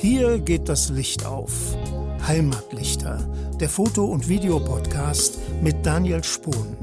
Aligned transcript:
Hier 0.00 0.38
geht 0.38 0.68
das 0.68 0.90
Licht 0.90 1.24
auf. 1.24 1.76
Heimatlichter, 2.26 3.18
der 3.60 3.68
Foto- 3.68 4.06
und 4.06 4.28
Videopodcast 4.28 5.38
mit 5.62 5.84
Daniel 5.84 6.22
Spohn. 6.24 6.76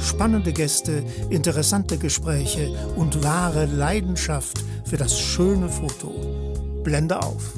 Spannende 0.00 0.52
Gäste, 0.52 1.02
interessante 1.30 1.98
Gespräche 1.98 2.70
und 2.96 3.24
wahre 3.24 3.66
Leidenschaft 3.66 4.62
für 4.84 4.96
das 4.96 5.18
schöne 5.18 5.68
Foto. 5.68 6.10
Blende 6.82 7.22
auf. 7.22 7.54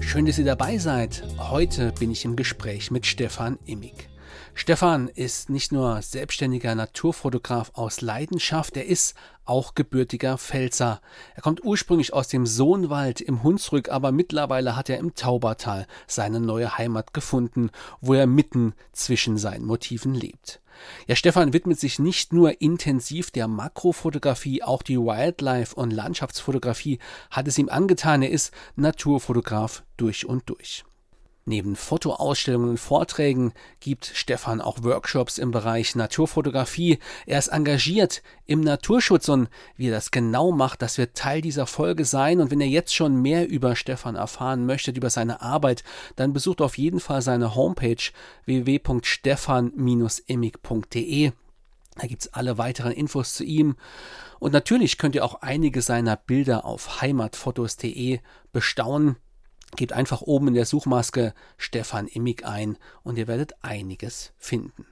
Schön, 0.00 0.24
dass 0.24 0.38
ihr 0.38 0.44
dabei 0.44 0.78
seid. 0.78 1.22
Heute 1.38 1.92
bin 1.98 2.10
ich 2.10 2.24
im 2.24 2.34
Gespräch 2.34 2.90
mit 2.90 3.04
Stefan 3.04 3.58
Immig. 3.66 4.07
Stefan 4.60 5.06
ist 5.06 5.50
nicht 5.50 5.70
nur 5.70 6.02
selbstständiger 6.02 6.74
Naturfotograf 6.74 7.70
aus 7.74 8.00
Leidenschaft, 8.00 8.76
er 8.76 8.86
ist 8.86 9.14
auch 9.44 9.76
gebürtiger 9.76 10.36
Pfälzer. 10.36 11.00
Er 11.36 11.42
kommt 11.42 11.62
ursprünglich 11.62 12.12
aus 12.12 12.26
dem 12.26 12.44
Sohnwald 12.44 13.20
im 13.20 13.44
Hunsrück, 13.44 13.88
aber 13.88 14.10
mittlerweile 14.10 14.74
hat 14.74 14.90
er 14.90 14.98
im 14.98 15.14
Taubertal 15.14 15.86
seine 16.08 16.40
neue 16.40 16.76
Heimat 16.76 17.14
gefunden, 17.14 17.70
wo 18.00 18.14
er 18.14 18.26
mitten 18.26 18.74
zwischen 18.92 19.38
seinen 19.38 19.64
Motiven 19.64 20.12
lebt. 20.12 20.60
Ja, 21.06 21.14
Stefan 21.14 21.52
widmet 21.52 21.78
sich 21.78 22.00
nicht 22.00 22.32
nur 22.32 22.60
intensiv 22.60 23.30
der 23.30 23.46
Makrofotografie, 23.46 24.64
auch 24.64 24.82
die 24.82 24.98
Wildlife- 24.98 25.76
und 25.76 25.92
Landschaftsfotografie 25.92 26.98
hat 27.30 27.46
es 27.46 27.58
ihm 27.58 27.68
angetan. 27.68 28.22
Er 28.22 28.30
ist 28.30 28.52
Naturfotograf 28.74 29.84
durch 29.96 30.26
und 30.26 30.50
durch. 30.50 30.84
Neben 31.48 31.74
Fotoausstellungen 31.76 32.68
und 32.68 32.78
Vorträgen 32.78 33.54
gibt 33.80 34.04
Stefan 34.04 34.60
auch 34.60 34.82
Workshops 34.82 35.38
im 35.38 35.50
Bereich 35.50 35.96
Naturfotografie. 35.96 36.98
Er 37.24 37.38
ist 37.38 37.48
engagiert 37.48 38.22
im 38.44 38.60
Naturschutz 38.60 39.30
und 39.30 39.48
wie 39.74 39.88
er 39.88 39.92
das 39.92 40.10
genau 40.10 40.52
macht, 40.52 40.82
das 40.82 40.98
wird 40.98 41.16
Teil 41.16 41.40
dieser 41.40 41.66
Folge 41.66 42.04
sein. 42.04 42.42
Und 42.42 42.50
wenn 42.50 42.60
ihr 42.60 42.68
jetzt 42.68 42.94
schon 42.94 43.22
mehr 43.22 43.48
über 43.48 43.76
Stefan 43.76 44.14
erfahren 44.14 44.66
möchtet, 44.66 44.98
über 44.98 45.08
seine 45.08 45.40
Arbeit, 45.40 45.84
dann 46.16 46.34
besucht 46.34 46.60
auf 46.60 46.76
jeden 46.76 47.00
Fall 47.00 47.22
seine 47.22 47.54
Homepage 47.54 48.12
www.stefan-immig.de. 48.44 51.32
Da 51.96 52.06
gibt 52.06 52.22
es 52.22 52.34
alle 52.34 52.58
weiteren 52.58 52.92
Infos 52.92 53.32
zu 53.32 53.42
ihm. 53.42 53.76
Und 54.38 54.52
natürlich 54.52 54.98
könnt 54.98 55.14
ihr 55.14 55.24
auch 55.24 55.40
einige 55.40 55.80
seiner 55.80 56.16
Bilder 56.16 56.66
auf 56.66 57.00
heimatfotos.de 57.00 58.20
bestaunen. 58.52 59.16
Gebt 59.76 59.92
einfach 59.92 60.22
oben 60.22 60.48
in 60.48 60.54
der 60.54 60.66
Suchmaske 60.66 61.34
Stefan 61.56 62.06
Immig 62.06 62.44
ein 62.44 62.78
und 63.02 63.18
ihr 63.18 63.28
werdet 63.28 63.52
einiges 63.62 64.32
finden. 64.38 64.86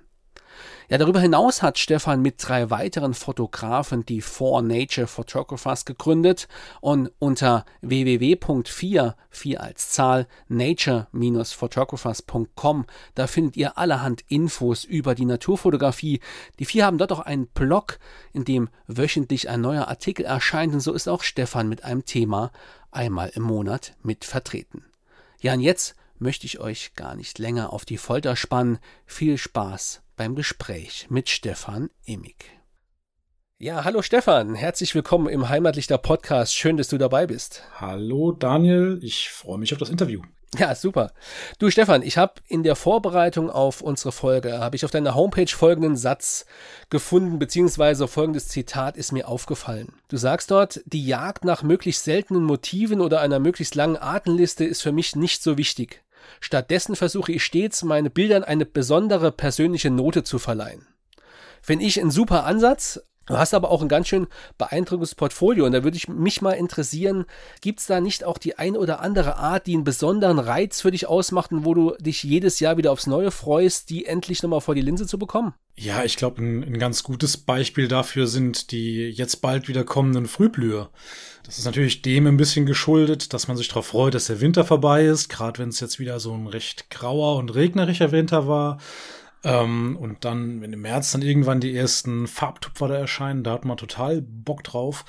Ja, 0.88 0.98
darüber 0.98 1.20
hinaus 1.20 1.62
hat 1.62 1.78
Stefan 1.78 2.22
mit 2.22 2.36
drei 2.38 2.70
weiteren 2.70 3.12
Fotografen 3.14 4.06
die 4.06 4.20
Four 4.20 4.62
Nature 4.62 5.08
Photographers 5.08 5.84
gegründet 5.84 6.46
und 6.80 7.10
unter 7.18 7.64
www.4, 7.80 9.14
4 9.30 9.60
als 9.60 9.90
Zahl, 9.90 10.28
nature-photographers.com, 10.48 12.86
da 13.16 13.26
findet 13.26 13.56
ihr 13.56 13.76
allerhand 13.78 14.22
Infos 14.28 14.84
über 14.84 15.16
die 15.16 15.24
Naturfotografie. 15.24 16.20
Die 16.60 16.64
vier 16.64 16.86
haben 16.86 16.98
dort 16.98 17.10
auch 17.12 17.18
einen 17.20 17.48
Blog, 17.48 17.98
in 18.32 18.44
dem 18.44 18.68
wöchentlich 18.86 19.48
ein 19.48 19.60
neuer 19.60 19.88
Artikel 19.88 20.24
erscheint 20.24 20.72
und 20.72 20.78
so 20.80 20.92
ist 20.92 21.08
auch 21.08 21.24
Stefan 21.24 21.68
mit 21.68 21.82
einem 21.84 22.04
Thema 22.04 22.52
einmal 22.96 23.30
im 23.34 23.42
Monat 23.42 23.94
mit 24.02 24.24
vertreten. 24.24 24.84
Ja, 25.40 25.52
und 25.52 25.60
jetzt 25.60 25.94
möchte 26.18 26.46
ich 26.46 26.58
euch 26.58 26.94
gar 26.94 27.14
nicht 27.14 27.38
länger 27.38 27.72
auf 27.72 27.84
die 27.84 27.98
Folter 27.98 28.36
spannen. 28.36 28.78
Viel 29.04 29.38
Spaß 29.38 30.02
beim 30.16 30.34
Gespräch 30.34 31.06
mit 31.10 31.28
Stefan 31.28 31.90
Immig. 32.04 32.50
Ja, 33.58 33.84
hallo 33.84 34.02
Stefan, 34.02 34.54
herzlich 34.54 34.94
willkommen 34.94 35.28
im 35.28 35.48
Heimatlichter 35.48 35.98
Podcast. 35.98 36.54
Schön, 36.54 36.76
dass 36.76 36.88
du 36.88 36.98
dabei 36.98 37.26
bist. 37.26 37.62
Hallo 37.80 38.32
Daniel, 38.32 38.98
ich 39.02 39.30
freue 39.30 39.58
mich 39.58 39.72
auf 39.72 39.78
das 39.78 39.88
Interview. 39.88 40.22
Ja, 40.58 40.74
super. 40.74 41.12
Du 41.58 41.70
Stefan, 41.70 42.02
ich 42.02 42.16
habe 42.16 42.34
in 42.48 42.62
der 42.62 42.76
Vorbereitung 42.76 43.50
auf 43.50 43.82
unsere 43.82 44.12
Folge, 44.12 44.58
habe 44.58 44.76
ich 44.76 44.84
auf 44.84 44.90
deiner 44.90 45.14
Homepage 45.14 45.48
folgenden 45.48 45.96
Satz 45.96 46.46
gefunden, 46.88 47.38
beziehungsweise 47.38 48.08
folgendes 48.08 48.48
Zitat 48.48 48.96
ist 48.96 49.12
mir 49.12 49.28
aufgefallen. 49.28 49.92
Du 50.08 50.16
sagst 50.16 50.50
dort, 50.50 50.80
die 50.86 51.04
Jagd 51.04 51.44
nach 51.44 51.62
möglichst 51.62 52.04
seltenen 52.04 52.44
Motiven 52.44 53.00
oder 53.00 53.20
einer 53.20 53.38
möglichst 53.38 53.74
langen 53.74 53.96
Artenliste 53.96 54.64
ist 54.64 54.82
für 54.82 54.92
mich 54.92 55.16
nicht 55.16 55.42
so 55.42 55.58
wichtig. 55.58 56.02
Stattdessen 56.40 56.96
versuche 56.96 57.32
ich 57.32 57.44
stets, 57.44 57.82
meine 57.84 58.10
Bildern 58.10 58.44
eine 58.44 58.66
besondere 58.66 59.32
persönliche 59.32 59.90
Note 59.90 60.24
zu 60.24 60.38
verleihen. 60.38 60.86
Finde 61.60 61.84
ich 61.84 62.00
ein 62.00 62.10
super 62.10 62.44
Ansatz, 62.44 63.00
Du 63.26 63.36
hast 63.36 63.54
aber 63.54 63.70
auch 63.70 63.82
ein 63.82 63.88
ganz 63.88 64.08
schön 64.08 64.28
beeindruckendes 64.56 65.14
Portfolio 65.14 65.66
und 65.66 65.72
da 65.72 65.84
würde 65.84 65.96
ich 65.96 66.08
mich 66.08 66.42
mal 66.42 66.52
interessieren, 66.52 67.26
gibt 67.60 67.80
es 67.80 67.86
da 67.86 68.00
nicht 68.00 68.24
auch 68.24 68.38
die 68.38 68.56
ein 68.56 68.76
oder 68.76 69.00
andere 69.00 69.36
Art, 69.36 69.66
die 69.66 69.74
einen 69.74 69.84
besonderen 69.84 70.38
Reiz 70.38 70.80
für 70.80 70.92
dich 70.92 71.08
ausmacht 71.08 71.50
und 71.50 71.64
wo 71.64 71.74
du 71.74 71.94
dich 71.98 72.22
jedes 72.22 72.60
Jahr 72.60 72.76
wieder 72.76 72.92
aufs 72.92 73.06
Neue 73.06 73.32
freust, 73.32 73.90
die 73.90 74.06
endlich 74.06 74.42
nochmal 74.42 74.60
vor 74.60 74.74
die 74.74 74.80
Linse 74.80 75.06
zu 75.06 75.18
bekommen? 75.18 75.54
Ja, 75.78 76.04
ich 76.04 76.16
glaube, 76.16 76.40
ein, 76.40 76.62
ein, 76.62 76.78
ganz 76.78 77.02
gutes 77.02 77.36
Beispiel 77.36 77.86
dafür 77.86 78.26
sind 78.26 78.70
die 78.70 79.10
jetzt 79.10 79.42
bald 79.42 79.68
wieder 79.68 79.84
kommenden 79.84 80.26
Frühblüher. 80.26 80.88
Das 81.44 81.58
ist 81.58 81.66
natürlich 81.66 82.00
dem 82.00 82.26
ein 82.26 82.38
bisschen 82.38 82.64
geschuldet, 82.64 83.34
dass 83.34 83.46
man 83.46 83.58
sich 83.58 83.68
darauf 83.68 83.88
freut, 83.88 84.14
dass 84.14 84.26
der 84.26 84.40
Winter 84.40 84.64
vorbei 84.64 85.04
ist, 85.04 85.28
gerade 85.28 85.58
wenn 85.58 85.68
es 85.68 85.80
jetzt 85.80 85.98
wieder 85.98 86.18
so 86.18 86.32
ein 86.32 86.46
recht 86.46 86.88
grauer 86.88 87.36
und 87.36 87.54
regnerischer 87.54 88.10
Winter 88.10 88.48
war. 88.48 88.78
Ähm, 89.46 89.96
und 89.96 90.24
dann, 90.24 90.60
wenn 90.60 90.72
im 90.72 90.80
März 90.80 91.12
dann 91.12 91.22
irgendwann 91.22 91.60
die 91.60 91.76
ersten 91.76 92.26
Farbtupfer 92.26 92.88
da 92.88 92.96
erscheinen, 92.96 93.44
da 93.44 93.52
hat 93.52 93.64
man 93.64 93.76
total 93.76 94.20
Bock 94.20 94.64
drauf. 94.64 95.04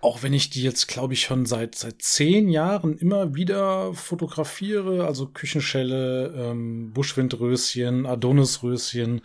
Auch 0.00 0.22
wenn 0.22 0.32
ich 0.32 0.48
die 0.48 0.62
jetzt, 0.62 0.88
glaube 0.88 1.12
ich, 1.12 1.20
schon 1.20 1.44
seit, 1.44 1.74
seit 1.74 2.00
zehn 2.00 2.48
Jahren 2.48 2.96
immer 2.96 3.34
wieder 3.34 3.92
fotografiere, 3.92 5.06
also 5.06 5.26
Küchenschelle, 5.26 6.32
ähm, 6.34 6.94
Buschwindröschen, 6.94 8.06
Adonisröschen 8.06 9.20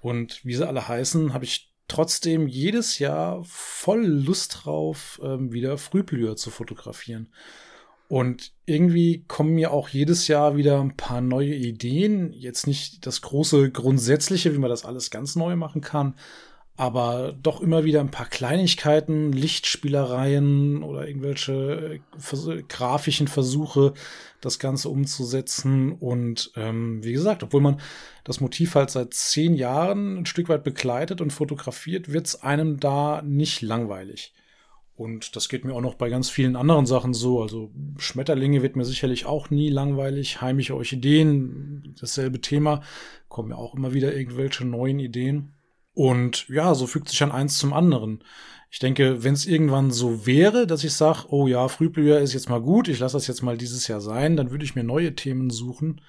und 0.00 0.42
wie 0.42 0.54
sie 0.54 0.66
alle 0.66 0.88
heißen, 0.88 1.34
habe 1.34 1.44
ich 1.44 1.74
trotzdem 1.86 2.48
jedes 2.48 2.98
Jahr 2.98 3.42
voll 3.44 4.06
Lust 4.06 4.60
drauf, 4.64 5.20
ähm, 5.22 5.52
wieder 5.52 5.76
Frühblüher 5.76 6.36
zu 6.36 6.50
fotografieren. 6.50 7.30
Und 8.08 8.52
irgendwie 8.64 9.24
kommen 9.28 9.54
mir 9.54 9.70
auch 9.70 9.90
jedes 9.90 10.28
Jahr 10.28 10.56
wieder 10.56 10.80
ein 10.80 10.96
paar 10.96 11.20
neue 11.20 11.54
Ideen. 11.54 12.32
Jetzt 12.32 12.66
nicht 12.66 13.06
das 13.06 13.20
große 13.20 13.70
Grundsätzliche, 13.70 14.54
wie 14.54 14.58
man 14.58 14.70
das 14.70 14.86
alles 14.86 15.10
ganz 15.10 15.36
neu 15.36 15.56
machen 15.56 15.82
kann, 15.82 16.14
aber 16.78 17.34
doch 17.42 17.60
immer 17.60 17.84
wieder 17.84 18.00
ein 18.00 18.10
paar 18.10 18.26
Kleinigkeiten, 18.26 19.32
Lichtspielereien 19.32 20.82
oder 20.82 21.06
irgendwelche 21.06 22.00
vers 22.16 22.48
grafischen 22.68 23.28
Versuche, 23.28 23.92
das 24.40 24.58
Ganze 24.58 24.88
umzusetzen. 24.88 25.92
Und 25.92 26.50
ähm, 26.56 27.04
wie 27.04 27.12
gesagt, 27.12 27.42
obwohl 27.42 27.60
man 27.60 27.78
das 28.24 28.40
Motiv 28.40 28.74
halt 28.74 28.88
seit 28.90 29.12
zehn 29.12 29.54
Jahren 29.54 30.18
ein 30.18 30.26
Stück 30.26 30.48
weit 30.48 30.64
begleitet 30.64 31.20
und 31.20 31.32
fotografiert, 31.32 32.10
wird 32.10 32.26
es 32.26 32.42
einem 32.42 32.80
da 32.80 33.20
nicht 33.22 33.60
langweilig. 33.60 34.32
Und 34.98 35.36
das 35.36 35.48
geht 35.48 35.64
mir 35.64 35.74
auch 35.74 35.80
noch 35.80 35.94
bei 35.94 36.10
ganz 36.10 36.28
vielen 36.28 36.56
anderen 36.56 36.84
Sachen 36.84 37.14
so. 37.14 37.40
Also 37.40 37.70
Schmetterlinge 37.98 38.62
wird 38.62 38.74
mir 38.74 38.84
sicherlich 38.84 39.26
auch 39.26 39.48
nie 39.48 39.70
langweilig. 39.70 40.40
Heimische 40.40 40.74
Orchideen, 40.74 41.94
dasselbe 42.00 42.40
Thema. 42.40 42.82
Kommen 43.28 43.50
ja 43.50 43.56
auch 43.56 43.76
immer 43.76 43.94
wieder 43.94 44.16
irgendwelche 44.16 44.64
neuen 44.64 44.98
Ideen. 44.98 45.52
Und 45.94 46.48
ja, 46.48 46.74
so 46.74 46.88
fügt 46.88 47.08
sich 47.10 47.18
dann 47.20 47.30
eins 47.30 47.58
zum 47.58 47.72
anderen. 47.72 48.24
Ich 48.72 48.80
denke, 48.80 49.22
wenn 49.22 49.34
es 49.34 49.46
irgendwann 49.46 49.92
so 49.92 50.26
wäre, 50.26 50.66
dass 50.66 50.82
ich 50.82 50.94
sage, 50.94 51.26
oh 51.28 51.46
ja, 51.46 51.68
Frühblüher 51.68 52.18
ist 52.18 52.32
jetzt 52.34 52.48
mal 52.48 52.60
gut, 52.60 52.88
ich 52.88 52.98
lasse 52.98 53.16
das 53.16 53.28
jetzt 53.28 53.42
mal 53.42 53.56
dieses 53.56 53.86
Jahr 53.86 54.00
sein, 54.00 54.36
dann 54.36 54.50
würde 54.50 54.64
ich 54.64 54.74
mir 54.74 54.82
neue 54.82 55.14
Themen 55.14 55.50
suchen. 55.50 56.00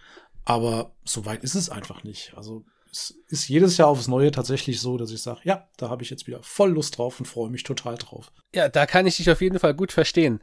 Aber 0.46 0.96
so 1.06 1.28
weit 1.28 1.44
ist 1.44 1.54
es 1.54 1.70
einfach 1.70 2.04
nicht. 2.04 2.34
Also 2.36 2.66
es 2.92 3.16
ist 3.28 3.48
jedes 3.48 3.78
Jahr 3.78 3.90
aufs 3.90 4.08
Neue 4.08 4.32
tatsächlich 4.32 4.82
so, 4.82 4.98
dass 4.98 5.12
ich 5.12 5.22
sage, 5.22 5.42
ja, 5.44 5.68
da 5.78 5.90
habe 5.90 6.04
ich 6.04 6.10
jetzt 6.10 6.26
wieder 6.26 6.40
voll 6.42 6.72
Lust 6.72 6.98
drauf 6.98 7.20
und 7.20 7.26
freue 7.28 7.50
mich 7.50 7.64
total 7.64 7.96
drauf. 7.96 8.32
Ja, 8.54 8.70
da 8.70 8.86
kann 8.86 9.06
ich 9.06 9.18
dich 9.18 9.30
auf 9.30 9.42
jeden 9.42 9.60
Fall 9.60 9.76
gut 9.76 9.92
verstehen. 9.92 10.40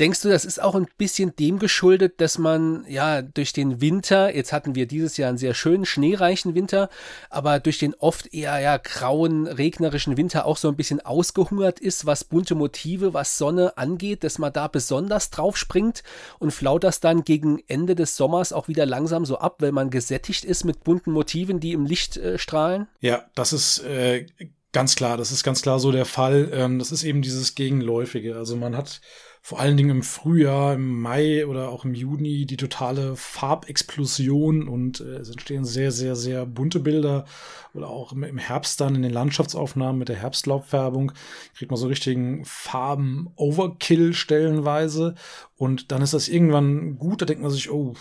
Denkst 0.00 0.22
du, 0.22 0.28
das 0.28 0.44
ist 0.44 0.60
auch 0.60 0.74
ein 0.74 0.88
bisschen 0.98 1.36
dem 1.36 1.60
geschuldet, 1.60 2.20
dass 2.20 2.36
man 2.36 2.84
ja 2.88 3.22
durch 3.22 3.52
den 3.52 3.80
Winter, 3.80 4.34
jetzt 4.34 4.52
hatten 4.52 4.74
wir 4.74 4.88
dieses 4.88 5.16
Jahr 5.18 5.28
einen 5.28 5.38
sehr 5.38 5.54
schönen, 5.54 5.84
schneereichen 5.84 6.56
Winter, 6.56 6.88
aber 7.30 7.60
durch 7.60 7.78
den 7.78 7.94
oft 7.94 8.34
eher 8.34 8.58
ja 8.58 8.76
grauen, 8.78 9.46
regnerischen 9.46 10.16
Winter 10.16 10.46
auch 10.46 10.56
so 10.56 10.66
ein 10.66 10.74
bisschen 10.74 11.00
ausgehungert 11.00 11.78
ist, 11.78 12.06
was 12.06 12.24
bunte 12.24 12.56
Motive, 12.56 13.14
was 13.14 13.38
Sonne 13.38 13.78
angeht, 13.78 14.24
dass 14.24 14.38
man 14.38 14.52
da 14.52 14.66
besonders 14.66 15.30
drauf 15.30 15.56
springt 15.56 16.02
und 16.40 16.50
flaut 16.50 16.82
das 16.82 16.98
dann 16.98 17.22
gegen 17.22 17.62
Ende 17.68 17.94
des 17.94 18.16
Sommers 18.16 18.52
auch 18.52 18.66
wieder 18.66 18.86
langsam 18.86 19.24
so 19.24 19.38
ab, 19.38 19.56
weil 19.60 19.70
man 19.70 19.90
gesättigt 19.90 20.44
ist 20.44 20.64
mit 20.64 20.82
bunten 20.82 21.12
Motiven, 21.12 21.60
die 21.60 21.73
im 21.74 21.84
Licht 21.84 22.16
äh, 22.16 22.38
strahlen? 22.38 22.88
Ja, 23.00 23.24
das 23.34 23.52
ist 23.52 23.80
äh, 23.80 24.26
Ganz 24.74 24.96
klar, 24.96 25.16
das 25.16 25.30
ist 25.30 25.44
ganz 25.44 25.62
klar 25.62 25.78
so 25.78 25.92
der 25.92 26.04
Fall. 26.04 26.50
Ähm, 26.52 26.80
das 26.80 26.90
ist 26.90 27.04
eben 27.04 27.22
dieses 27.22 27.54
Gegenläufige. 27.54 28.34
Also 28.34 28.56
man 28.56 28.76
hat 28.76 29.00
vor 29.40 29.60
allen 29.60 29.76
Dingen 29.76 29.90
im 29.90 30.02
Frühjahr, 30.02 30.74
im 30.74 31.00
Mai 31.00 31.46
oder 31.46 31.68
auch 31.68 31.84
im 31.84 31.94
Juni 31.94 32.44
die 32.44 32.56
totale 32.56 33.14
Farbexplosion 33.14 34.66
und 34.66 34.98
äh, 34.98 35.18
es 35.18 35.30
entstehen 35.30 35.64
sehr, 35.64 35.92
sehr, 35.92 36.16
sehr 36.16 36.44
bunte 36.44 36.80
Bilder. 36.80 37.24
Oder 37.72 37.88
auch 37.88 38.10
im, 38.10 38.36
Herbst 38.36 38.80
dann 38.80 38.96
in 38.96 39.02
den 39.02 39.12
Landschaftsaufnahmen 39.12 39.96
mit 39.96 40.08
der 40.08 40.16
Herbstlaubfärbung 40.16 41.12
kriegt 41.56 41.70
man 41.70 41.78
so 41.78 41.86
richtigen 41.86 42.44
Farben-Overkill 42.44 44.12
stellenweise. 44.12 45.14
Und 45.54 45.92
dann 45.92 46.02
ist 46.02 46.14
das 46.14 46.26
irgendwann 46.26 46.98
gut, 46.98 47.22
da 47.22 47.26
denkt 47.26 47.44
man 47.44 47.52
sich, 47.52 47.70
oh, 47.70 47.94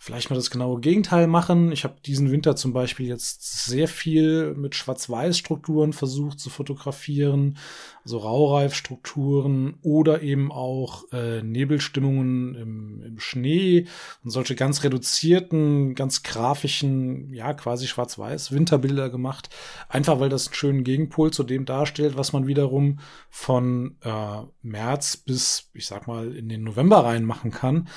vielleicht 0.00 0.30
mal 0.30 0.36
das 0.36 0.50
genaue 0.50 0.80
Gegenteil 0.80 1.26
machen. 1.26 1.72
Ich 1.72 1.82
habe 1.82 1.96
diesen 2.06 2.30
Winter 2.30 2.54
zum 2.54 2.72
Beispiel 2.72 3.08
jetzt 3.08 3.66
sehr 3.66 3.88
viel 3.88 4.54
mit 4.54 4.76
Schwarz-Weiß-Strukturen 4.76 5.92
versucht 5.92 6.38
zu 6.38 6.50
fotografieren, 6.50 7.58
also 8.04 8.18
Raureifstrukturen 8.18 9.74
oder 9.82 10.22
eben 10.22 10.52
auch 10.52 11.04
äh, 11.12 11.42
Nebelstimmungen 11.42 12.54
im, 12.54 13.02
im 13.02 13.18
Schnee 13.18 13.86
und 14.22 14.30
solche 14.30 14.54
ganz 14.54 14.84
reduzierten, 14.84 15.96
ganz 15.96 16.22
grafischen, 16.22 17.34
ja 17.34 17.52
quasi 17.52 17.88
Schwarz-Weiß 17.88 18.52
Winterbilder 18.52 19.10
gemacht, 19.10 19.50
einfach 19.88 20.20
weil 20.20 20.28
das 20.28 20.46
einen 20.46 20.54
schönen 20.54 20.84
Gegenpol 20.84 21.32
zu 21.32 21.42
dem 21.42 21.64
darstellt, 21.64 22.16
was 22.16 22.32
man 22.32 22.46
wiederum 22.46 23.00
von 23.30 23.96
äh, 24.02 24.42
März 24.62 25.16
bis, 25.16 25.70
ich 25.74 25.88
sag 25.88 26.06
mal, 26.06 26.34
in 26.36 26.48
den 26.48 26.62
November 26.62 27.04
rein 27.04 27.24
machen 27.24 27.50
kann. 27.50 27.88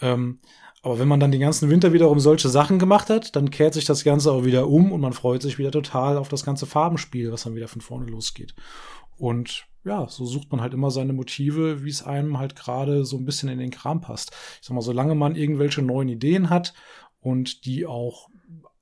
Ähm, 0.00 0.38
aber 0.82 0.98
wenn 0.98 1.08
man 1.08 1.20
dann 1.20 1.32
den 1.32 1.40
ganzen 1.40 1.68
Winter 1.68 1.92
wiederum 1.92 2.20
solche 2.20 2.48
Sachen 2.48 2.78
gemacht 2.78 3.10
hat, 3.10 3.36
dann 3.36 3.50
kehrt 3.50 3.74
sich 3.74 3.84
das 3.84 4.02
Ganze 4.02 4.32
auch 4.32 4.44
wieder 4.44 4.68
um 4.68 4.92
und 4.92 5.00
man 5.00 5.12
freut 5.12 5.42
sich 5.42 5.58
wieder 5.58 5.70
total 5.70 6.16
auf 6.16 6.28
das 6.28 6.44
ganze 6.44 6.66
Farbenspiel, 6.66 7.32
was 7.32 7.42
dann 7.42 7.54
wieder 7.54 7.68
von 7.68 7.82
vorne 7.82 8.06
losgeht. 8.06 8.54
Und 9.16 9.66
ja, 9.84 10.08
so 10.08 10.24
sucht 10.24 10.50
man 10.50 10.62
halt 10.62 10.72
immer 10.72 10.90
seine 10.90 11.12
Motive, 11.12 11.84
wie 11.84 11.90
es 11.90 12.02
einem 12.02 12.38
halt 12.38 12.56
gerade 12.56 13.04
so 13.04 13.18
ein 13.18 13.24
bisschen 13.24 13.50
in 13.50 13.58
den 13.58 13.70
Kram 13.70 14.00
passt. 14.00 14.30
Ich 14.60 14.66
sag 14.66 14.74
mal, 14.74 14.80
solange 14.80 15.14
man 15.14 15.36
irgendwelche 15.36 15.82
neuen 15.82 16.08
Ideen 16.08 16.48
hat 16.48 16.72
und 17.20 17.66
die 17.66 17.84
auch 17.86 18.28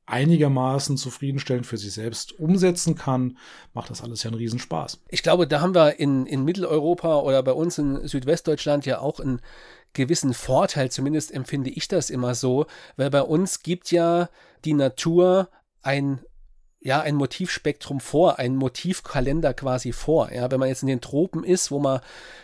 einigermaßen 0.06 0.96
zufriedenstellend 0.96 1.66
für 1.66 1.76
sich 1.76 1.92
selbst 1.92 2.38
umsetzen 2.38 2.94
kann, 2.94 3.36
macht 3.74 3.90
das 3.90 4.02
alles 4.02 4.22
ja 4.22 4.30
einen 4.30 4.38
Riesenspaß. 4.38 5.02
Ich 5.08 5.22
glaube, 5.22 5.46
da 5.46 5.60
haben 5.60 5.74
wir 5.74 6.00
in, 6.00 6.24
in 6.26 6.44
Mitteleuropa 6.44 7.20
oder 7.20 7.42
bei 7.42 7.52
uns 7.52 7.76
in 7.78 8.06
Südwestdeutschland 8.06 8.86
ja 8.86 9.00
auch 9.00 9.20
ein 9.20 9.40
gewissen 9.93 10.35
Vorteil, 10.35 10.90
zumindest 10.90 11.32
empfinde 11.32 11.70
ich 11.70 11.88
das 11.88 12.11
immer 12.11 12.35
so, 12.35 12.67
weil 12.96 13.11
bei 13.11 13.23
uns 13.23 13.62
gibt 13.62 13.90
ja 13.90 14.29
die 14.64 14.75
Natur 14.75 15.49
ein 15.82 16.20
ja, 16.80 17.00
ein 17.00 17.16
Motivspektrum 17.16 18.00
vor, 18.00 18.38
ein 18.38 18.54
Motivkalender 18.54 19.52
quasi 19.52 19.92
vor. 19.92 20.32
Ja, 20.32 20.50
wenn 20.50 20.60
man 20.60 20.69
jetzt 20.69 20.82
in 20.82 20.88
den 20.88 21.00
Tropen 21.00 21.42
ist, 21.42 21.70
wo 21.70 21.80
man 21.80 22.00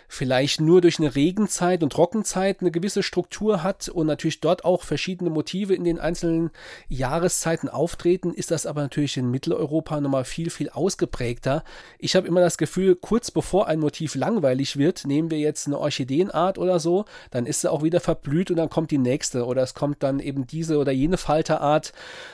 vielleicht 0.09 0.61
nur 0.61 0.81
durch 0.81 0.99
eine 0.99 1.15
Regenzeit 1.15 1.83
und 1.83 1.93
Trockenzeit 1.93 2.61
eine 2.61 2.71
gewisse 2.71 3.03
Struktur 3.03 3.63
hat 3.63 3.89
und 3.89 4.07
natürlich 4.07 4.41
dort 4.41 4.65
auch 4.65 4.83
verschiedene 4.83 5.31
Motive 5.31 5.75
in 5.75 5.85
den 5.85 5.99
einzelnen 5.99 6.51
Jahreszeiten 6.89 7.69
auftreten, 7.69 8.33
ist 8.33 8.51
das 8.51 8.67
aber 8.67 8.83
natürlich 8.83 9.17
in 9.17 9.31
Mitteleuropa 9.31 10.01
nochmal 10.01 10.25
viel, 10.25 10.51
viel 10.51 10.69
ausgeprägter. 10.69 11.65
Ich 11.99 12.15
habe 12.17 12.29
immer 12.29 12.41
das 12.41 12.59
Gefühl, 12.59 12.97
kurz 12.97 13.31
bevor 13.31 13.67
ein 13.67 13.81
Motiv 13.81 14.15
langweilig 14.15 14.77
wird, 14.77 15.07
nehmen 15.07 15.31
wir 15.31 15.39
jetzt 15.39 15.67
eine 15.67 15.79
Orchideenart 15.79 16.59
oder 16.59 16.79
so, 16.79 17.05
dann 17.31 17.47
ist 17.47 17.63
sie 17.63 17.71
auch 17.71 17.83
wieder 17.83 18.01
verblüht 18.01 18.51
und 18.51 18.57
dann 18.57 18.71
kommt 18.71 18.91
die 18.91 18.99
nächste 18.99 19.47
oder 19.47 19.63
es 19.63 19.75
kommt 19.75 20.03
dann 20.03 20.21
eben 20.21 20.47
diese 20.47 20.79
oder 20.79 20.93
jene 20.93 21.17
Falterart. 21.17 21.93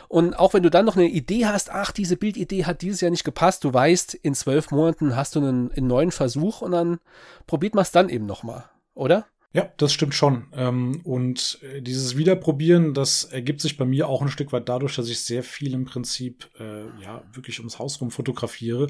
Und 0.09 0.35
auch 0.35 0.55
wenn 0.55 0.63
du 0.63 0.71
dann 0.71 0.87
noch 0.87 0.97
eine 0.97 1.09
Idee 1.09 1.47
hast, 1.47 1.71
ach, 1.71 1.93
diese 2.01 2.17
Bildidee 2.17 2.65
hat 2.65 2.81
dieses 2.81 3.03
Jahr 3.03 3.11
nicht 3.11 3.25
gepasst, 3.25 3.63
du 3.63 3.75
weißt, 3.75 4.15
in 4.15 4.35
zwölf 4.35 4.71
Monaten 4.71 5.17
hast 5.17 5.37
du 5.37 5.41
einen, 5.41 5.71
einen 5.71 5.87
neuen 5.87 6.13
Versuch 6.13 6.63
und 6.63 6.73
dann 6.73 6.99
probiert 7.47 7.75
man 7.75 7.83
es 7.83 7.93
dann 7.93 8.09
eben 8.09 8.25
nochmal, 8.25 8.65
oder? 8.95 9.27
Ja, 9.53 9.69
das 9.77 9.93
stimmt 9.93 10.15
schon. 10.15 10.47
Ähm, 10.55 11.01
und 11.03 11.59
äh, 11.63 11.83
dieses 11.83 12.17
Wiederprobieren, 12.17 12.95
das 12.95 13.25
ergibt 13.25 13.61
sich 13.61 13.77
bei 13.77 13.85
mir 13.85 14.09
auch 14.09 14.23
ein 14.23 14.31
Stück 14.31 14.53
weit 14.53 14.69
dadurch, 14.69 14.97
dass 14.97 15.09
ich 15.09 15.21
sehr 15.21 15.43
viel 15.43 15.75
im 15.75 15.85
Prinzip 15.85 16.49
äh, 16.59 16.85
ja 17.03 17.23
wirklich 17.33 17.59
ums 17.59 17.79
Haus 17.81 18.01
rum 18.01 18.13
fotografiere 18.13 18.87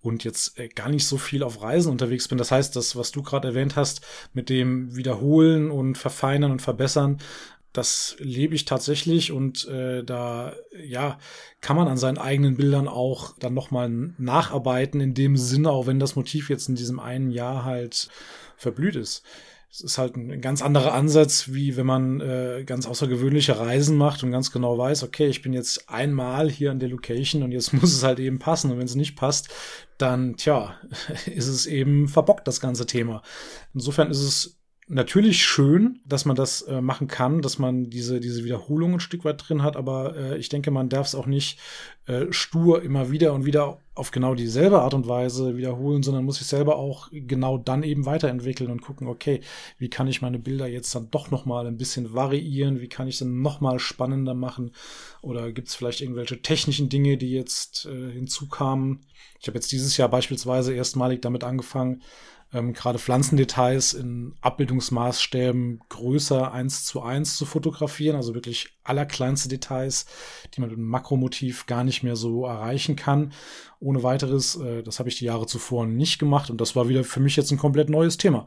und 0.00 0.24
jetzt 0.24 0.58
äh, 0.58 0.68
gar 0.68 0.88
nicht 0.88 1.06
so 1.06 1.18
viel 1.18 1.42
auf 1.42 1.60
Reisen 1.60 1.90
unterwegs 1.90 2.28
bin. 2.28 2.38
Das 2.38 2.52
heißt, 2.52 2.76
das, 2.76 2.96
was 2.96 3.10
du 3.10 3.22
gerade 3.22 3.48
erwähnt 3.48 3.74
hast, 3.76 4.06
mit 4.32 4.48
dem 4.48 4.96
Wiederholen 4.96 5.70
und 5.70 5.98
Verfeinern 5.98 6.52
und 6.52 6.62
Verbessern, 6.62 7.18
das 7.74 8.14
lebe 8.20 8.54
ich 8.54 8.64
tatsächlich 8.64 9.32
und 9.32 9.66
äh, 9.68 10.04
da 10.04 10.54
ja 10.86 11.18
kann 11.60 11.76
man 11.76 11.88
an 11.88 11.98
seinen 11.98 12.18
eigenen 12.18 12.56
Bildern 12.56 12.88
auch 12.88 13.36
dann 13.38 13.52
nochmal 13.52 13.90
nacharbeiten 14.16 15.00
in 15.00 15.12
dem 15.12 15.36
Sinne, 15.36 15.70
auch 15.70 15.86
wenn 15.86 15.98
das 15.98 16.16
Motiv 16.16 16.48
jetzt 16.48 16.68
in 16.68 16.76
diesem 16.76 17.00
einen 17.00 17.30
Jahr 17.30 17.64
halt 17.64 18.08
verblüht 18.56 18.94
ist. 18.94 19.24
Es 19.72 19.80
ist 19.80 19.98
halt 19.98 20.14
ein 20.14 20.40
ganz 20.40 20.62
anderer 20.62 20.94
Ansatz, 20.94 21.48
wie 21.52 21.76
wenn 21.76 21.86
man 21.86 22.20
äh, 22.20 22.62
ganz 22.64 22.86
außergewöhnliche 22.86 23.58
Reisen 23.58 23.96
macht 23.96 24.22
und 24.22 24.30
ganz 24.30 24.52
genau 24.52 24.78
weiß, 24.78 25.02
okay, 25.02 25.26
ich 25.26 25.42
bin 25.42 25.52
jetzt 25.52 25.90
einmal 25.90 26.48
hier 26.48 26.70
an 26.70 26.78
der 26.78 26.90
Location 26.90 27.42
und 27.42 27.50
jetzt 27.50 27.72
muss 27.72 27.92
es 27.92 28.04
halt 28.04 28.20
eben 28.20 28.38
passen. 28.38 28.70
Und 28.70 28.78
wenn 28.78 28.86
es 28.86 28.94
nicht 28.94 29.16
passt, 29.16 29.48
dann, 29.98 30.36
tja, 30.36 30.76
ist 31.26 31.48
es 31.48 31.66
eben 31.66 32.06
verbockt, 32.06 32.46
das 32.46 32.60
ganze 32.60 32.86
Thema. 32.86 33.22
Insofern 33.74 34.12
ist 34.12 34.20
es 34.22 34.60
natürlich 34.86 35.42
schön, 35.42 36.00
dass 36.06 36.24
man 36.24 36.36
das 36.36 36.62
äh, 36.62 36.80
machen 36.80 37.08
kann, 37.08 37.40
dass 37.42 37.58
man 37.58 37.90
diese, 37.90 38.20
diese 38.20 38.44
Wiederholung 38.44 38.94
ein 38.94 39.00
Stück 39.00 39.24
weit 39.24 39.42
drin 39.48 39.62
hat, 39.62 39.76
aber 39.76 40.16
äh, 40.16 40.38
ich 40.38 40.48
denke, 40.48 40.70
man 40.70 40.88
darf 40.88 41.06
es 41.06 41.14
auch 41.14 41.26
nicht 41.26 41.58
äh, 42.06 42.26
stur 42.30 42.82
immer 42.82 43.10
wieder 43.10 43.32
und 43.32 43.46
wieder 43.46 43.78
auf 43.94 44.10
genau 44.10 44.34
dieselbe 44.34 44.82
Art 44.82 44.92
und 44.92 45.08
Weise 45.08 45.56
wiederholen, 45.56 46.02
sondern 46.02 46.24
muss 46.24 46.36
sich 46.36 46.46
selber 46.46 46.76
auch 46.76 47.08
genau 47.12 47.56
dann 47.56 47.82
eben 47.82 48.04
weiterentwickeln 48.04 48.70
und 48.70 48.82
gucken, 48.82 49.06
okay, 49.06 49.40
wie 49.78 49.88
kann 49.88 50.08
ich 50.08 50.20
meine 50.20 50.38
Bilder 50.38 50.66
jetzt 50.66 50.94
dann 50.94 51.10
doch 51.10 51.30
noch 51.30 51.46
mal 51.46 51.66
ein 51.66 51.78
bisschen 51.78 52.12
variieren, 52.12 52.80
wie 52.80 52.88
kann 52.88 53.08
ich 53.08 53.16
sie 53.18 53.24
noch 53.24 53.60
mal 53.60 53.78
spannender 53.78 54.34
machen 54.34 54.72
oder 55.22 55.52
gibt 55.52 55.68
es 55.68 55.74
vielleicht 55.74 56.02
irgendwelche 56.02 56.42
technischen 56.42 56.88
Dinge, 56.88 57.16
die 57.16 57.30
jetzt 57.30 57.86
äh, 57.86 58.12
hinzukamen. 58.12 59.06
Ich 59.40 59.46
habe 59.46 59.56
jetzt 59.56 59.72
dieses 59.72 59.96
Jahr 59.96 60.08
beispielsweise 60.08 60.74
erstmalig 60.74 61.22
damit 61.22 61.44
angefangen, 61.44 62.02
ähm, 62.54 62.72
gerade 62.72 62.98
Pflanzendetails 62.98 63.92
in 63.92 64.34
Abbildungsmaßstäben 64.40 65.80
größer 65.88 66.52
eins 66.52 66.84
zu 66.84 67.02
eins 67.02 67.36
zu 67.36 67.44
fotografieren, 67.44 68.16
also 68.16 68.34
wirklich 68.34 68.78
allerkleinste 68.84 69.48
Details, 69.48 70.06
die 70.54 70.60
man 70.60 70.70
mit 70.70 70.78
einem 70.78 70.88
Makromotiv 70.88 71.66
gar 71.66 71.84
nicht 71.84 72.02
mehr 72.02 72.16
so 72.16 72.46
erreichen 72.46 72.96
kann. 72.96 73.32
Ohne 73.80 74.02
weiteres, 74.02 74.56
äh, 74.56 74.82
das 74.82 74.98
habe 74.98 75.08
ich 75.08 75.18
die 75.18 75.26
Jahre 75.26 75.46
zuvor 75.46 75.86
nicht 75.86 76.18
gemacht 76.18 76.48
und 76.48 76.60
das 76.60 76.76
war 76.76 76.88
wieder 76.88 77.04
für 77.04 77.20
mich 77.20 77.36
jetzt 77.36 77.50
ein 77.50 77.58
komplett 77.58 77.90
neues 77.90 78.16
Thema. 78.16 78.46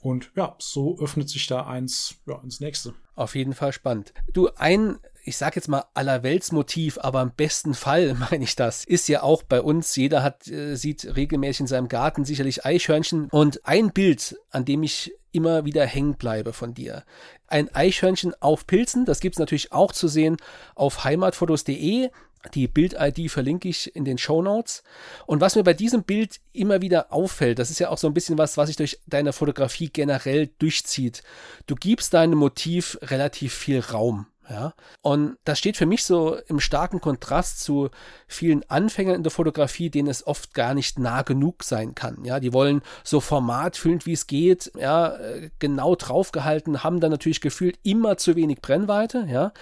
Und 0.00 0.32
ja, 0.36 0.54
so 0.58 0.98
öffnet 0.98 1.30
sich 1.30 1.46
da 1.46 1.66
eins 1.66 2.16
ja, 2.26 2.38
ins 2.42 2.60
nächste. 2.60 2.92
Auf 3.14 3.34
jeden 3.34 3.54
Fall 3.54 3.72
spannend. 3.72 4.12
Du, 4.32 4.50
ein 4.56 4.98
ich 5.24 5.38
sag 5.38 5.56
jetzt 5.56 5.68
mal 5.68 5.84
Allerweltsmotiv, 5.94 6.98
aber 7.00 7.22
im 7.22 7.32
besten 7.32 7.74
Fall 7.74 8.14
meine 8.30 8.44
ich 8.44 8.56
das, 8.56 8.84
ist 8.84 9.08
ja 9.08 9.22
auch 9.22 9.42
bei 9.42 9.60
uns. 9.60 9.96
Jeder 9.96 10.22
hat, 10.22 10.46
äh, 10.48 10.76
sieht 10.76 11.16
regelmäßig 11.16 11.60
in 11.60 11.66
seinem 11.66 11.88
Garten 11.88 12.24
sicherlich 12.24 12.64
Eichhörnchen. 12.64 13.28
Und 13.30 13.66
ein 13.66 13.92
Bild, 13.92 14.36
an 14.50 14.64
dem 14.64 14.82
ich 14.82 15.14
immer 15.32 15.64
wieder 15.64 15.84
hängen 15.86 16.14
bleibe 16.14 16.52
von 16.52 16.74
dir. 16.74 17.04
Ein 17.48 17.74
Eichhörnchen 17.74 18.34
auf 18.40 18.66
Pilzen, 18.66 19.04
das 19.04 19.20
gibt 19.20 19.34
es 19.34 19.40
natürlich 19.40 19.72
auch 19.72 19.92
zu 19.92 20.08
sehen 20.08 20.36
auf 20.74 21.04
heimatfotos.de. 21.04 22.10
Die 22.52 22.68
Bild-ID 22.68 23.30
verlinke 23.30 23.68
ich 23.68 23.96
in 23.96 24.04
den 24.04 24.18
Show 24.18 24.42
Notes. 24.42 24.82
Und 25.24 25.40
was 25.40 25.56
mir 25.56 25.64
bei 25.64 25.72
diesem 25.72 26.04
Bild 26.04 26.40
immer 26.52 26.82
wieder 26.82 27.10
auffällt, 27.10 27.58
das 27.58 27.70
ist 27.70 27.78
ja 27.78 27.88
auch 27.88 27.96
so 27.96 28.06
ein 28.06 28.12
bisschen 28.12 28.36
was, 28.36 28.58
was 28.58 28.66
sich 28.66 28.76
durch 28.76 29.00
deine 29.06 29.32
Fotografie 29.32 29.88
generell 29.88 30.50
durchzieht. 30.58 31.22
Du 31.66 31.74
gibst 31.74 32.12
deinem 32.12 32.38
Motiv 32.38 32.98
relativ 33.00 33.54
viel 33.54 33.80
Raum. 33.80 34.26
Ja, 34.48 34.74
und 35.00 35.38
das 35.44 35.58
steht 35.58 35.76
für 35.76 35.86
mich 35.86 36.04
so 36.04 36.36
im 36.48 36.60
starken 36.60 37.00
Kontrast 37.00 37.60
zu 37.60 37.88
vielen 38.28 38.68
Anfängern 38.68 39.14
in 39.14 39.22
der 39.22 39.32
Fotografie, 39.32 39.88
denen 39.88 40.08
es 40.08 40.26
oft 40.26 40.52
gar 40.52 40.74
nicht 40.74 40.98
nah 40.98 41.22
genug 41.22 41.64
sein 41.64 41.94
kann. 41.94 42.24
Ja, 42.24 42.40
die 42.40 42.52
wollen 42.52 42.82
so 43.04 43.20
formatfüllend 43.20 44.04
wie 44.04 44.12
es 44.12 44.26
geht, 44.26 44.70
ja, 44.78 45.16
genau 45.58 45.94
draufgehalten, 45.94 46.84
haben 46.84 47.00
dann 47.00 47.10
natürlich 47.10 47.40
gefühlt 47.40 47.78
immer 47.82 48.18
zu 48.18 48.36
wenig 48.36 48.60
Brennweite, 48.60 49.26
ja. 49.30 49.52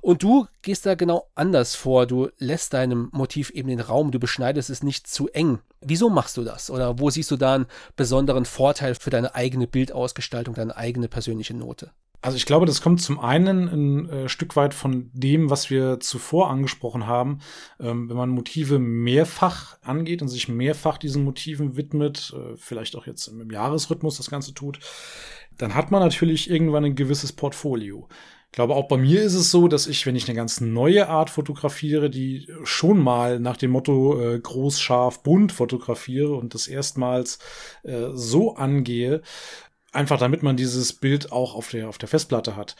Und 0.00 0.22
du 0.22 0.46
gehst 0.62 0.86
da 0.86 0.94
genau 0.94 1.28
anders 1.34 1.74
vor. 1.74 2.06
Du 2.06 2.30
lässt 2.38 2.72
deinem 2.72 3.10
Motiv 3.12 3.50
eben 3.50 3.68
den 3.68 3.80
Raum, 3.80 4.10
du 4.10 4.18
beschneidest 4.18 4.70
es 4.70 4.82
nicht 4.82 5.06
zu 5.06 5.28
eng. 5.28 5.58
Wieso 5.80 6.08
machst 6.08 6.36
du 6.36 6.44
das? 6.44 6.70
Oder 6.70 6.98
wo 6.98 7.10
siehst 7.10 7.30
du 7.30 7.36
da 7.36 7.54
einen 7.54 7.66
besonderen 7.96 8.44
Vorteil 8.44 8.94
für 8.94 9.10
deine 9.10 9.34
eigene 9.34 9.66
Bildausgestaltung, 9.66 10.54
deine 10.54 10.76
eigene 10.76 11.08
persönliche 11.08 11.54
Note? 11.54 11.90
Also 12.22 12.36
ich 12.36 12.44
glaube, 12.44 12.66
das 12.66 12.82
kommt 12.82 13.00
zum 13.00 13.18
einen 13.18 13.68
ein 13.68 14.10
äh, 14.10 14.28
Stück 14.28 14.54
weit 14.54 14.74
von 14.74 15.10
dem, 15.14 15.48
was 15.48 15.70
wir 15.70 16.00
zuvor 16.00 16.50
angesprochen 16.50 17.06
haben. 17.06 17.38
Ähm, 17.78 18.10
wenn 18.10 18.16
man 18.16 18.28
Motive 18.28 18.78
mehrfach 18.78 19.78
angeht 19.82 20.20
und 20.20 20.28
sich 20.28 20.48
mehrfach 20.48 20.98
diesen 20.98 21.24
Motiven 21.24 21.76
widmet, 21.76 22.34
äh, 22.36 22.56
vielleicht 22.56 22.94
auch 22.96 23.06
jetzt 23.06 23.28
im 23.28 23.50
Jahresrhythmus 23.50 24.18
das 24.18 24.28
Ganze 24.28 24.52
tut, 24.52 24.80
dann 25.56 25.74
hat 25.74 25.90
man 25.90 26.02
natürlich 26.02 26.50
irgendwann 26.50 26.84
ein 26.84 26.94
gewisses 26.94 27.32
Portfolio. 27.32 28.06
Ich 28.52 28.56
glaube, 28.56 28.74
auch 28.74 28.88
bei 28.88 28.96
mir 28.96 29.22
ist 29.22 29.34
es 29.34 29.52
so, 29.52 29.68
dass 29.68 29.86
ich, 29.86 30.04
wenn 30.06 30.16
ich 30.16 30.28
eine 30.28 30.34
ganz 30.34 30.60
neue 30.60 31.08
Art 31.08 31.30
fotografiere, 31.30 32.10
die 32.10 32.48
schon 32.64 32.98
mal 32.98 33.38
nach 33.38 33.56
dem 33.56 33.70
Motto 33.70 34.20
äh, 34.20 34.40
groß, 34.40 34.80
scharf, 34.80 35.22
bunt 35.22 35.52
fotografiere 35.52 36.34
und 36.34 36.52
das 36.52 36.66
erstmals 36.66 37.38
äh, 37.84 38.08
so 38.12 38.56
angehe, 38.56 39.22
einfach 39.92 40.18
damit 40.18 40.42
man 40.42 40.56
dieses 40.56 40.92
Bild 40.92 41.32
auch 41.32 41.54
auf 41.54 41.70
der, 41.70 41.88
auf 41.88 41.98
der 41.98 42.08
Festplatte 42.08 42.56
hat. 42.56 42.76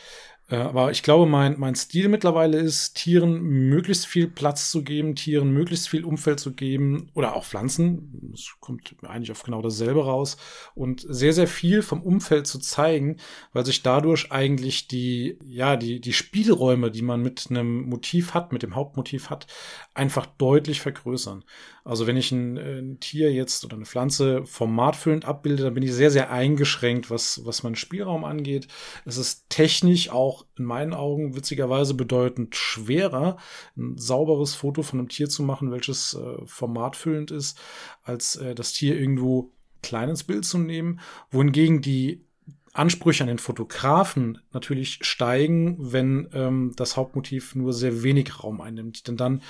Äh, 0.50 0.57
aber 0.57 0.90
ich 0.90 1.02
glaube, 1.02 1.26
mein, 1.26 1.59
mein 1.59 1.75
Stil 1.75 2.09
mittlerweile 2.09 2.59
ist, 2.59 2.95
Tieren 2.95 3.40
möglichst 3.40 4.07
viel 4.07 4.26
Platz 4.28 4.71
zu 4.71 4.83
geben, 4.83 5.14
Tieren 5.14 5.52
möglichst 5.52 5.88
viel 5.88 6.04
Umfeld 6.04 6.40
zu 6.40 6.52
geben 6.52 7.09
oder 7.14 7.35
auch 7.37 7.45
Pflanzen. 7.45 8.33
Es 8.35 8.57
kommt 8.61 8.95
eigentlich 9.02 9.30
auf 9.30 9.42
genau 9.42 9.62
dasselbe 9.62 10.04
raus. 10.04 10.37
Und 10.75 11.07
sehr, 11.09 11.33
sehr 11.33 11.47
viel 11.47 11.83
vom 11.83 12.02
Umfeld 12.02 12.47
zu 12.47 12.59
zeigen, 12.59 13.16
weil 13.52 13.64
sich 13.64 13.83
dadurch 13.83 14.33
eigentlich 14.33 14.88
die, 14.88 15.38
ja, 15.47 15.76
die, 15.76 16.00
die 16.00 16.12
Spielräume, 16.12 16.90
die 16.90 17.02
man 17.02 17.23
mit 17.23 17.47
einem 17.49 17.88
Motiv 17.88 18.35
hat, 18.35 18.52
mit 18.52 18.62
dem 18.62 18.75
Hauptmotiv 18.75 19.30
hat, 19.30 19.47
einfach 19.95 20.26
deutlich 20.26 20.80
vergrößern. 20.80 21.45
Also 21.85 22.07
wenn 22.07 22.16
ich 22.16 22.30
ein, 22.30 22.59
ein 22.59 23.00
Tier 23.00 23.33
jetzt 23.33 23.64
oder 23.64 23.76
eine 23.76 23.87
Pflanze 23.87 24.45
formatfüllend 24.45 25.25
abbilde, 25.25 25.62
dann 25.62 25.75
bin 25.75 25.83
ich 25.83 25.92
sehr, 25.92 26.11
sehr 26.11 26.30
eingeschränkt, 26.30 27.11
was, 27.11 27.45
was 27.45 27.62
meinen 27.62 27.76
Spielraum 27.76 28.25
angeht. 28.25 28.69
Es 29.04 29.16
ist 29.16 29.49
technisch 29.49 30.11
auch 30.11 30.39
in 30.56 30.64
meinen 30.64 30.94
Augen 30.94 31.37
witzigerweise 31.37 31.94
bedeutend 31.94 32.56
schwerer, 32.56 33.37
ein 33.76 33.97
sauberes 33.97 34.54
Foto 34.54 34.82
von 34.82 34.99
einem 34.99 35.09
Tier 35.09 35.28
zu 35.28 35.42
machen, 35.42 35.70
welches 35.70 36.14
äh, 36.14 36.44
formatfüllend 36.47 37.30
ist, 37.30 37.59
als 38.02 38.37
äh, 38.37 38.54
das 38.54 38.73
Tier 38.73 38.99
irgendwo 38.99 39.52
klein 39.82 40.11
ins 40.11 40.25
Bild 40.25 40.44
zu 40.44 40.59
nehmen, 40.59 41.00
wohingegen 41.30 41.80
die 41.80 42.25
Ansprüche 42.73 43.25
an 43.25 43.28
den 43.28 43.38
Fotografen 43.38 44.38
natürlich 44.52 45.00
steigen, 45.02 45.76
wenn 45.80 46.28
ähm, 46.32 46.73
das 46.76 46.97
Hauptmotiv 46.97 47.56
nur 47.56 47.73
sehr 47.73 48.04
wenig 48.04 48.42
Raum 48.44 48.61
einnimmt. 48.61 49.09
Denn 49.09 49.16
dann 49.16 49.42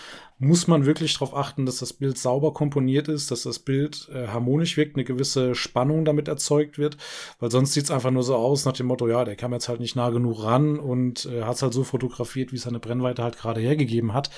muss 0.43 0.67
man 0.67 0.87
wirklich 0.87 1.13
darauf 1.13 1.37
achten, 1.37 1.67
dass 1.67 1.81
das 1.81 1.93
Bild 1.93 2.17
sauber 2.17 2.55
komponiert 2.55 3.09
ist, 3.09 3.31
dass 3.31 3.43
das 3.43 3.59
Bild 3.59 4.09
äh, 4.13 4.29
harmonisch 4.29 4.79
wirkt, 4.79 4.97
eine 4.97 5.05
gewisse 5.05 5.55
Spannung 5.55 6.07
damit 6.07 6.29
erzeugt 6.29 6.79
wird, 6.79 6.97
weil 7.41 7.51
sonst 7.51 7.75
sieht 7.75 7.85
es 7.85 7.91
einfach 7.91 8.11
nur 8.11 8.23
so 8.23 8.35
aus 8.35 8.65
nach 8.65 8.73
dem 8.73 8.87
Motto, 8.87 9.07
ja, 9.07 9.27
der 9.27 9.37
kam 9.37 9.53
jetzt 9.53 9.69
halt 9.69 9.81
nicht 9.81 9.97
nah 9.97 10.09
genug 10.09 10.43
ran 10.43 10.79
und 10.79 11.27
äh, 11.27 11.43
hat 11.43 11.57
es 11.57 11.63
halt 11.63 11.75
so 11.75 11.85
fotografiert, 11.85 12.53
wie 12.53 12.57
es 12.57 12.63
seine 12.63 12.81
Brennweite 12.81 13.23
halt 13.23 13.37
gerade 13.37 13.61
hergegeben 13.61 14.15
hat. 14.15 14.31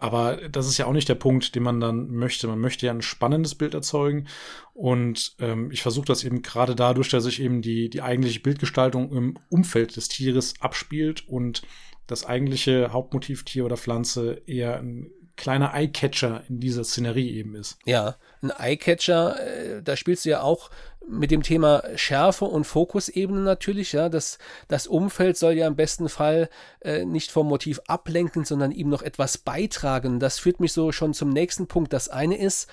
Aber 0.00 0.36
das 0.48 0.68
ist 0.68 0.78
ja 0.78 0.86
auch 0.86 0.94
nicht 0.94 1.10
der 1.10 1.16
Punkt, 1.16 1.54
den 1.54 1.62
man 1.62 1.80
dann 1.80 2.08
möchte. 2.10 2.48
Man 2.48 2.58
möchte 2.58 2.86
ja 2.86 2.92
ein 2.92 3.02
spannendes 3.02 3.54
Bild 3.54 3.74
erzeugen 3.74 4.28
und 4.72 5.36
ähm, 5.38 5.70
ich 5.70 5.82
versuche 5.82 6.06
das 6.06 6.24
eben 6.24 6.40
gerade 6.40 6.74
dadurch, 6.74 7.10
dass 7.10 7.24
sich 7.24 7.42
eben 7.42 7.60
die, 7.60 7.90
die 7.90 8.00
eigentliche 8.00 8.40
Bildgestaltung 8.40 9.12
im 9.12 9.38
Umfeld 9.50 9.96
des 9.96 10.08
Tieres 10.08 10.54
abspielt 10.60 11.28
und 11.28 11.60
das 12.06 12.24
eigentliche 12.24 12.90
Hauptmotiv 12.94 13.44
Tier 13.44 13.66
oder 13.66 13.76
Pflanze 13.76 14.40
eher 14.46 14.78
ein 14.78 15.10
kleiner 15.42 15.74
Eyecatcher 15.74 16.44
in 16.48 16.60
dieser 16.60 16.84
Szenerie 16.84 17.36
eben 17.36 17.56
ist. 17.56 17.76
Ja, 17.84 18.14
ein 18.42 18.52
Eyecatcher, 18.56 19.40
äh, 19.40 19.82
da 19.82 19.96
spielst 19.96 20.24
du 20.24 20.30
ja 20.30 20.40
auch 20.40 20.70
mit 21.04 21.32
dem 21.32 21.42
Thema 21.42 21.82
Schärfe 21.96 22.44
und 22.44 22.62
Fokusebene 22.62 23.40
natürlich, 23.40 23.90
ja. 23.90 24.08
Das, 24.08 24.38
das 24.68 24.86
Umfeld 24.86 25.36
soll 25.36 25.54
ja 25.54 25.66
im 25.66 25.74
besten 25.74 26.08
Fall 26.08 26.48
äh, 26.80 27.04
nicht 27.04 27.32
vom 27.32 27.48
Motiv 27.48 27.80
ablenken, 27.88 28.44
sondern 28.44 28.70
ihm 28.70 28.88
noch 28.88 29.02
etwas 29.02 29.36
beitragen. 29.36 30.20
Das 30.20 30.38
führt 30.38 30.60
mich 30.60 30.72
so 30.72 30.92
schon 30.92 31.12
zum 31.12 31.30
nächsten 31.30 31.66
Punkt. 31.66 31.92
Das 31.92 32.08
eine 32.08 32.38
ist, 32.38 32.68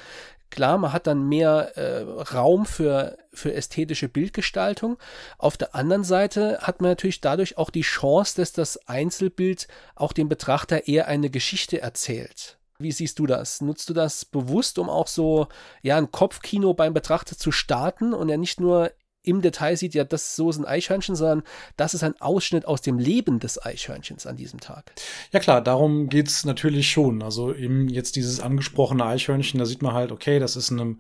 Klar, 0.52 0.80
man 0.80 0.94
hat 0.94 1.06
dann 1.06 1.30
mehr 1.30 1.78
äh, 1.78 2.02
Raum 2.34 2.66
für, 2.66 3.20
für 3.32 3.54
ästhetische 3.54 4.10
Bildgestaltung. 4.10 4.98
Auf 5.38 5.58
der 5.58 5.76
anderen 5.76 6.04
Seite 6.04 6.58
hat 6.62 6.82
man 6.82 6.90
natürlich 6.90 7.22
dadurch 7.22 7.60
auch 7.60 7.70
die 7.70 7.82
Chance, 7.82 8.38
dass 8.38 8.52
das 8.52 8.88
Einzelbild 8.88 9.68
auch 9.94 10.12
dem 10.12 10.28
Betrachter 10.28 10.88
eher 10.88 11.08
eine 11.08 11.30
Geschichte 11.30 11.82
erzählt. 11.82 12.59
Wie 12.82 12.94
siehst 12.94 13.20
du 13.20 13.26
das? 13.26 13.60
Nutzt 13.60 13.90
du 13.90 13.94
das 13.94 14.24
bewusst, 14.24 14.80
um 14.80 14.90
auch 14.90 15.08
so 15.08 15.48
ja 15.82 15.98
ein 15.98 16.12
Kopfkino 16.12 16.74
beim 16.74 16.94
Betrachter 16.94 17.38
zu 17.38 17.52
starten 17.52 18.14
und 18.14 18.30
er 18.30 18.38
nicht 18.38 18.62
nur 18.62 18.94
im 19.24 19.42
Detail 19.42 19.76
sieht, 19.76 19.94
ja, 19.94 20.04
das 20.04 20.36
so 20.36 20.50
ist 20.50 20.58
ein 20.58 20.66
Eichhörnchen, 20.66 21.16
sondern 21.16 21.44
das 21.78 21.94
ist 21.94 22.04
ein 22.04 22.20
Ausschnitt 22.22 22.66
aus 22.66 22.82
dem 22.82 22.98
Leben 22.98 23.40
des 23.40 23.64
Eichhörnchens 23.64 24.26
an 24.26 24.38
diesem 24.38 24.60
Tag. 24.60 24.94
Ja 25.32 25.40
klar, 25.40 25.62
darum 25.62 26.10
geht's 26.10 26.46
natürlich 26.46 26.90
schon. 26.90 27.22
Also 27.22 27.54
eben 27.54 27.90
jetzt 27.90 28.16
dieses 28.16 28.40
angesprochene 28.40 29.06
Eichhörnchen, 29.06 29.60
da 29.60 29.66
sieht 29.66 29.82
man 29.82 29.94
halt, 29.94 30.12
okay, 30.12 30.40
das 30.40 30.56
ist 30.56 30.72
in 30.72 30.80
einem 30.80 31.00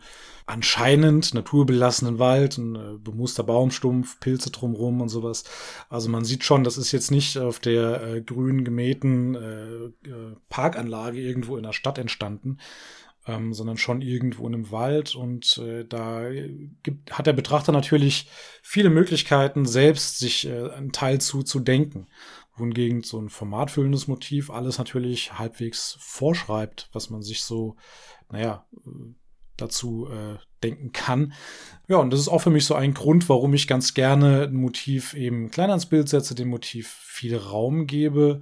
anscheinend 0.49 1.33
naturbelassenen 1.33 2.17
Wald, 2.17 2.57
ein 2.57 2.75
äh, 2.75 2.97
bemuster 2.97 3.43
Baumstumpf, 3.43 4.19
Pilze 4.19 4.49
drumrum 4.49 4.99
und 4.99 5.09
sowas. 5.09 5.43
Also 5.89 6.09
man 6.09 6.25
sieht 6.25 6.43
schon, 6.43 6.63
das 6.63 6.77
ist 6.77 6.91
jetzt 6.91 7.11
nicht 7.11 7.37
auf 7.37 7.59
der 7.59 8.01
äh, 8.01 8.21
grün 8.21 8.65
gemähten 8.65 9.35
äh, 9.35 10.09
äh 10.09 10.35
Parkanlage 10.49 11.19
irgendwo 11.19 11.55
in 11.55 11.63
der 11.63 11.73
Stadt 11.73 11.99
entstanden, 11.99 12.57
ähm, 13.29 13.53
sondern 13.53 13.77
schon 13.77 14.01
irgendwo 14.01 14.47
in 14.47 14.55
einem 14.55 14.71
Wald. 14.71 15.15
Und 15.15 15.57
äh, 15.59 15.85
da 15.85 16.23
gibt, 16.83 17.11
hat 17.11 17.27
der 17.27 17.33
Betrachter 17.33 17.71
natürlich 17.71 18.29
viele 18.63 18.89
Möglichkeiten, 18.89 19.65
selbst 19.65 20.17
sich 20.17 20.47
äh, 20.47 20.71
einen 20.71 20.91
Teil 20.91 21.21
zu, 21.21 21.43
zu 21.43 21.59
denken. 21.59 22.07
Wohingegen 22.55 23.03
so 23.03 23.19
ein 23.21 23.29
formatfüllendes 23.29 24.07
Motiv 24.07 24.49
alles 24.49 24.79
natürlich 24.79 25.37
halbwegs 25.37 25.97
vorschreibt, 25.99 26.89
was 26.91 27.09
man 27.09 27.21
sich 27.21 27.43
so, 27.43 27.75
naja, 28.31 28.65
dazu 29.55 30.07
äh, 30.09 30.37
denken 30.63 30.91
kann. 30.91 31.33
Ja, 31.87 31.97
und 31.97 32.11
das 32.11 32.19
ist 32.19 32.27
auch 32.27 32.39
für 32.41 32.49
mich 32.49 32.65
so 32.65 32.75
ein 32.75 32.93
Grund, 32.93 33.29
warum 33.29 33.53
ich 33.53 33.67
ganz 33.67 33.93
gerne 33.93 34.43
ein 34.43 34.55
Motiv 34.55 35.13
eben 35.13 35.51
kleiner 35.51 35.75
ins 35.75 35.85
Bild 35.85 36.09
setze, 36.09 36.35
dem 36.35 36.49
Motiv 36.49 36.89
viel 36.89 37.37
Raum 37.37 37.85
gebe 37.85 38.41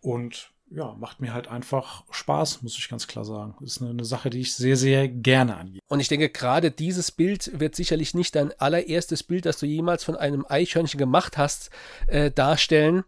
und 0.00 0.52
ja, 0.68 0.96
macht 0.98 1.20
mir 1.20 1.32
halt 1.32 1.46
einfach 1.46 2.02
Spaß, 2.10 2.62
muss 2.62 2.76
ich 2.76 2.88
ganz 2.88 3.06
klar 3.06 3.24
sagen. 3.24 3.54
Ist 3.60 3.80
eine, 3.80 3.90
eine, 3.90 4.04
Sache, 4.04 4.30
die 4.30 4.40
ich 4.40 4.54
sehr, 4.54 4.76
sehr 4.76 5.08
gerne 5.08 5.56
angehe. 5.56 5.80
Und 5.86 6.00
ich 6.00 6.08
denke, 6.08 6.28
gerade 6.28 6.72
dieses 6.72 7.12
Bild 7.12 7.52
wird 7.58 7.76
sicherlich 7.76 8.14
nicht 8.14 8.34
dein 8.34 8.52
allererstes 8.58 9.22
Bild, 9.22 9.46
das 9.46 9.58
du 9.58 9.66
jemals 9.66 10.02
von 10.02 10.16
einem 10.16 10.44
Eichhörnchen 10.48 10.98
gemacht 10.98 11.38
hast, 11.38 11.70
äh, 12.08 12.32
darstellen. 12.32 13.04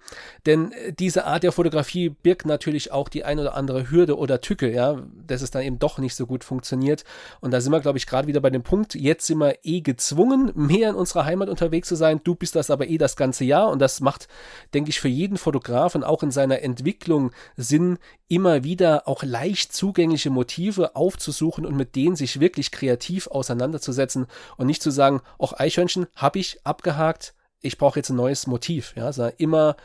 Denn 0.47 0.71
äh, 0.71 0.93
diese 0.93 1.25
Art 1.25 1.43
der 1.43 1.51
Fotografie 1.51 2.11
birgt 2.11 2.47
natürlich 2.47 2.93
auch 2.93 3.09
die 3.09 3.25
ein 3.25 3.41
oder 3.41 3.55
andere 3.55 3.91
Hürde 3.91 4.17
oder 4.17 4.41
Tücke, 4.41 4.73
ja, 4.73 5.03
dass 5.27 5.43
es 5.43 5.51
dann 5.51 5.63
eben 5.63 5.81
doch 5.81 5.99
nicht 5.99 6.15
so 6.15 6.27
gut 6.27 6.45
funktioniert. 6.45 7.05
Und 7.41 7.51
da 7.51 7.61
sind 7.61 7.73
wir, 7.73 7.81
glaube 7.81 7.99
ich, 7.99 8.07
gerade 8.07 8.29
wieder 8.29 8.41
bei 8.41 8.51
dem 8.51 8.63
Punkt, 8.63 8.95
jetzt 8.95 9.27
sind 9.27 9.39
wir 9.39 9.59
eh 9.65 9.81
gezwungen, 9.81 10.53
mehr 10.55 10.91
in 10.91 10.95
unserer 10.95 11.25
Heimat 11.25 11.49
unterwegs 11.49 11.89
zu 11.89 11.97
sein. 11.97 12.21
Du 12.23 12.37
bist 12.37 12.55
das 12.55 12.71
aber 12.71 12.87
eh 12.87 12.99
das 12.99 13.17
ganze 13.17 13.45
Jahr 13.45 13.69
und 13.69 13.81
das 13.81 14.01
macht, 14.01 14.29
denke 14.75 14.91
ich, 14.91 15.01
für 15.01 15.09
jeden 15.09 15.39
Fotografen 15.39 16.05
auch 16.05 16.23
in 16.23 16.31
seiner 16.31 16.63
Entwicklung 16.63 17.33
Sinn, 17.57 17.99
immer 18.29 18.65
wieder 18.65 19.09
auch 19.09 19.23
leicht 19.23 19.73
zugängliche 19.73 20.31
Motive 20.31 20.97
aufzusuchen 20.97 21.67
und 21.67 21.77
mit 21.77 21.97
denen 21.97 22.17
sich 22.17 22.41
wirklich 22.41 22.71
kreativ 22.71 23.27
auseinanderzusetzen 23.29 24.27
und 24.57 24.67
nicht 24.67 24.83
zu 24.83 24.91
sagen, 24.91 25.21
auch 25.39 25.53
Eichhörnchen 25.53 26.07
habe 26.15 26.39
ich 26.39 26.61
abgehakt, 26.65 27.35
ich 27.61 27.79
brauche 27.79 27.99
jetzt 27.99 28.11
ein 28.11 28.17
neues 28.17 28.47
Motiv. 28.47 28.95
Ja, 28.97 29.13
sondern 29.13 29.35
immer, 29.39 29.77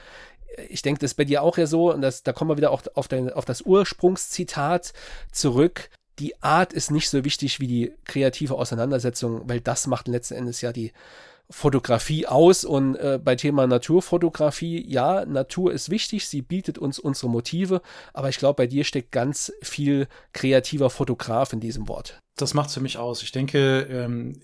ich 0.70 0.82
denke, 0.82 1.00
das 1.00 1.12
ist 1.12 1.18
bei 1.18 1.26
dir 1.26 1.42
auch 1.42 1.58
ja 1.58 1.68
so, 1.68 1.92
und 1.92 2.02
das, 2.02 2.24
da 2.24 2.34
kommen 2.34 2.52
wir 2.52 2.58
wieder 2.58 2.72
auch 2.72 2.84
auf, 2.96 3.08
dein, 3.08 3.32
auf 3.32 3.46
das 3.46 3.62
Ursprungszitat 3.62 4.94
zurück. 5.32 5.90
Die 6.20 6.42
Art 6.44 6.74
ist 6.74 6.92
nicht 6.92 7.10
so 7.10 7.26
wichtig 7.26 7.60
wie 7.60 7.68
die 7.68 7.94
kreative 8.06 8.56
Auseinandersetzung, 8.56 9.50
weil 9.50 9.62
das 9.62 9.88
macht 9.88 10.08
letzten 10.08 10.36
Endes 10.36 10.62
ja 10.62 10.72
die, 10.72 10.92
Fotografie 11.50 12.26
aus 12.26 12.66
und 12.66 12.96
äh, 12.96 13.20
bei 13.24 13.36
Thema 13.36 13.68
Naturfotografie, 13.68 14.86
ja, 14.90 15.26
Natur 15.26 15.72
ist 15.72 15.90
wichtig, 15.90 16.28
sie 16.28 16.42
bietet 16.42 16.78
uns 16.78 17.00
unsere 17.00 17.30
Motive, 17.30 17.82
aber 18.14 18.30
ich 18.30 18.38
glaube, 18.38 18.64
bei 18.64 18.68
dir 18.68 18.84
steckt 18.84 19.12
ganz 19.12 19.52
viel 19.62 20.08
kreativer 20.34 20.90
Fotograf 20.90 21.54
in 21.54 21.60
diesem 21.60 21.88
Wort 21.88 22.20
das 22.36 22.56
macht's 22.56 22.74
für 22.74 22.82
mich 22.82 22.98
aus. 22.98 23.22
Ich 23.22 23.32
denke, 23.32 23.82
ähm, 23.90 24.42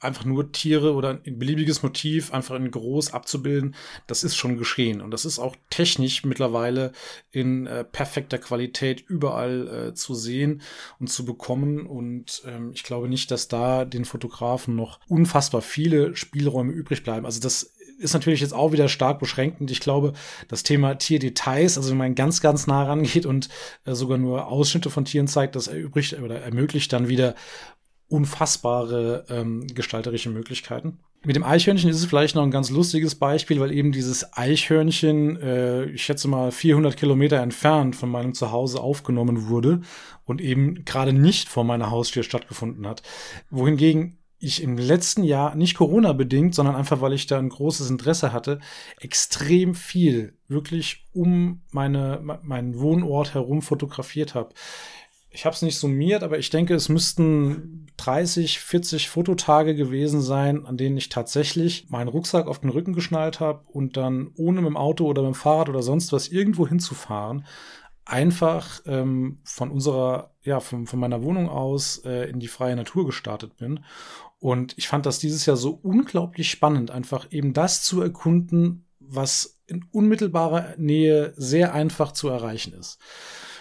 einfach 0.00 0.26
nur 0.26 0.52
Tiere 0.52 0.94
oder 0.94 1.20
ein 1.24 1.38
beliebiges 1.38 1.82
Motiv 1.82 2.34
einfach 2.34 2.54
in 2.54 2.70
groß 2.70 3.14
abzubilden, 3.14 3.74
das 4.06 4.24
ist 4.24 4.36
schon 4.36 4.58
geschehen. 4.58 5.00
Und 5.00 5.10
das 5.10 5.24
ist 5.24 5.38
auch 5.38 5.56
technisch 5.70 6.24
mittlerweile 6.24 6.92
in 7.30 7.66
äh, 7.66 7.84
perfekter 7.84 8.38
Qualität 8.38 9.00
überall 9.08 9.88
äh, 9.88 9.94
zu 9.94 10.14
sehen 10.14 10.60
und 10.98 11.08
zu 11.08 11.24
bekommen. 11.24 11.86
Und 11.86 12.42
ähm, 12.46 12.72
ich 12.74 12.82
glaube 12.82 13.08
nicht, 13.08 13.30
dass 13.30 13.48
da 13.48 13.86
den 13.86 14.04
Fotografen 14.04 14.76
noch 14.76 15.00
unfassbar 15.08 15.62
viele 15.62 16.14
Spielräume 16.16 16.72
übrig 16.72 17.02
bleiben. 17.02 17.24
Also 17.24 17.40
das 17.40 17.72
ist 18.00 18.14
natürlich 18.14 18.40
jetzt 18.40 18.54
auch 18.54 18.72
wieder 18.72 18.88
stark 18.88 19.18
beschränkend. 19.18 19.70
Ich 19.70 19.80
glaube, 19.80 20.14
das 20.48 20.62
Thema 20.62 20.94
Tierdetails, 20.94 21.76
also 21.76 21.90
wenn 21.90 21.98
man 21.98 22.14
ganz, 22.14 22.40
ganz 22.40 22.66
nah 22.66 22.84
rangeht 22.84 23.26
und 23.26 23.48
äh, 23.84 23.94
sogar 23.94 24.18
nur 24.18 24.48
Ausschnitte 24.48 24.90
von 24.90 25.04
Tieren 25.04 25.28
zeigt, 25.28 25.54
das 25.54 25.68
erübrigt 25.68 26.18
oder 26.20 26.40
ermöglicht 26.40 26.92
dann 26.92 27.08
wieder 27.08 27.34
unfassbare 28.08 29.24
ähm, 29.28 29.66
gestalterische 29.68 30.30
Möglichkeiten. 30.30 30.98
Mit 31.22 31.36
dem 31.36 31.44
Eichhörnchen 31.44 31.90
ist 31.90 31.98
es 31.98 32.06
vielleicht 32.06 32.34
noch 32.34 32.42
ein 32.42 32.50
ganz 32.50 32.70
lustiges 32.70 33.14
Beispiel, 33.14 33.60
weil 33.60 33.72
eben 33.72 33.92
dieses 33.92 34.36
Eichhörnchen, 34.36 35.36
äh, 35.40 35.84
ich 35.84 36.02
schätze 36.02 36.28
mal 36.28 36.50
400 36.50 36.96
Kilometer 36.96 37.36
entfernt 37.40 37.94
von 37.94 38.08
meinem 38.08 38.32
Zuhause 38.32 38.80
aufgenommen 38.80 39.48
wurde 39.48 39.82
und 40.24 40.40
eben 40.40 40.84
gerade 40.86 41.12
nicht 41.12 41.48
vor 41.48 41.64
meiner 41.64 41.90
Haustür 41.90 42.22
stattgefunden 42.22 42.86
hat. 42.86 43.02
Wohingegen 43.50 44.16
ich 44.40 44.62
im 44.62 44.78
letzten 44.78 45.22
Jahr, 45.22 45.54
nicht 45.54 45.76
Corona 45.76 46.14
bedingt, 46.14 46.54
sondern 46.54 46.74
einfach, 46.74 47.02
weil 47.02 47.12
ich 47.12 47.26
da 47.26 47.38
ein 47.38 47.50
großes 47.50 47.90
Interesse 47.90 48.32
hatte, 48.32 48.58
extrem 48.98 49.74
viel 49.74 50.34
wirklich 50.48 51.04
um 51.12 51.60
meine, 51.70 52.20
meinen 52.42 52.80
Wohnort 52.80 53.34
herum 53.34 53.60
fotografiert 53.60 54.34
habe. 54.34 54.54
Ich 55.32 55.44
habe 55.44 55.54
es 55.54 55.62
nicht 55.62 55.78
summiert, 55.78 56.24
aber 56.24 56.38
ich 56.38 56.50
denke, 56.50 56.74
es 56.74 56.88
müssten 56.88 57.86
30, 57.98 58.58
40 58.58 59.08
Fototage 59.08 59.76
gewesen 59.76 60.22
sein, 60.22 60.66
an 60.66 60.76
denen 60.76 60.96
ich 60.96 61.10
tatsächlich 61.10 61.88
meinen 61.90 62.08
Rucksack 62.08 62.48
auf 62.48 62.60
den 62.60 62.70
Rücken 62.70 62.94
geschnallt 62.94 63.38
habe 63.40 63.62
und 63.68 63.96
dann 63.96 64.32
ohne 64.36 64.62
mit 64.62 64.70
dem 64.70 64.76
Auto 64.76 65.04
oder 65.06 65.22
mit 65.22 65.32
dem 65.32 65.34
Fahrrad 65.34 65.68
oder 65.68 65.82
sonst 65.82 66.12
was 66.12 66.28
irgendwo 66.28 66.66
hinzufahren, 66.66 67.44
einfach 68.06 68.80
ähm, 68.86 69.38
von 69.44 69.70
unserer, 69.70 70.32
ja, 70.42 70.58
von, 70.58 70.86
von 70.86 70.98
meiner 70.98 71.22
Wohnung 71.22 71.48
aus 71.48 71.98
äh, 72.04 72.28
in 72.28 72.40
die 72.40 72.48
freie 72.48 72.74
Natur 72.74 73.06
gestartet 73.06 73.56
bin 73.58 73.80
und 74.40 74.76
ich 74.78 74.88
fand 74.88 75.06
das 75.06 75.18
dieses 75.18 75.46
Jahr 75.46 75.56
so 75.56 75.78
unglaublich 75.82 76.50
spannend, 76.50 76.90
einfach 76.90 77.28
eben 77.30 77.52
das 77.52 77.84
zu 77.84 78.00
erkunden, 78.00 78.86
was 78.98 79.60
in 79.66 79.84
unmittelbarer 79.92 80.74
Nähe 80.78 81.32
sehr 81.36 81.74
einfach 81.74 82.12
zu 82.12 82.28
erreichen 82.28 82.72
ist. 82.72 82.98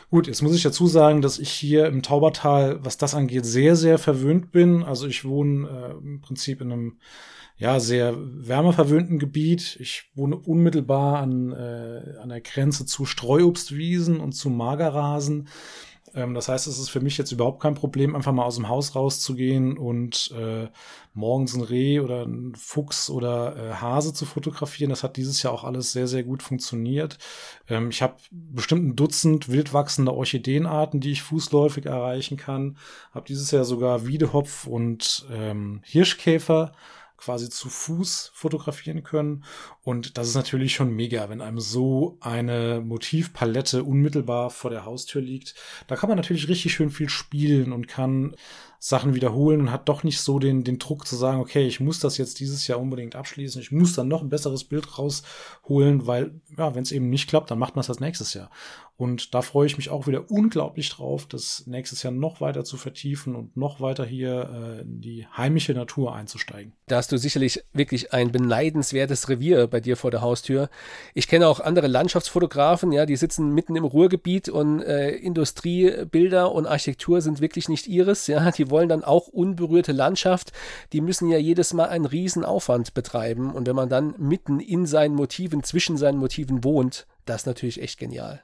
Gut, 0.09 0.25
jetzt 0.25 0.41
muss 0.41 0.55
ich 0.55 0.63
dazu 0.63 0.87
sagen, 0.87 1.21
dass 1.21 1.37
ich 1.37 1.51
hier 1.51 1.85
im 1.85 2.01
Taubertal, 2.01 2.83
was 2.83 2.97
das 2.97 3.13
angeht, 3.13 3.45
sehr, 3.45 3.75
sehr 3.75 3.99
verwöhnt 3.99 4.51
bin. 4.51 4.81
Also 4.81 5.05
ich 5.05 5.23
wohne 5.23 5.67
äh, 5.69 5.91
im 6.03 6.21
Prinzip 6.21 6.61
in 6.61 6.71
einem 6.71 6.99
ja 7.57 7.79
sehr 7.79 8.15
wärmeverwöhnten 8.17 9.19
Gebiet. 9.19 9.77
Ich 9.79 10.09
wohne 10.15 10.37
unmittelbar 10.37 11.19
an, 11.19 11.51
äh, 11.51 12.17
an 12.21 12.29
der 12.29 12.41
Grenze 12.41 12.85
zu 12.85 13.05
Streuobstwiesen 13.05 14.19
und 14.19 14.31
zu 14.31 14.49
Magerrasen. 14.49 15.49
Ähm, 16.13 16.33
das 16.33 16.49
heißt, 16.49 16.67
es 16.67 16.79
ist 16.79 16.89
für 16.89 16.99
mich 17.01 17.17
jetzt 17.17 17.31
überhaupt 17.31 17.61
kein 17.61 17.75
Problem, 17.75 18.15
einfach 18.15 18.31
mal 18.31 18.45
aus 18.45 18.55
dem 18.55 18.69
Haus 18.69 18.95
rauszugehen 18.95 19.77
und 19.77 20.31
äh, 20.37 20.67
morgens 21.13 21.53
ein 21.55 21.61
Reh 21.61 21.99
oder 21.99 22.23
ein 22.23 22.53
Fuchs 22.55 23.09
oder 23.09 23.55
äh, 23.55 23.73
Hase 23.75 24.13
zu 24.13 24.25
fotografieren. 24.25 24.89
Das 24.89 25.03
hat 25.03 25.17
dieses 25.17 25.41
Jahr 25.43 25.53
auch 25.53 25.63
alles 25.63 25.91
sehr, 25.91 26.07
sehr 26.07 26.23
gut 26.23 26.43
funktioniert. 26.43 27.17
Ähm, 27.67 27.89
ich 27.89 28.01
habe 28.01 28.15
bestimmt 28.31 28.85
ein 28.85 28.95
Dutzend 28.95 29.49
wildwachsende 29.49 30.13
Orchideenarten, 30.13 30.99
die 30.99 31.11
ich 31.11 31.21
fußläufig 31.21 31.85
erreichen 31.85 32.37
kann. 32.37 32.77
Habe 33.11 33.27
dieses 33.27 33.51
Jahr 33.51 33.65
sogar 33.65 34.07
Wiedehopf 34.07 34.67
und 34.67 35.25
ähm, 35.31 35.81
Hirschkäfer 35.83 36.71
quasi 37.19 37.49
zu 37.49 37.69
Fuß 37.69 38.31
fotografieren 38.33 39.03
können. 39.03 39.43
Und 39.81 40.17
das 40.17 40.29
ist 40.29 40.35
natürlich 40.35 40.73
schon 40.73 40.95
mega, 40.95 41.29
wenn 41.29 41.41
einem 41.41 41.59
so 41.59 42.17
eine 42.21 42.81
Motivpalette 42.81 43.83
unmittelbar 43.83 44.49
vor 44.49 44.71
der 44.71 44.85
Haustür 44.85 45.21
liegt. 45.21 45.55
Da 45.87 45.95
kann 45.95 46.09
man 46.09 46.17
natürlich 46.17 46.47
richtig 46.47 46.73
schön 46.73 46.89
viel 46.89 47.09
spielen 47.09 47.73
und 47.73 47.87
kann 47.87 48.35
Sachen 48.79 49.13
wiederholen 49.13 49.59
und 49.59 49.71
hat 49.71 49.89
doch 49.89 50.03
nicht 50.03 50.21
so 50.21 50.39
den, 50.39 50.63
den 50.63 50.79
Druck 50.79 51.05
zu 51.05 51.17
sagen, 51.17 51.41
okay, 51.41 51.67
ich 51.67 51.81
muss 51.81 51.99
das 51.99 52.17
jetzt 52.17 52.39
dieses 52.39 52.65
Jahr 52.67 52.79
unbedingt 52.79 53.15
abschließen, 53.15 53.61
ich 53.61 53.73
muss 53.73 53.93
dann 53.93 54.07
noch 54.07 54.21
ein 54.21 54.29
besseres 54.29 54.63
Bild 54.63 54.97
rausholen, 54.97 56.07
weil, 56.07 56.39
ja, 56.57 56.73
wenn 56.73 56.83
es 56.83 56.93
eben 56.93 57.09
nicht 57.09 57.27
klappt, 57.27 57.51
dann 57.51 57.59
macht 57.59 57.75
man 57.75 57.81
es 57.81 57.87
das 57.87 57.99
nächstes 57.99 58.33
Jahr. 58.33 58.49
Und 58.99 59.33
da 59.33 59.41
freue 59.41 59.65
ich 59.65 59.77
mich 59.77 59.89
auch 59.89 60.07
wieder 60.07 60.29
unglaublich 60.29 60.89
drauf, 60.89 61.25
das 61.25 61.63
nächstes 61.67 62.03
Jahr 62.03 62.11
noch 62.11 62.41
weiter 62.41 62.65
zu 62.65 62.75
vertiefen 62.75 63.33
und 63.33 63.55
noch 63.55 63.79
weiter 63.79 64.03
hier 64.03 64.49
äh, 64.53 64.81
in 64.81 64.99
die 64.99 65.25
heimische 65.25 65.71
Natur 65.71 66.13
einzusteigen. 66.13 66.73
Da 66.87 66.97
hast 66.97 67.09
du 67.13 67.17
sicherlich 67.17 67.63
wirklich 67.71 68.11
ein 68.11 68.33
beneidenswertes 68.33 69.29
Revier 69.29 69.67
bei 69.67 69.79
dir 69.79 69.95
vor 69.95 70.11
der 70.11 70.19
Haustür. 70.19 70.69
Ich 71.13 71.29
kenne 71.29 71.47
auch 71.47 71.61
andere 71.61 71.87
Landschaftsfotografen, 71.87 72.91
ja, 72.91 73.05
die 73.05 73.15
sitzen 73.15 73.53
mitten 73.53 73.77
im 73.77 73.85
Ruhrgebiet 73.85 74.49
und 74.49 74.81
äh, 74.81 75.11
Industriebilder 75.11 76.51
und 76.51 76.65
Architektur 76.65 77.21
sind 77.21 77.39
wirklich 77.39 77.69
nicht 77.69 77.87
ihres, 77.87 78.27
ja, 78.27 78.51
die 78.51 78.69
wollen 78.69 78.89
dann 78.89 79.05
auch 79.05 79.29
unberührte 79.29 79.93
Landschaft. 79.93 80.51
Die 80.91 80.99
müssen 80.99 81.29
ja 81.29 81.37
jedes 81.37 81.73
Mal 81.73 81.87
einen 81.87 82.05
riesen 82.05 82.43
Aufwand 82.43 82.93
betreiben 82.93 83.53
und 83.53 83.65
wenn 83.65 83.77
man 83.77 83.87
dann 83.87 84.15
mitten 84.17 84.59
in 84.59 84.85
seinen 84.85 85.15
Motiven, 85.15 85.63
zwischen 85.63 85.95
seinen 85.95 86.17
Motiven 86.17 86.65
wohnt, 86.65 87.07
das 87.23 87.43
ist 87.43 87.47
natürlich 87.47 87.81
echt 87.81 87.97
genial. 87.97 88.43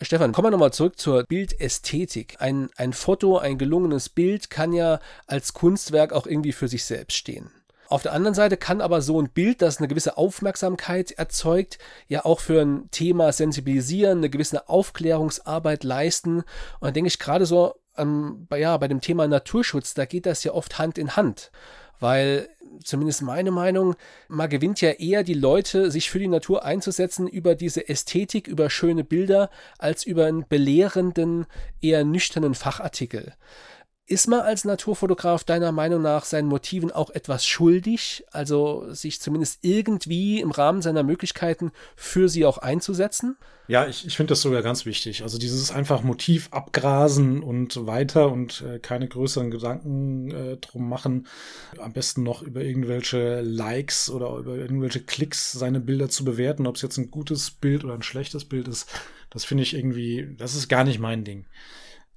Stefan, 0.00 0.32
kommen 0.32 0.46
wir 0.46 0.50
nochmal 0.50 0.72
zurück 0.72 0.98
zur 0.98 1.22
Bildästhetik. 1.24 2.36
Ein, 2.40 2.70
ein 2.76 2.92
Foto, 2.92 3.38
ein 3.38 3.56
gelungenes 3.56 4.08
Bild 4.08 4.50
kann 4.50 4.72
ja 4.72 4.98
als 5.26 5.52
Kunstwerk 5.52 6.12
auch 6.12 6.26
irgendwie 6.26 6.52
für 6.52 6.66
sich 6.66 6.84
selbst 6.84 7.16
stehen. 7.16 7.50
Auf 7.92 8.02
der 8.02 8.14
anderen 8.14 8.34
Seite 8.34 8.56
kann 8.56 8.80
aber 8.80 9.02
so 9.02 9.20
ein 9.20 9.28
Bild, 9.28 9.60
das 9.60 9.78
eine 9.78 9.86
gewisse 9.86 10.16
Aufmerksamkeit 10.16 11.12
erzeugt, 11.12 11.78
ja 12.08 12.24
auch 12.24 12.40
für 12.40 12.62
ein 12.62 12.90
Thema 12.90 13.32
sensibilisieren, 13.32 14.18
eine 14.18 14.30
gewisse 14.30 14.68
Aufklärungsarbeit 14.68 15.84
leisten. 15.84 16.38
Und 16.38 16.46
da 16.80 16.90
denke 16.90 17.08
ich 17.08 17.18
gerade 17.18 17.44
so, 17.44 17.74
ähm, 17.98 18.48
ja, 18.56 18.76
bei 18.78 18.88
dem 18.88 19.02
Thema 19.02 19.28
Naturschutz, 19.28 19.92
da 19.94 20.06
geht 20.06 20.24
das 20.24 20.42
ja 20.42 20.52
oft 20.52 20.78
Hand 20.78 20.96
in 20.96 21.16
Hand. 21.16 21.52
Weil 22.00 22.48
zumindest 22.82 23.22
meine 23.22 23.50
Meinung, 23.50 23.94
man 24.28 24.48
gewinnt 24.48 24.80
ja 24.80 24.90
eher 24.90 25.22
die 25.22 25.34
Leute, 25.34 25.90
sich 25.90 26.10
für 26.10 26.18
die 26.18 26.28
Natur 26.28 26.64
einzusetzen 26.64 27.28
über 27.28 27.54
diese 27.54 27.88
Ästhetik, 27.88 28.48
über 28.48 28.70
schöne 28.70 29.04
Bilder, 29.04 29.50
als 29.78 30.04
über 30.04 30.26
einen 30.26 30.46
belehrenden, 30.48 31.46
eher 31.80 32.04
nüchternen 32.04 32.54
Fachartikel. 32.54 33.34
Ist 34.12 34.26
man 34.26 34.40
als 34.40 34.66
Naturfotograf 34.66 35.42
deiner 35.42 35.72
Meinung 35.72 36.02
nach 36.02 36.26
seinen 36.26 36.46
Motiven 36.46 36.90
auch 36.90 37.08
etwas 37.08 37.46
schuldig, 37.46 38.26
also 38.30 38.84
sich 38.92 39.22
zumindest 39.22 39.60
irgendwie 39.62 40.42
im 40.42 40.50
Rahmen 40.50 40.82
seiner 40.82 41.02
Möglichkeiten 41.02 41.72
für 41.96 42.28
sie 42.28 42.44
auch 42.44 42.58
einzusetzen? 42.58 43.38
Ja, 43.68 43.86
ich, 43.86 44.06
ich 44.06 44.14
finde 44.14 44.32
das 44.32 44.42
sogar 44.42 44.60
ganz 44.60 44.84
wichtig. 44.84 45.22
Also 45.22 45.38
dieses 45.38 45.70
einfach 45.70 46.02
Motiv 46.02 46.48
abgrasen 46.50 47.42
und 47.42 47.86
weiter 47.86 48.30
und 48.30 48.60
äh, 48.60 48.80
keine 48.80 49.08
größeren 49.08 49.50
Gedanken 49.50 50.30
äh, 50.30 50.56
drum 50.58 50.90
machen. 50.90 51.26
Am 51.78 51.94
besten 51.94 52.22
noch 52.22 52.42
über 52.42 52.60
irgendwelche 52.60 53.40
Likes 53.40 54.10
oder 54.10 54.36
über 54.36 54.56
irgendwelche 54.56 55.00
Klicks 55.00 55.52
seine 55.52 55.80
Bilder 55.80 56.10
zu 56.10 56.26
bewerten, 56.26 56.66
ob 56.66 56.76
es 56.76 56.82
jetzt 56.82 56.98
ein 56.98 57.10
gutes 57.10 57.50
Bild 57.50 57.82
oder 57.82 57.94
ein 57.94 58.02
schlechtes 58.02 58.44
Bild 58.44 58.68
ist. 58.68 58.90
Das 59.30 59.46
finde 59.46 59.62
ich 59.62 59.72
irgendwie, 59.72 60.34
das 60.36 60.54
ist 60.54 60.68
gar 60.68 60.84
nicht 60.84 60.98
mein 60.98 61.24
Ding 61.24 61.46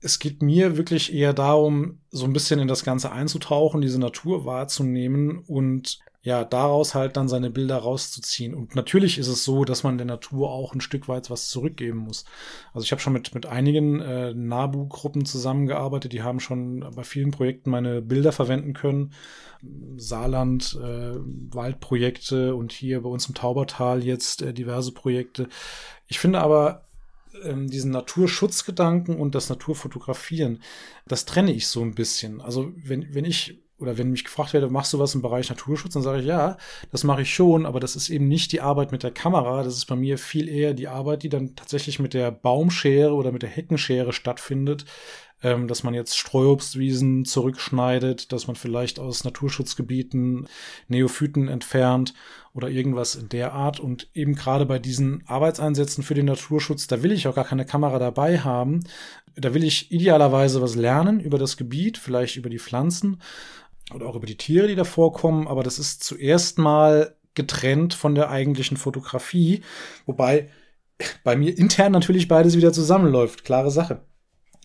es 0.06 0.20
geht 0.20 0.44
mir 0.44 0.78
wirklich 0.78 1.14
eher 1.14 1.34
darum, 1.34 2.00
so 2.12 2.26
ein 2.26 2.34
bisschen 2.34 2.60
in 2.60 2.68
das 2.68 2.86
Ganze 2.86 3.12
einzutauchen, 3.12 3.82
diese 3.82 4.00
Natur 4.00 4.46
wahrzunehmen 4.46 5.40
und 5.40 6.00
ja, 6.22 6.44
daraus 6.44 6.96
halt 6.96 7.18
dann 7.18 7.28
seine 7.28 7.52
Bilder 7.52 7.78
rauszuziehen. 7.78 8.56
Und 8.56 8.76
natürlich 8.76 9.18
ist 9.18 9.28
es 9.28 9.44
so, 9.44 9.64
dass 9.64 9.84
man 9.84 9.98
der 9.98 10.08
Natur 10.08 10.52
auch 10.52 10.74
ein 10.74 10.82
Stück 10.82 11.08
weit 11.08 11.30
was 11.30 11.50
zurückgeben 11.50 12.00
muss. 12.00 12.26
Also 12.74 12.84
ich 12.84 12.92
habe 12.92 13.02
schon 13.02 13.14
mit, 13.14 13.36
mit 13.36 13.46
einigen 13.46 14.00
äh, 14.00 14.34
NABU-Gruppen 14.34 15.26
zusammengearbeitet, 15.26 16.14
die 16.14 16.24
haben 16.24 16.40
schon 16.40 16.80
bei 16.96 17.04
vielen 17.04 17.30
Projekten 17.30 17.70
meine 17.70 18.02
Bilder 18.02 18.32
verwenden 18.32 18.74
können. 18.74 19.14
Saarland, 19.98 20.80
äh, 20.82 21.14
Waldprojekte 21.16 22.56
und 22.56 22.72
hier 22.72 23.02
bei 23.02 23.10
uns 23.10 23.28
im 23.28 23.36
Taubertal 23.36 24.04
jetzt 24.04 24.42
äh, 24.42 24.54
diverse 24.54 24.94
Projekte. 24.94 25.48
Ich 26.08 26.20
finde 26.20 26.42
aber, 26.42 26.85
ähm, 27.44 27.70
diesen 27.70 27.92
Naturschutzgedanken 27.92 29.18
und 29.18 29.36
das 29.36 29.50
Naturfotografieren, 29.50 30.62
das 31.08 31.26
trenne 31.26 31.54
ich 31.54 31.68
so 31.68 31.82
ein 31.82 31.96
bisschen. 31.96 32.42
Also 32.42 32.72
wenn, 32.76 33.14
wenn 33.14 33.26
ich 33.26 33.66
oder 33.78 33.98
wenn 33.98 34.12
mich 34.12 34.24
gefragt 34.24 34.54
werde, 34.54 34.70
machst 34.70 34.94
du 34.94 35.00
was 35.00 35.16
im 35.16 35.22
Bereich 35.22 35.50
Naturschutz, 35.50 35.94
dann 35.94 36.04
sage 36.04 36.20
ich 36.20 36.26
ja, 36.26 36.58
das 36.92 37.04
mache 37.04 37.24
ich 37.24 37.34
schon, 37.34 37.66
aber 37.66 37.80
das 37.82 37.96
ist 37.96 38.10
eben 38.10 38.28
nicht 38.28 38.54
die 38.54 38.62
Arbeit 38.62 38.92
mit 38.94 39.04
der 39.04 39.12
Kamera, 39.12 39.64
das 39.64 39.76
ist 39.76 39.86
bei 39.86 39.98
mir 39.98 40.18
viel 40.18 40.48
eher 40.48 40.74
die 40.74 40.88
Arbeit, 40.88 41.24
die 41.24 41.30
dann 41.30 41.56
tatsächlich 41.56 42.00
mit 42.00 42.14
der 42.14 42.32
Baumschere 42.32 43.14
oder 43.14 43.34
mit 43.34 43.42
der 43.42 43.50
Heckenschere 43.50 44.14
stattfindet, 44.14 44.86
ähm, 45.46 45.68
dass 45.68 45.84
man 45.84 45.94
jetzt 45.94 46.18
Streuobstwiesen 46.18 47.24
zurückschneidet, 47.24 48.32
dass 48.32 48.48
man 48.48 48.56
vielleicht 48.56 49.00
aus 49.00 49.24
Naturschutzgebieten 49.24 50.48
Neophyten 50.88 51.48
entfernt 51.48 52.16
oder 52.56 52.68
irgendwas 52.68 53.14
in 53.14 53.30
der 53.30 53.54
Art. 53.54 53.80
Und 53.80 54.10
eben 54.16 54.34
gerade 54.34 54.66
bei 54.66 54.80
diesen 54.80 55.22
Arbeitseinsätzen 55.28 56.04
für 56.04 56.16
den 56.16 56.26
Naturschutz, 56.26 56.88
da 56.88 57.04
will 57.04 57.12
ich 57.12 57.28
auch 57.28 57.36
gar 57.36 57.46
keine 57.46 57.64
Kamera 57.64 58.00
dabei 58.00 58.40
haben. 58.40 58.80
Da 59.36 59.54
will 59.54 59.64
ich 59.64 59.92
idealerweise 59.92 60.64
was 60.64 60.74
lernen 60.76 61.20
über 61.20 61.38
das 61.38 61.58
Gebiet, 61.58 62.00
vielleicht 62.00 62.38
über 62.38 62.50
die 62.50 62.58
Pflanzen 62.58 63.22
oder 63.94 64.08
auch 64.08 64.16
über 64.16 64.26
die 64.26 64.38
Tiere, 64.38 64.66
die 64.66 64.76
da 64.76 64.84
vorkommen. 64.84 65.48
Aber 65.48 65.62
das 65.62 65.78
ist 65.78 66.04
zuerst 66.04 66.58
mal 66.58 67.16
getrennt 67.36 67.94
von 67.94 68.16
der 68.16 68.32
eigentlichen 68.32 68.78
Fotografie. 68.78 69.62
Wobei 70.08 70.50
bei 71.24 71.36
mir 71.36 71.56
intern 71.56 71.92
natürlich 71.92 72.28
beides 72.28 72.58
wieder 72.58 72.74
zusammenläuft. 72.74 73.44
Klare 73.44 73.70
Sache. 73.70 74.02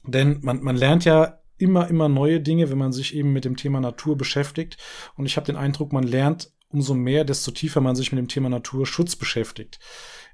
Denn 0.04 0.38
man, 0.42 0.62
man 0.62 0.76
lernt 0.76 1.04
ja 1.04 1.40
immer, 1.58 1.88
immer 1.88 2.08
neue 2.08 2.40
Dinge, 2.40 2.70
wenn 2.70 2.78
man 2.78 2.92
sich 2.92 3.14
eben 3.14 3.32
mit 3.32 3.44
dem 3.44 3.56
Thema 3.56 3.80
Natur 3.80 4.16
beschäftigt. 4.16 4.78
Und 5.16 5.26
ich 5.26 5.36
habe 5.36 5.46
den 5.46 5.56
Eindruck, 5.56 5.92
man 5.92 6.04
lernt 6.04 6.52
umso 6.70 6.94
mehr, 6.94 7.24
desto 7.24 7.50
tiefer 7.50 7.80
man 7.80 7.96
sich 7.96 8.12
mit 8.12 8.18
dem 8.18 8.28
Thema 8.28 8.48
Naturschutz 8.48 9.16
beschäftigt. 9.16 9.80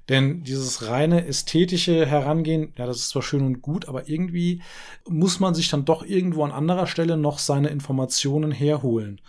Denn 0.09 0.43
dieses 0.43 0.87
reine 0.87 1.25
ästhetische 1.25 2.05
Herangehen, 2.05 2.73
ja, 2.77 2.85
das 2.85 2.97
ist 2.97 3.09
zwar 3.09 3.23
schön 3.23 3.45
und 3.45 3.61
gut, 3.61 3.89
aber 3.89 4.07
irgendwie 4.07 4.61
muss 5.05 5.41
man 5.41 5.53
sich 5.53 5.69
dann 5.69 5.83
doch 5.83 6.05
irgendwo 6.05 6.45
an 6.45 6.51
anderer 6.51 6.87
Stelle 6.87 7.17
noch 7.17 7.39
seine 7.39 7.69
Informationen 7.69 8.51
herholen. 8.51 9.19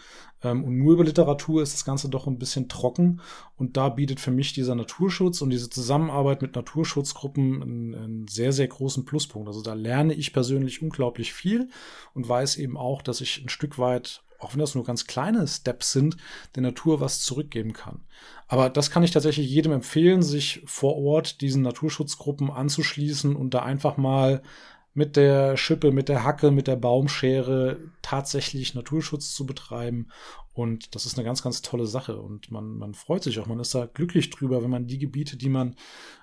Ähm, 0.43 0.65
und 0.65 0.79
nur 0.79 0.95
über 0.95 1.05
Literatur 1.05 1.63
ist 1.63 1.75
das 1.75 1.85
Ganze 1.85 2.09
doch 2.09 2.27
ein 2.27 2.39
bisschen 2.39 2.69
trocken. 2.69 3.21
Und 3.57 3.77
da 3.77 3.89
bietet 3.89 4.21
für 4.21 4.31
mich 4.31 4.53
dieser 4.53 4.75
Naturschutz 4.75 5.43
und 5.43 5.51
diese 5.51 5.71
Zusammenarbeit 5.71 6.43
mit 6.43 6.55
Naturschutzgruppen 6.55 7.63
einen, 7.63 7.95
einen 7.95 8.29
sehr, 8.29 8.53
sehr 8.53 8.69
großen 8.69 9.05
Pluspunkt. 9.05 9.49
Also 9.49 9.63
da 9.63 9.75
lerne 9.75 10.15
ich 10.15 10.33
persönlich 10.33 10.83
unglaublich 10.83 11.33
viel 11.33 11.69
und 12.15 12.29
weiß 12.29 12.57
eben 12.57 12.77
auch, 12.77 13.03
dass 13.03 13.21
ich 13.21 13.43
ein 13.45 13.49
Stück 13.49 13.79
weit 13.79 14.23
auch 14.39 14.53
wenn 14.53 14.61
das 14.61 14.75
nur 14.75 14.85
ganz 14.85 15.07
kleine 15.07 15.47
Steps 15.47 15.93
sind, 15.93 16.17
der 16.55 16.63
Natur 16.63 17.01
was 17.01 17.23
zurückgeben 17.23 17.73
kann. 17.73 18.05
Aber 18.47 18.71
das 18.71 18.91
kann 18.91 19.03
ich 19.03 19.11
tatsächlich 19.11 19.49
jedem 19.51 19.73
empfehlen, 19.73 20.23
sich 20.23 20.63
vor 20.65 20.97
Ort 20.97 21.41
diesen 21.41 21.63
Naturschutzgruppen 21.63 22.51
anzuschließen 22.51 23.35
und 23.35 23.53
da 23.53 23.63
einfach 23.63 23.97
mal 23.97 24.43
mit 24.99 25.15
der 25.15 25.57
Schippe, 25.57 25.93
mit 25.93 26.09
der 26.09 26.25
Hacke, 26.25 26.51
mit 26.51 26.67
der 26.67 26.75
Baumschere 26.75 27.79
tatsächlich 28.03 28.75
Naturschutz 28.75 29.33
zu 29.33 29.47
betreiben. 29.47 30.09
Und 30.59 30.97
das 30.97 31.07
ist 31.07 31.17
eine 31.17 31.25
ganz, 31.25 31.41
ganz 31.41 31.63
tolle 31.63 31.87
Sache. 31.87 32.21
Und 32.21 32.51
man, 32.51 32.79
man 32.79 32.93
freut 32.93 33.23
sich 33.23 33.39
auch, 33.39 33.47
man 33.47 33.61
ist 33.61 33.77
da 33.77 33.87
glücklich 33.87 34.31
drüber, 34.31 34.61
wenn 34.61 34.71
man 34.71 34.89
die 34.89 34.99
Gebiete, 34.99 35.37
die 35.37 35.49
man 35.49 35.77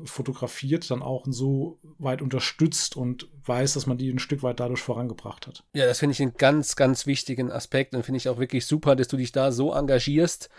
fotografiert, 0.04 0.92
dann 0.92 1.02
auch 1.02 1.26
so 1.30 1.80
weit 2.00 2.22
unterstützt 2.22 2.98
und 2.98 3.30
weiß, 3.46 3.76
dass 3.76 3.86
man 3.86 3.98
die 3.98 4.10
ein 4.10 4.20
Stück 4.20 4.44
weit 4.44 4.60
dadurch 4.60 4.82
vorangebracht 4.82 5.48
hat. 5.48 5.64
Ja, 5.74 5.86
das 5.86 6.00
finde 6.00 6.12
ich 6.12 6.22
einen 6.22 6.34
ganz, 6.34 6.76
ganz 6.76 7.06
wichtigen 7.06 7.50
Aspekt 7.50 7.96
und 7.96 8.04
finde 8.04 8.18
ich 8.18 8.28
auch 8.28 8.38
wirklich 8.38 8.66
super, 8.66 8.98
dass 8.98 9.08
du 9.08 9.16
dich 9.16 9.32
da 9.32 9.54
so 9.54 9.72
engagierst. 9.72 10.50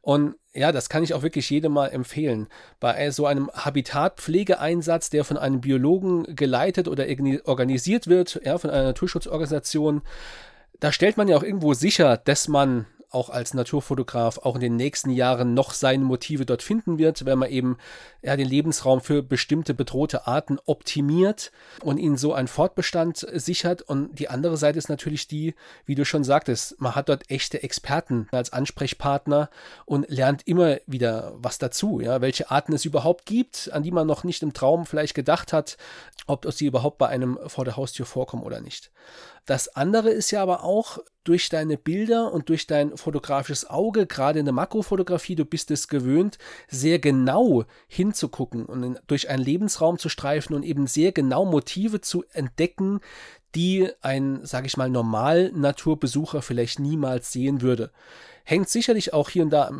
Und 0.00 0.36
ja, 0.54 0.72
das 0.72 0.88
kann 0.88 1.02
ich 1.02 1.12
auch 1.12 1.22
wirklich 1.22 1.50
jedem 1.50 1.72
mal 1.72 1.88
empfehlen. 1.88 2.48
Bei 2.80 3.10
so 3.10 3.26
einem 3.26 3.50
Habitatpflegeeinsatz, 3.52 5.10
der 5.10 5.24
von 5.24 5.36
einem 5.36 5.60
Biologen 5.60 6.34
geleitet 6.34 6.88
oder 6.88 7.04
organisiert 7.44 8.06
wird, 8.06 8.40
ja, 8.46 8.56
von 8.56 8.70
einer 8.70 8.84
Naturschutzorganisation, 8.84 10.00
da 10.80 10.90
stellt 10.90 11.18
man 11.18 11.28
ja 11.28 11.36
auch 11.36 11.42
irgendwo 11.42 11.74
sicher, 11.74 12.16
dass 12.16 12.48
man 12.48 12.86
auch 13.10 13.30
als 13.30 13.54
Naturfotograf 13.54 14.38
auch 14.38 14.54
in 14.54 14.60
den 14.60 14.76
nächsten 14.76 15.10
Jahren 15.10 15.54
noch 15.54 15.72
seine 15.72 16.04
Motive 16.04 16.46
dort 16.46 16.62
finden 16.62 16.98
wird, 16.98 17.24
wenn 17.24 17.38
man 17.38 17.50
eben 17.50 17.76
ja, 18.22 18.36
den 18.36 18.48
Lebensraum 18.48 19.00
für 19.00 19.22
bestimmte 19.22 19.74
bedrohte 19.74 20.26
Arten 20.26 20.58
optimiert 20.66 21.52
und 21.82 21.98
ihnen 21.98 22.16
so 22.16 22.34
einen 22.34 22.48
Fortbestand 22.48 23.26
sichert. 23.32 23.82
Und 23.82 24.18
die 24.18 24.28
andere 24.28 24.56
Seite 24.56 24.78
ist 24.78 24.88
natürlich 24.88 25.28
die, 25.28 25.54
wie 25.84 25.94
du 25.94 26.04
schon 26.04 26.24
sagtest, 26.24 26.80
man 26.80 26.94
hat 26.94 27.08
dort 27.08 27.30
echte 27.30 27.62
Experten 27.62 28.28
als 28.32 28.52
Ansprechpartner 28.52 29.50
und 29.84 30.08
lernt 30.08 30.46
immer 30.46 30.78
wieder 30.86 31.34
was 31.36 31.58
dazu, 31.58 32.00
ja, 32.00 32.20
welche 32.20 32.50
Arten 32.50 32.72
es 32.72 32.84
überhaupt 32.84 33.26
gibt, 33.26 33.70
an 33.72 33.82
die 33.82 33.90
man 33.90 34.06
noch 34.06 34.24
nicht 34.24 34.42
im 34.42 34.52
Traum 34.52 34.86
vielleicht 34.86 35.14
gedacht 35.14 35.52
hat, 35.52 35.76
ob 36.26 36.50
sie 36.52 36.66
überhaupt 36.66 36.98
bei 36.98 37.08
einem 37.08 37.38
vor 37.46 37.64
der 37.64 37.76
Haustür 37.76 38.06
vorkommen 38.06 38.42
oder 38.42 38.60
nicht. 38.60 38.90
Das 39.46 39.68
andere 39.68 40.10
ist 40.10 40.32
ja 40.32 40.42
aber 40.42 40.64
auch 40.64 40.98
durch 41.22 41.48
deine 41.48 41.78
Bilder 41.78 42.32
und 42.32 42.48
durch 42.48 42.66
dein 42.66 42.96
fotografisches 42.96 43.68
Auge, 43.68 44.06
gerade 44.06 44.40
in 44.40 44.44
der 44.44 44.54
Makrofotografie, 44.54 45.36
du 45.36 45.44
bist 45.44 45.70
es 45.70 45.88
gewöhnt, 45.88 46.38
sehr 46.68 46.98
genau 46.98 47.64
hinzugucken 47.86 48.66
und 48.66 49.00
durch 49.06 49.28
einen 49.28 49.42
Lebensraum 49.42 49.98
zu 49.98 50.08
streifen 50.08 50.54
und 50.54 50.64
eben 50.64 50.86
sehr 50.86 51.12
genau 51.12 51.44
Motive 51.44 52.00
zu 52.00 52.24
entdecken, 52.32 53.00
die 53.54 53.88
ein, 54.02 54.44
sage 54.44 54.66
ich 54.66 54.76
mal, 54.76 54.90
normal 54.90 55.52
Naturbesucher 55.54 56.42
vielleicht 56.42 56.78
niemals 56.78 57.32
sehen 57.32 57.62
würde 57.62 57.90
hängt 58.48 58.68
sicherlich 58.68 59.12
auch 59.12 59.28
hier 59.28 59.42
und 59.42 59.50
da 59.50 59.70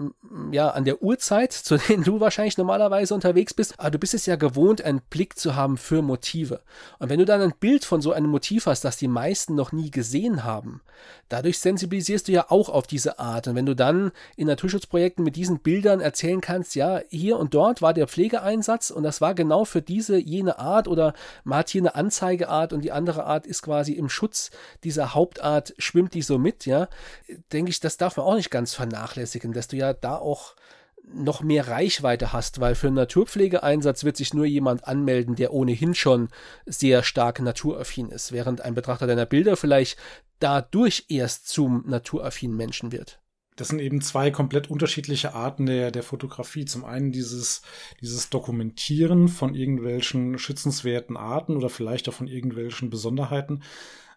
ja, 0.50 0.70
an 0.70 0.84
der 0.84 1.00
Uhrzeit, 1.00 1.52
zu 1.52 1.76
denen 1.76 2.02
du 2.02 2.18
wahrscheinlich 2.18 2.58
normalerweise 2.58 3.14
unterwegs 3.14 3.54
bist. 3.54 3.78
Aber 3.78 3.92
du 3.92 3.98
bist 3.98 4.12
es 4.12 4.26
ja 4.26 4.34
gewohnt, 4.34 4.82
einen 4.82 5.00
Blick 5.08 5.38
zu 5.38 5.54
haben 5.54 5.76
für 5.76 6.02
Motive. 6.02 6.60
Und 6.98 7.08
wenn 7.08 7.20
du 7.20 7.24
dann 7.24 7.40
ein 7.40 7.54
Bild 7.58 7.84
von 7.84 8.02
so 8.02 8.12
einem 8.12 8.28
Motiv 8.28 8.66
hast, 8.66 8.84
das 8.84 8.96
die 8.96 9.06
meisten 9.06 9.54
noch 9.54 9.70
nie 9.70 9.92
gesehen 9.92 10.42
haben, 10.42 10.82
dadurch 11.28 11.60
sensibilisierst 11.60 12.26
du 12.26 12.32
ja 12.32 12.46
auch 12.48 12.68
auf 12.68 12.88
diese 12.88 13.20
Art. 13.20 13.46
Und 13.46 13.54
wenn 13.54 13.66
du 13.66 13.76
dann 13.76 14.10
in 14.36 14.48
Naturschutzprojekten 14.48 15.24
mit 15.24 15.36
diesen 15.36 15.60
Bildern 15.60 16.00
erzählen 16.00 16.40
kannst, 16.40 16.74
ja, 16.74 17.00
hier 17.08 17.38
und 17.38 17.54
dort 17.54 17.82
war 17.82 17.94
der 17.94 18.08
Pflegeeinsatz 18.08 18.90
und 18.90 19.04
das 19.04 19.20
war 19.20 19.34
genau 19.34 19.64
für 19.64 19.80
diese, 19.80 20.18
jene 20.18 20.58
Art 20.58 20.88
oder 20.88 21.14
man 21.44 21.60
hat 21.60 21.70
hier 21.70 21.82
eine 21.82 21.94
Anzeigeart 21.94 22.72
und 22.72 22.82
die 22.82 22.92
andere 22.92 23.24
Art 23.24 23.46
ist 23.46 23.62
quasi 23.62 23.92
im 23.92 24.08
Schutz 24.08 24.50
dieser 24.82 25.14
Hauptart, 25.14 25.72
schwimmt 25.78 26.14
die 26.14 26.22
so 26.22 26.36
mit, 26.36 26.66
ja, 26.66 26.88
denke 27.52 27.70
ich, 27.70 27.78
das 27.78 27.96
darf 27.96 28.16
man 28.16 28.26
auch 28.26 28.34
nicht 28.34 28.50
ganz 28.56 28.72
vernachlässigen, 28.72 29.52
dass 29.52 29.68
du 29.68 29.76
ja 29.76 29.92
da 29.92 30.16
auch 30.16 30.56
noch 31.12 31.42
mehr 31.42 31.68
Reichweite 31.68 32.32
hast, 32.32 32.58
weil 32.58 32.74
für 32.74 32.86
einen 32.86 32.96
Naturpflegeeinsatz 32.96 34.04
wird 34.04 34.16
sich 34.16 34.32
nur 34.32 34.46
jemand 34.46 34.88
anmelden, 34.88 35.36
der 35.36 35.52
ohnehin 35.52 35.94
schon 35.94 36.30
sehr 36.64 37.02
stark 37.02 37.38
naturaffin 37.40 38.08
ist, 38.08 38.32
während 38.32 38.62
ein 38.62 38.74
Betrachter 38.74 39.06
deiner 39.06 39.26
Bilder 39.26 39.58
vielleicht 39.58 39.98
dadurch 40.38 41.04
erst 41.08 41.48
zum 41.48 41.84
naturaffinen 41.86 42.56
Menschen 42.56 42.92
wird. 42.92 43.20
Das 43.56 43.68
sind 43.68 43.78
eben 43.80 44.00
zwei 44.00 44.30
komplett 44.30 44.70
unterschiedliche 44.70 45.34
Arten 45.34 45.66
der, 45.66 45.90
der 45.90 46.02
Fotografie. 46.02 46.64
Zum 46.64 46.84
einen 46.86 47.12
dieses, 47.12 47.60
dieses 48.00 48.30
Dokumentieren 48.30 49.28
von 49.28 49.54
irgendwelchen 49.54 50.38
schützenswerten 50.38 51.16
Arten 51.16 51.56
oder 51.56 51.68
vielleicht 51.68 52.08
auch 52.08 52.14
von 52.14 52.26
irgendwelchen 52.26 52.88
Besonderheiten. 52.90 53.62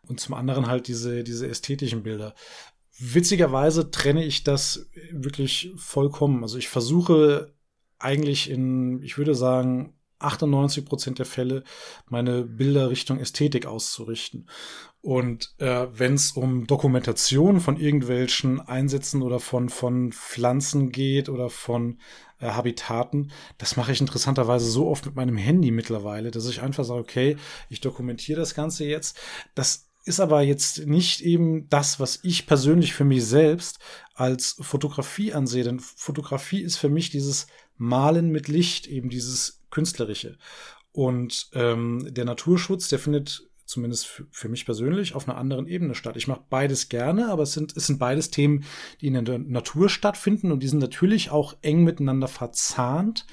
Und 0.08 0.20
zum 0.20 0.34
anderen 0.34 0.68
halt 0.68 0.88
diese, 0.88 1.24
diese 1.24 1.48
ästhetischen 1.48 2.04
Bilder. 2.04 2.34
Witzigerweise 3.00 3.92
trenne 3.92 4.26
ich 4.26 4.44
das 4.44 4.90
wirklich 5.12 5.72
vollkommen. 5.78 6.44
Also 6.44 6.58
ich 6.58 6.68
versuche 6.68 7.54
eigentlich 7.98 8.50
in, 8.50 9.02
ich 9.04 9.18
würde 9.18 9.36
sagen, 9.36 9.94
98 10.20 10.86
Prozent 10.86 11.20
der 11.20 11.26
Fälle 11.26 11.64
meine 12.08 12.44
Bilder 12.44 12.90
Richtung 12.90 13.20
Ästhetik 13.20 13.66
auszurichten. 13.66 14.50
Und 15.02 15.56
äh, 15.60 15.88
wenn 15.94 16.16
es 16.16 16.34
um 16.34 16.68
Dokumentation 16.68 17.62
von 17.62 17.78
irgendwelchen 17.78 18.60
Einsätzen 18.60 19.22
oder 19.22 19.40
von, 19.40 19.70
von 19.70 20.12
Pflanzen 20.12 20.92
geht 20.92 21.30
oder 21.30 21.50
von 21.50 22.00
äh, 22.40 22.50
Habitaten, 22.50 23.32
das 23.58 23.78
mache 23.78 23.94
ich 23.94 24.02
interessanterweise 24.02 24.70
so 24.70 24.90
oft 24.90 25.06
mit 25.06 25.16
meinem 25.16 25.38
Handy 25.38 25.72
mittlerweile, 25.72 26.32
dass 26.32 26.50
ich 26.50 26.62
einfach 26.62 26.84
sage, 26.84 27.00
okay, 27.00 27.38
ich 27.70 27.80
dokumentiere 27.80 28.42
das 28.42 28.56
Ganze 28.56 28.84
jetzt. 28.84 29.18
Das 29.56 29.89
ist 30.10 30.20
aber 30.20 30.42
jetzt 30.42 30.88
nicht 30.88 31.22
eben 31.22 31.70
das, 31.70 32.00
was 32.00 32.20
ich 32.24 32.48
persönlich 32.48 32.94
für 32.94 33.06
mich 33.06 33.24
selbst 33.26 33.80
als 34.16 34.58
Fotografie 34.60 35.34
ansehe. 35.34 35.64
Denn 35.64 35.80
Fotografie 35.80 36.62
ist 36.62 36.78
für 36.78 36.90
mich 36.90 37.12
dieses 37.12 37.48
Malen 37.78 38.30
mit 38.32 38.48
Licht, 38.48 38.88
eben 38.88 39.10
dieses 39.10 39.62
Künstlerische. 39.70 40.38
Und 40.92 41.50
ähm, 41.54 42.08
der 42.10 42.26
Naturschutz, 42.26 42.90
der 42.90 43.00
findet 43.00 43.50
zumindest 43.66 44.08
für, 44.32 44.50
mich 44.50 44.66
persönlich 44.66 45.14
auf 45.14 45.30
einer 45.30 45.38
anderen 45.38 45.68
Ebene 45.68 45.94
statt. 45.94 46.18
Ich 46.18 46.28
mache 46.28 46.42
beides 46.50 46.90
gerne, 46.90 47.30
aber 47.30 47.44
es 47.44 47.54
sind, 47.54 47.78
es 47.78 47.86
sind 47.86 48.00
beides 48.00 48.32
Themen, 48.32 48.66
die 49.00 49.08
in 49.08 49.24
der 49.24 49.38
Natur 49.38 49.90
stattfinden 49.90 50.52
und 50.52 50.64
die 50.64 50.68
sind 50.68 50.80
natürlich 50.80 51.30
auch 51.30 51.56
eng 51.62 51.84
miteinander 51.84 52.28
verzahnt. 52.28 53.28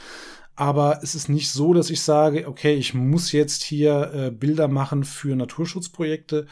Aber 0.57 1.01
es 1.03 1.15
ist 1.15 1.29
nicht 1.29 1.51
so, 1.51 1.75
dass 1.75 1.91
ich 1.91 2.01
sage, 2.01 2.49
okay, 2.49 2.75
ich 2.75 2.95
muss 2.95 3.33
jetzt 3.33 3.63
hier 3.63 4.13
äh, 4.15 4.31
Bilder 4.31 4.69
machen 4.69 5.05
für 5.05 5.37
Naturschutzprojekte. 5.37 6.47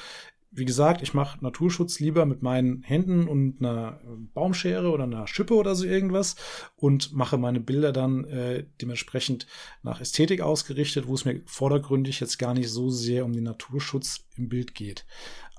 Wie 0.51 0.67
gesagt, 0.67 1.03
ich 1.03 1.15
mache 1.15 1.43
Naturschutz 1.43 1.99
lieber 1.99 2.27
mit 2.27 2.43
meinen 2.43 2.83
Händen 2.83 3.27
und 3.27 3.59
einer 3.59 3.99
Baumschere 4.35 4.91
oder 4.91 5.03
einer 5.03 5.27
Schippe 5.27 5.55
oder 5.55 5.75
so 5.75 5.85
irgendwas 5.85 6.37
und 6.77 7.13
mache 7.13 7.39
meine 7.39 7.59
Bilder 7.59 7.93
dann 7.93 8.25
äh, 8.27 8.65
dementsprechend 8.81 9.49
nach 9.83 10.01
Ästhetik 10.01 10.43
ausgerichtet, 10.43 11.09
wo 11.09 11.15
es 11.15 11.25
mir 11.25 11.41
vordergründig 11.47 12.21
jetzt 12.21 12.39
gar 12.39 12.55
nicht 12.55 12.69
so 12.69 12.89
sehr 12.89 13.25
um 13.25 13.33
den 13.33 13.45
Naturschutz 13.45 14.27
im 14.37 14.49
Bild 14.49 14.77
geht. 14.77 15.07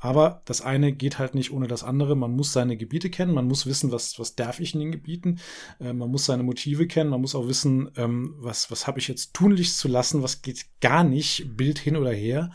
Aber 0.05 0.43
das 0.45 0.61
eine 0.61 0.91
geht 0.91 1.17
halt 1.17 1.33
nicht 1.33 1.51
ohne 1.51 1.65
das 1.65 1.83
andere. 1.83 2.15
Man 2.15 2.35
muss 2.35 2.53
seine 2.53 2.77
Gebiete 2.77 3.09
kennen, 3.09 3.33
man 3.33 3.47
muss 3.47 3.65
wissen, 3.65 3.91
was, 3.91 4.19
was 4.19 4.35
darf 4.35 4.59
ich 4.59 4.75
in 4.75 4.79
den 4.79 4.91
Gebieten, 4.91 5.39
äh, 5.79 5.93
man 5.93 6.11
muss 6.11 6.27
seine 6.27 6.43
Motive 6.43 6.85
kennen, 6.85 7.09
man 7.09 7.21
muss 7.21 7.33
auch 7.33 7.47
wissen, 7.47 7.89
ähm, 7.97 8.35
was, 8.37 8.69
was 8.69 8.85
habe 8.85 8.99
ich 8.99 9.07
jetzt 9.07 9.33
tunlichst 9.33 9.79
zu 9.79 9.87
lassen, 9.87 10.21
was 10.21 10.43
geht 10.43 10.67
gar 10.79 11.03
nicht, 11.03 11.57
Bild 11.57 11.79
hin 11.79 11.97
oder 11.97 12.11
her. 12.11 12.51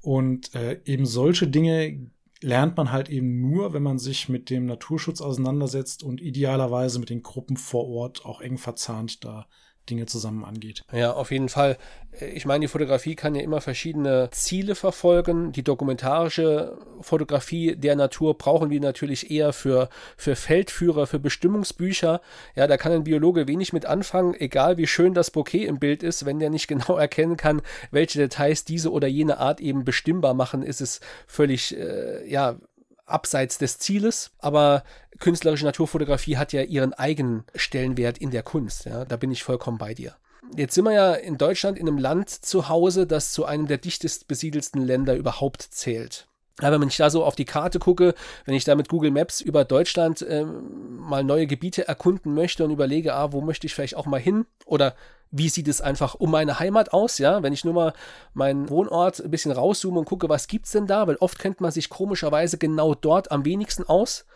Und 0.00 0.52
äh, 0.56 0.80
eben 0.84 1.06
solche 1.06 1.46
Dinge 1.46 2.10
lernt 2.40 2.76
man 2.76 2.90
halt 2.90 3.08
eben 3.08 3.40
nur, 3.40 3.72
wenn 3.72 3.84
man 3.84 4.00
sich 4.00 4.28
mit 4.28 4.50
dem 4.50 4.66
Naturschutz 4.66 5.20
auseinandersetzt 5.20 6.02
und 6.02 6.20
idealerweise 6.20 6.98
mit 6.98 7.10
den 7.10 7.22
Gruppen 7.22 7.56
vor 7.56 7.86
Ort 7.86 8.24
auch 8.24 8.40
eng 8.40 8.58
verzahnt 8.58 9.24
da 9.24 9.46
Dinge 9.88 10.06
zusammen 10.06 10.44
angeht. 10.44 10.84
Ja, 10.92 11.12
auf 11.12 11.30
jeden 11.30 11.48
Fall. 11.48 11.76
Ich 12.34 12.44
meine, 12.44 12.62
die 12.62 12.68
Fotografie 12.68 13.14
kann 13.14 13.34
ja 13.34 13.42
immer 13.42 13.60
verschiedene 13.60 14.28
Ziele 14.32 14.74
verfolgen. 14.74 15.52
Die 15.52 15.62
dokumentarische 15.62 16.76
Fotografie 17.00 17.76
der 17.76 17.96
Natur 17.96 18.36
brauchen 18.36 18.70
wir 18.70 18.80
natürlich 18.80 19.30
eher 19.30 19.52
für, 19.52 19.88
für 20.16 20.34
Feldführer, 20.34 21.06
für 21.06 21.20
Bestimmungsbücher. 21.20 22.20
Ja, 22.56 22.66
da 22.66 22.76
kann 22.76 22.92
ein 22.92 23.04
Biologe 23.04 23.46
wenig 23.46 23.72
mit 23.72 23.86
anfangen, 23.86 24.34
egal 24.34 24.76
wie 24.76 24.86
schön 24.86 25.14
das 25.14 25.30
Bouquet 25.30 25.66
im 25.66 25.78
Bild 25.78 26.02
ist. 26.02 26.26
Wenn 26.26 26.40
der 26.40 26.50
nicht 26.50 26.68
genau 26.68 26.96
erkennen 26.96 27.36
kann, 27.36 27.62
welche 27.90 28.18
Details 28.18 28.64
diese 28.64 28.90
oder 28.90 29.06
jene 29.06 29.38
Art 29.38 29.60
eben 29.60 29.84
bestimmbar 29.84 30.34
machen, 30.34 30.62
ist 30.62 30.80
es 30.80 31.00
völlig, 31.26 31.76
äh, 31.76 32.28
ja, 32.28 32.56
abseits 33.10 33.58
des 33.58 33.78
Zieles, 33.78 34.30
aber 34.38 34.84
künstlerische 35.18 35.64
Naturfotografie 35.64 36.36
hat 36.36 36.52
ja 36.52 36.62
ihren 36.62 36.92
eigenen 36.92 37.44
Stellenwert 37.54 38.18
in 38.18 38.30
der 38.30 38.42
Kunst. 38.42 38.86
Ja, 38.86 39.04
da 39.04 39.16
bin 39.16 39.30
ich 39.30 39.42
vollkommen 39.42 39.78
bei 39.78 39.94
dir. 39.94 40.16
Jetzt 40.56 40.74
sind 40.74 40.84
wir 40.84 40.92
ja 40.92 41.14
in 41.14 41.38
Deutschland 41.38 41.78
in 41.78 41.86
einem 41.86 41.98
Land 41.98 42.30
zu 42.30 42.68
Hause, 42.68 43.06
das 43.06 43.32
zu 43.32 43.44
einem 43.44 43.66
der 43.66 43.78
dichtest 43.78 44.26
besiedelsten 44.26 44.82
Länder 44.82 45.14
überhaupt 45.14 45.62
zählt. 45.62 46.26
Ja, 46.60 46.70
wenn 46.72 46.88
ich 46.88 46.96
da 46.96 47.08
so 47.08 47.24
auf 47.24 47.36
die 47.36 47.44
Karte 47.44 47.78
gucke, 47.78 48.14
wenn 48.44 48.54
ich 48.54 48.64
da 48.64 48.74
mit 48.74 48.88
Google 48.88 49.10
Maps 49.10 49.40
über 49.40 49.64
Deutschland 49.64 50.24
ähm, 50.28 50.98
mal 50.98 51.24
neue 51.24 51.46
Gebiete 51.46 51.88
erkunden 51.88 52.34
möchte 52.34 52.64
und 52.64 52.70
überlege, 52.70 53.14
ah, 53.14 53.32
wo 53.32 53.40
möchte 53.40 53.66
ich 53.66 53.74
vielleicht 53.74 53.96
auch 53.96 54.06
mal 54.06 54.20
hin? 54.20 54.46
Oder 54.66 54.94
wie 55.30 55.48
sieht 55.48 55.68
es 55.68 55.80
einfach 55.80 56.14
um 56.16 56.30
meine 56.30 56.58
Heimat 56.58 56.92
aus, 56.92 57.18
ja, 57.18 57.42
wenn 57.42 57.52
ich 57.52 57.64
nur 57.64 57.74
mal 57.74 57.92
meinen 58.34 58.68
Wohnort 58.68 59.20
ein 59.20 59.30
bisschen 59.30 59.52
rauszoome 59.52 59.98
und 59.98 60.04
gucke, 60.04 60.28
was 60.28 60.48
gibt's 60.48 60.72
denn 60.72 60.86
da, 60.86 61.06
weil 61.06 61.16
oft 61.16 61.38
kennt 61.38 61.60
man 61.60 61.70
sich 61.70 61.88
komischerweise 61.88 62.58
genau 62.58 62.94
dort 62.94 63.30
am 63.30 63.44
wenigsten 63.44 63.84
aus 63.84 64.26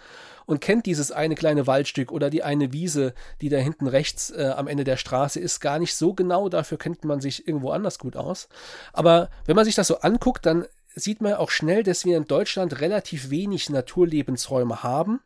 und 0.46 0.60
kennt 0.60 0.86
dieses 0.86 1.10
eine 1.10 1.34
kleine 1.34 1.66
Waldstück 1.66 2.12
oder 2.12 2.30
die 2.30 2.42
eine 2.42 2.72
Wiese, 2.72 3.14
die 3.40 3.48
da 3.48 3.56
hinten 3.56 3.86
rechts 3.86 4.30
äh, 4.30 4.52
am 4.56 4.68
Ende 4.68 4.84
der 4.84 4.96
Straße 4.96 5.40
ist, 5.40 5.60
gar 5.60 5.78
nicht 5.78 5.96
so 5.96 6.14
genau, 6.14 6.48
dafür 6.48 6.78
kennt 6.78 7.04
man 7.04 7.20
sich 7.20 7.48
irgendwo 7.48 7.70
anders 7.70 7.98
gut 7.98 8.16
aus. 8.16 8.48
Aber 8.92 9.30
wenn 9.46 9.56
man 9.56 9.64
sich 9.64 9.74
das 9.74 9.88
so 9.88 10.00
anguckt, 10.00 10.46
dann 10.46 10.66
sieht 10.94 11.20
man 11.20 11.34
auch 11.34 11.50
schnell, 11.50 11.82
dass 11.82 12.04
wir 12.04 12.16
in 12.16 12.26
Deutschland 12.26 12.80
relativ 12.80 13.30
wenig 13.30 13.70
Naturlebensräume 13.70 14.82
haben. 14.82 15.20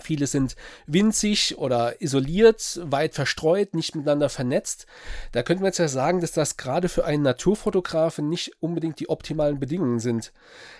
Viele 0.00 0.26
sind 0.26 0.56
winzig 0.86 1.58
oder 1.58 2.00
isoliert, 2.00 2.80
weit 2.82 3.14
verstreut, 3.14 3.74
nicht 3.74 3.94
miteinander 3.94 4.30
vernetzt. 4.30 4.86
Da 5.32 5.42
könnte 5.42 5.62
man 5.62 5.68
jetzt 5.68 5.78
ja 5.78 5.88
sagen, 5.88 6.22
dass 6.22 6.32
das 6.32 6.56
gerade 6.56 6.88
für 6.88 7.04
einen 7.04 7.22
Naturfotografen 7.22 8.26
nicht 8.28 8.52
unbedingt 8.60 9.00
die 9.00 9.10
optimalen 9.10 9.60
Bedingungen 9.60 10.00
sind. 10.00 10.32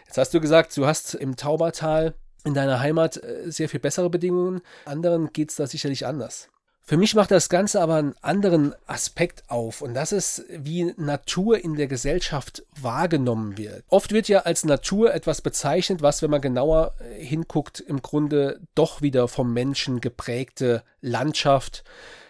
Jetzt 0.07 0.17
hast 0.17 0.33
du 0.33 0.41
gesagt, 0.41 0.75
du 0.79 0.87
hast 0.87 1.15
im 1.15 1.37
Taubertal 1.37 2.15
in 2.45 2.55
deiner 2.55 2.81
Heimat 2.81 3.23
äh, 3.23 3.51
sehr 3.51 3.69
viel 3.69 3.81
bessere 3.81 4.09
Bedingungen. 4.09 4.63
Anderen 4.87 5.33
geht 5.33 5.51
es 5.51 5.57
da 5.57 5.67
sicherlich 5.67 6.07
anders. 6.07 6.49
Für 6.85 6.97
mich 6.97 7.15
macht 7.15 7.31
das 7.31 7.49
Ganze 7.49 7.81
aber 7.81 7.95
einen 7.95 8.15
anderen 8.23 8.75
Aspekt 8.87 9.45
auf 9.49 9.83
und 9.83 9.95
das 9.95 10.11
ist, 10.11 10.45
wie 10.51 10.93
Natur 10.97 11.63
in 11.63 11.77
der 11.77 11.87
Gesellschaft 11.87 12.65
wahrgenommen 12.79 13.57
wird. 13.57 13.85
Oft 13.89 14.13
wird 14.13 14.27
ja 14.27 14.41
als 14.41 14.65
Natur 14.65 15.15
etwas 15.15 15.43
bezeichnet, 15.43 16.03
was, 16.03 16.23
wenn 16.23 16.31
man 16.31 16.41
genauer 16.41 16.95
äh, 16.99 17.25
hinguckt, 17.25 17.79
im 17.79 18.03
Grunde 18.03 18.61
doch 18.75 19.01
wieder 19.01 19.29
vom 19.29 19.53
Menschen 19.53 20.01
geprägte 20.01 20.83
Landschaft, 21.01 21.85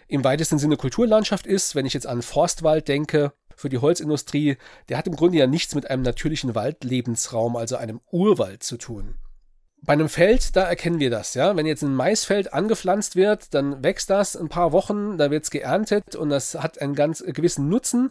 im 0.07 0.23
weitesten 0.23 0.59
Sinne 0.59 0.77
Kulturlandschaft 0.77 1.47
ist. 1.47 1.73
Wenn 1.73 1.87
ich 1.87 1.95
jetzt 1.95 2.07
an 2.07 2.21
Forstwald 2.21 2.87
denke, 2.87 3.33
für 3.55 3.69
die 3.69 3.79
Holzindustrie, 3.79 4.57
der 4.87 4.97
hat 4.97 5.07
im 5.07 5.15
Grunde 5.15 5.39
ja 5.39 5.47
nichts 5.47 5.73
mit 5.73 5.89
einem 5.89 6.03
natürlichen 6.03 6.53
Waldlebensraum, 6.53 7.55
also 7.55 7.75
einem 7.75 8.01
Urwald 8.11 8.61
zu 8.61 8.77
tun 8.77 9.15
bei 9.85 9.93
einem 9.93 10.07
Feld, 10.07 10.55
da 10.55 10.63
erkennen 10.63 10.99
wir 10.99 11.09
das, 11.09 11.33
ja. 11.33 11.55
Wenn 11.57 11.65
jetzt 11.65 11.83
ein 11.83 11.93
Maisfeld 11.93 12.53
angepflanzt 12.53 13.15
wird, 13.15 13.53
dann 13.53 13.83
wächst 13.83 14.09
das 14.09 14.37
ein 14.37 14.47
paar 14.47 14.71
Wochen, 14.71 15.17
da 15.17 15.29
wird 15.29 15.43
es 15.43 15.51
geerntet 15.51 16.15
und 16.15 16.29
das 16.29 16.55
hat 16.55 16.81
einen 16.81 16.95
ganz 16.95 17.23
gewissen 17.25 17.67
Nutzen. 17.67 18.09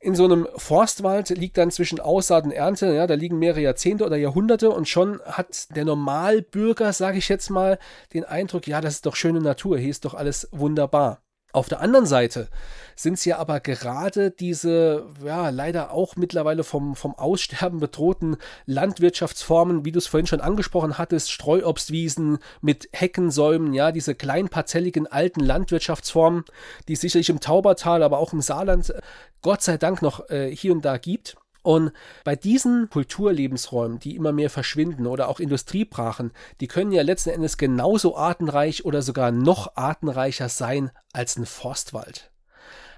In 0.00 0.14
so 0.14 0.24
einem 0.24 0.48
Forstwald 0.56 1.30
liegt 1.30 1.56
dann 1.56 1.70
zwischen 1.70 2.00
Aussaat 2.00 2.44
und 2.44 2.50
Ernte, 2.50 2.92
ja, 2.92 3.06
da 3.06 3.14
liegen 3.14 3.38
mehrere 3.38 3.60
Jahrzehnte 3.60 4.04
oder 4.04 4.16
Jahrhunderte 4.16 4.70
und 4.70 4.88
schon 4.88 5.20
hat 5.22 5.74
der 5.74 5.84
Normalbürger, 5.84 6.92
sage 6.92 7.18
ich 7.18 7.28
jetzt 7.28 7.48
mal, 7.48 7.78
den 8.12 8.24
Eindruck, 8.24 8.66
ja, 8.66 8.80
das 8.80 8.94
ist 8.94 9.06
doch 9.06 9.16
schöne 9.16 9.40
Natur, 9.40 9.78
hier 9.78 9.90
ist 9.90 10.04
doch 10.04 10.14
alles 10.14 10.48
wunderbar. 10.50 11.23
Auf 11.54 11.68
der 11.68 11.80
anderen 11.80 12.04
Seite 12.04 12.48
sind 12.96 13.14
es 13.14 13.24
ja 13.24 13.38
aber 13.38 13.60
gerade 13.60 14.32
diese, 14.32 15.06
ja, 15.24 15.50
leider 15.50 15.92
auch 15.92 16.16
mittlerweile 16.16 16.64
vom, 16.64 16.96
vom 16.96 17.14
Aussterben 17.14 17.78
bedrohten 17.78 18.38
Landwirtschaftsformen, 18.66 19.84
wie 19.84 19.92
du 19.92 20.00
es 20.00 20.08
vorhin 20.08 20.26
schon 20.26 20.40
angesprochen 20.40 20.98
hattest, 20.98 21.30
Streuobstwiesen 21.30 22.38
mit 22.60 22.88
Heckensäumen, 22.92 23.72
ja, 23.72 23.92
diese 23.92 24.16
kleinparzelligen 24.16 25.06
alten 25.06 25.40
Landwirtschaftsformen, 25.40 26.44
die 26.88 26.94
es 26.94 27.00
sicherlich 27.02 27.30
im 27.30 27.38
Taubertal, 27.38 28.02
aber 28.02 28.18
auch 28.18 28.32
im 28.32 28.40
Saarland 28.40 28.92
Gott 29.40 29.62
sei 29.62 29.76
Dank 29.76 30.02
noch 30.02 30.28
äh, 30.30 30.50
hier 30.50 30.72
und 30.72 30.84
da 30.84 30.96
gibt. 30.96 31.36
Und 31.64 31.92
bei 32.24 32.36
diesen 32.36 32.90
Kulturlebensräumen, 32.90 33.98
die 33.98 34.16
immer 34.16 34.32
mehr 34.32 34.50
verschwinden 34.50 35.06
oder 35.06 35.28
auch 35.30 35.40
Industriebrachen, 35.40 36.30
die 36.60 36.68
können 36.68 36.92
ja 36.92 37.02
letzten 37.02 37.30
Endes 37.30 37.56
genauso 37.56 38.18
artenreich 38.18 38.84
oder 38.84 39.00
sogar 39.00 39.32
noch 39.32 39.74
artenreicher 39.74 40.50
sein 40.50 40.90
als 41.14 41.38
ein 41.38 41.46
Forstwald. 41.46 42.30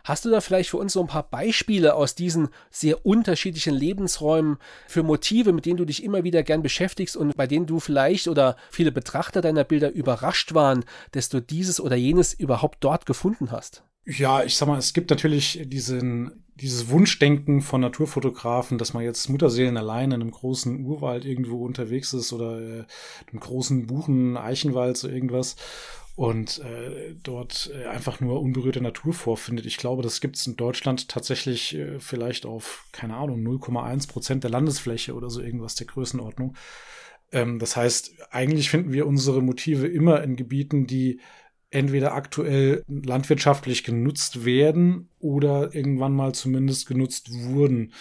Hast 0.03 0.25
du 0.25 0.31
da 0.31 0.41
vielleicht 0.41 0.71
für 0.71 0.79
uns 0.79 0.95
so 0.95 1.01
ein 1.01 1.07
paar 1.07 1.31
Beispiele 1.31 1.95
aus 1.95 2.17
diesen 2.17 2.49
sehr 2.71 3.07
unterschiedlichen 3.07 3.75
Lebensräumen 3.75 4.59
für 4.89 5.05
Motive, 5.05 5.53
mit 5.53 5.65
denen 5.65 5.77
du 5.77 5.85
dich 5.85 6.03
immer 6.03 6.25
wieder 6.25 6.43
gern 6.43 6.63
beschäftigst 6.63 7.17
und 7.17 7.37
bei 7.37 7.47
denen 7.47 7.67
du 7.67 7.79
vielleicht 7.79 8.27
oder 8.27 8.57
viele 8.73 8.91
Betrachter 8.91 9.43
deiner 9.43 9.63
Bilder 9.63 9.93
überrascht 9.93 10.55
waren, 10.55 10.85
dass 11.13 11.29
du 11.29 11.41
dieses 11.41 11.81
oder 11.81 11.95
jenes 11.95 12.35
überhaupt 12.35 12.79
dort 12.83 13.07
gefunden 13.07 13.53
hast? 13.53 13.85
Ja, 14.09 14.45
ich 14.45 14.57
sag 14.57 14.69
mal, 14.69 14.79
es 14.79 14.93
gibt 14.93 15.11
natürlich 15.11 15.61
diesen, 15.65 16.45
dieses 16.55 16.89
Wunschdenken 16.91 17.61
von 17.61 17.81
Naturfotografen, 17.81 18.79
dass 18.79 18.95
man 18.95 19.03
jetzt 19.03 19.29
Mutterseelen 19.29 19.77
allein 19.77 20.13
in 20.13 20.21
einem 20.21 20.31
großen 20.31 20.85
Urwald 20.85 21.25
irgendwo 21.25 21.65
unterwegs 21.65 22.13
ist 22.13 22.33
oder 22.33 22.61
äh, 22.61 22.85
einem 23.31 23.41
großen 23.41 23.89
Buchen, 23.89 24.37
Eichenwald, 24.37 24.97
so 24.97 25.09
irgendwas 25.09 25.57
und 26.15 26.61
äh, 26.61 27.17
dort 27.23 27.71
äh, 27.75 27.87
einfach 27.87 28.21
nur 28.21 28.41
unberührte 28.41 28.81
Natur 28.81 29.13
vorfindet. 29.13 29.67
Ich 29.67 29.77
glaube, 29.77 30.05
das 30.05 30.21
gibt 30.21 30.37
es 30.37 30.47
in 30.47 30.57
Deutschland 30.57 31.09
tatsächlich 31.09 31.75
äh, 31.75 31.99
vielleicht 31.99 32.47
auf, 32.47 32.87
keine 32.93 33.17
Ahnung, 33.17 33.45
0,1 33.45 34.09
Prozent 34.09 34.45
der 34.45 34.51
Landesfläche 34.51 35.15
oder 35.15 35.31
so 35.31 35.43
irgendwas 35.43 35.75
der 35.75 35.89
Größenordnung. 35.89 36.57
Ähm, 37.33 37.59
das 37.59 37.77
heißt, 37.77 38.13
eigentlich 38.31 38.71
finden 38.71 38.93
wir 38.93 39.07
unsere 39.07 39.43
Motive 39.43 39.89
immer 39.89 40.23
in 40.23 40.37
Gebieten, 40.37 40.87
die 40.87 41.21
entweder 41.77 42.15
aktuell 42.15 42.83
landwirtschaftlich 42.89 43.85
genutzt 43.85 44.47
werden 44.47 45.11
oder 45.21 45.75
irgendwann 45.75 46.15
mal 46.15 46.33
zumindest 46.33 46.89
genutzt 46.89 47.29
wurden. 47.33 47.93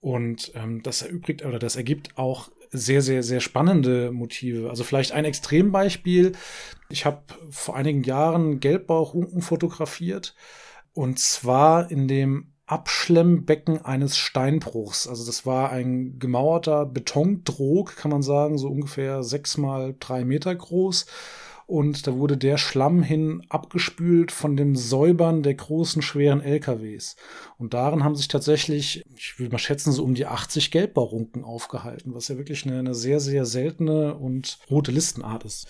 Und 0.00 0.52
ähm, 0.54 0.82
das 0.84 1.02
erübrigt 1.02 1.44
oder 1.44 1.58
das 1.58 1.74
ergibt 1.74 2.16
auch 2.16 2.50
sehr, 2.70 3.02
sehr, 3.02 3.24
sehr 3.24 3.40
spannende 3.40 4.12
Motive. 4.12 4.70
Also 4.70 4.84
vielleicht 4.84 5.12
ein 5.12 5.24
Extrembeispiel. 5.24 6.32
Ich 6.90 7.04
habe 7.04 7.22
vor 7.50 7.74
einigen 7.74 8.04
Jahren 8.04 8.60
Gelbbauchunken 8.60 9.42
fotografiert 9.42 10.36
und 10.92 11.18
zwar 11.18 11.90
in 11.90 12.06
dem 12.06 12.52
Abschlemmbecken 12.66 13.84
eines 13.84 14.16
Steinbruchs. 14.16 15.08
Also 15.08 15.26
das 15.26 15.44
war 15.44 15.70
ein 15.70 16.20
gemauerter 16.20 16.86
Betondrog, 16.86 17.96
kann 17.96 18.12
man 18.12 18.22
sagen, 18.22 18.58
so 18.58 18.68
ungefähr 18.68 19.24
sechs 19.24 19.56
mal 19.56 19.96
drei 19.98 20.24
Meter 20.24 20.54
groß 20.54 21.06
und 21.68 22.06
da 22.06 22.16
wurde 22.16 22.38
der 22.38 22.56
Schlamm 22.56 23.02
hin 23.02 23.42
abgespült 23.50 24.32
von 24.32 24.56
dem 24.56 24.74
Säubern 24.74 25.42
der 25.42 25.52
großen, 25.52 26.00
schweren 26.00 26.40
LKWs. 26.40 27.14
Und 27.58 27.74
darin 27.74 28.04
haben 28.04 28.16
sich 28.16 28.26
tatsächlich, 28.26 29.04
ich 29.14 29.38
würde 29.38 29.52
mal 29.52 29.58
schätzen, 29.58 29.92
so 29.92 30.02
um 30.02 30.14
die 30.14 30.24
80 30.24 30.70
Gelbbarunken 30.70 31.44
aufgehalten, 31.44 32.14
was 32.14 32.28
ja 32.28 32.38
wirklich 32.38 32.64
eine, 32.64 32.78
eine 32.78 32.94
sehr, 32.94 33.20
sehr 33.20 33.44
seltene 33.44 34.14
und 34.14 34.58
rote 34.70 34.92
Listenart 34.92 35.44
ist. 35.44 35.66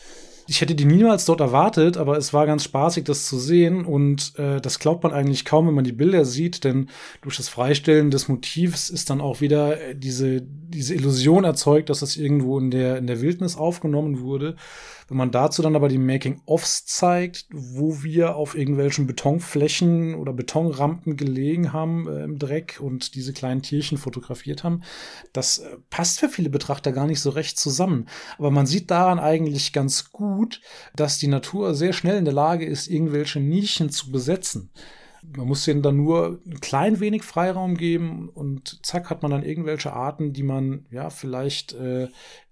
Ich 0.51 0.63
hätte 0.63 0.77
die 0.77 0.87
niemals 0.87 1.27
dort 1.27 1.41
erwartet, 1.41 1.99
aber 1.99 2.17
es 2.17 2.33
war 2.33 2.47
ganz 2.47 2.65
spaßig, 2.65 3.05
das 3.05 3.27
zu 3.27 3.39
sehen. 3.39 3.85
Und 3.85 4.33
äh, 4.39 4.63
das 4.63 4.79
glaubt 4.79 5.03
man 5.03 5.13
eigentlich 5.13 5.45
kaum, 5.45 5.67
wenn 5.67 5.75
man 5.75 5.85
die 5.85 5.93
Bilder 5.93 6.25
sieht, 6.25 6.63
denn 6.65 6.89
durch 7.21 7.37
das 7.37 7.51
Freistellen 7.51 8.11
des 8.11 8.29
Motivs 8.29 8.89
ist 8.89 9.11
dann 9.11 9.21
auch 9.21 9.43
wieder 9.43 9.79
äh, 9.79 9.95
diese, 9.95 10.41
diese 10.41 10.95
Illusion 10.95 11.45
erzeugt, 11.45 11.91
dass 11.91 12.01
das 12.01 12.17
irgendwo 12.17 12.59
in 12.59 12.71
der, 12.71 12.97
in 12.97 13.07
der 13.07 13.21
Wildnis 13.21 13.57
aufgenommen 13.57 14.21
wurde. 14.21 14.57
Wenn 15.09 15.17
man 15.17 15.31
dazu 15.31 15.63
dann 15.63 15.75
aber 15.75 15.89
die 15.89 15.99
Making-ofs 15.99 16.85
zeigt, 16.85 17.47
wo 17.51 18.03
wir 18.03 18.37
auf 18.37 18.55
irgendwelchen 18.55 19.07
Betonflächen 19.07 20.15
oder 20.15 20.35
Betonrampen 20.35 21.17
gelegen 21.17 21.73
haben 21.73 22.07
äh, 22.07 22.25
im 22.25 22.39
Dreck 22.39 22.79
und 22.81 23.15
diese 23.15 23.33
kleinen 23.33 23.63
Tierchen 23.63 23.97
fotografiert 23.97 24.65
haben, 24.65 24.83
das 25.33 25.59
äh, 25.59 25.77
passt 25.89 26.21
für 26.21 26.29
viele 26.29 26.51
Betrachter 26.51 26.93
gar 26.93 27.07
nicht 27.07 27.21
so 27.21 27.31
recht 27.31 27.59
zusammen. 27.59 28.07
Aber 28.37 28.51
man 28.51 28.67
sieht 28.67 28.91
daran 28.91 29.19
eigentlich 29.19 29.73
ganz 29.73 30.13
gut, 30.13 30.61
dass 30.95 31.19
die 31.19 31.29
Natur 31.29 31.75
sehr 31.75 31.95
schnell 31.95 32.19
in 32.19 32.27
der 32.27 32.35
Lage 32.35 32.67
ist, 32.67 32.87
irgendwelche 32.87 33.41
Nischen 33.41 33.89
zu 33.89 34.13
besetzen 34.13 34.71
man 35.37 35.47
muss 35.49 35.65
denen 35.65 35.83
dann 35.83 35.97
nur 35.97 36.41
ein 36.47 36.61
klein 36.61 37.01
wenig 37.01 37.23
Freiraum 37.23 37.77
geben 37.77 38.29
und 38.29 38.85
zack 38.85 39.11
hat 39.11 39.23
man 39.23 39.31
dann 39.31 39.43
irgendwelche 39.43 39.93
Arten, 39.93 40.33
die 40.33 40.43
man 40.43 40.87
ja 40.91 41.11
vielleicht 41.11 41.73
äh, 41.73 42.09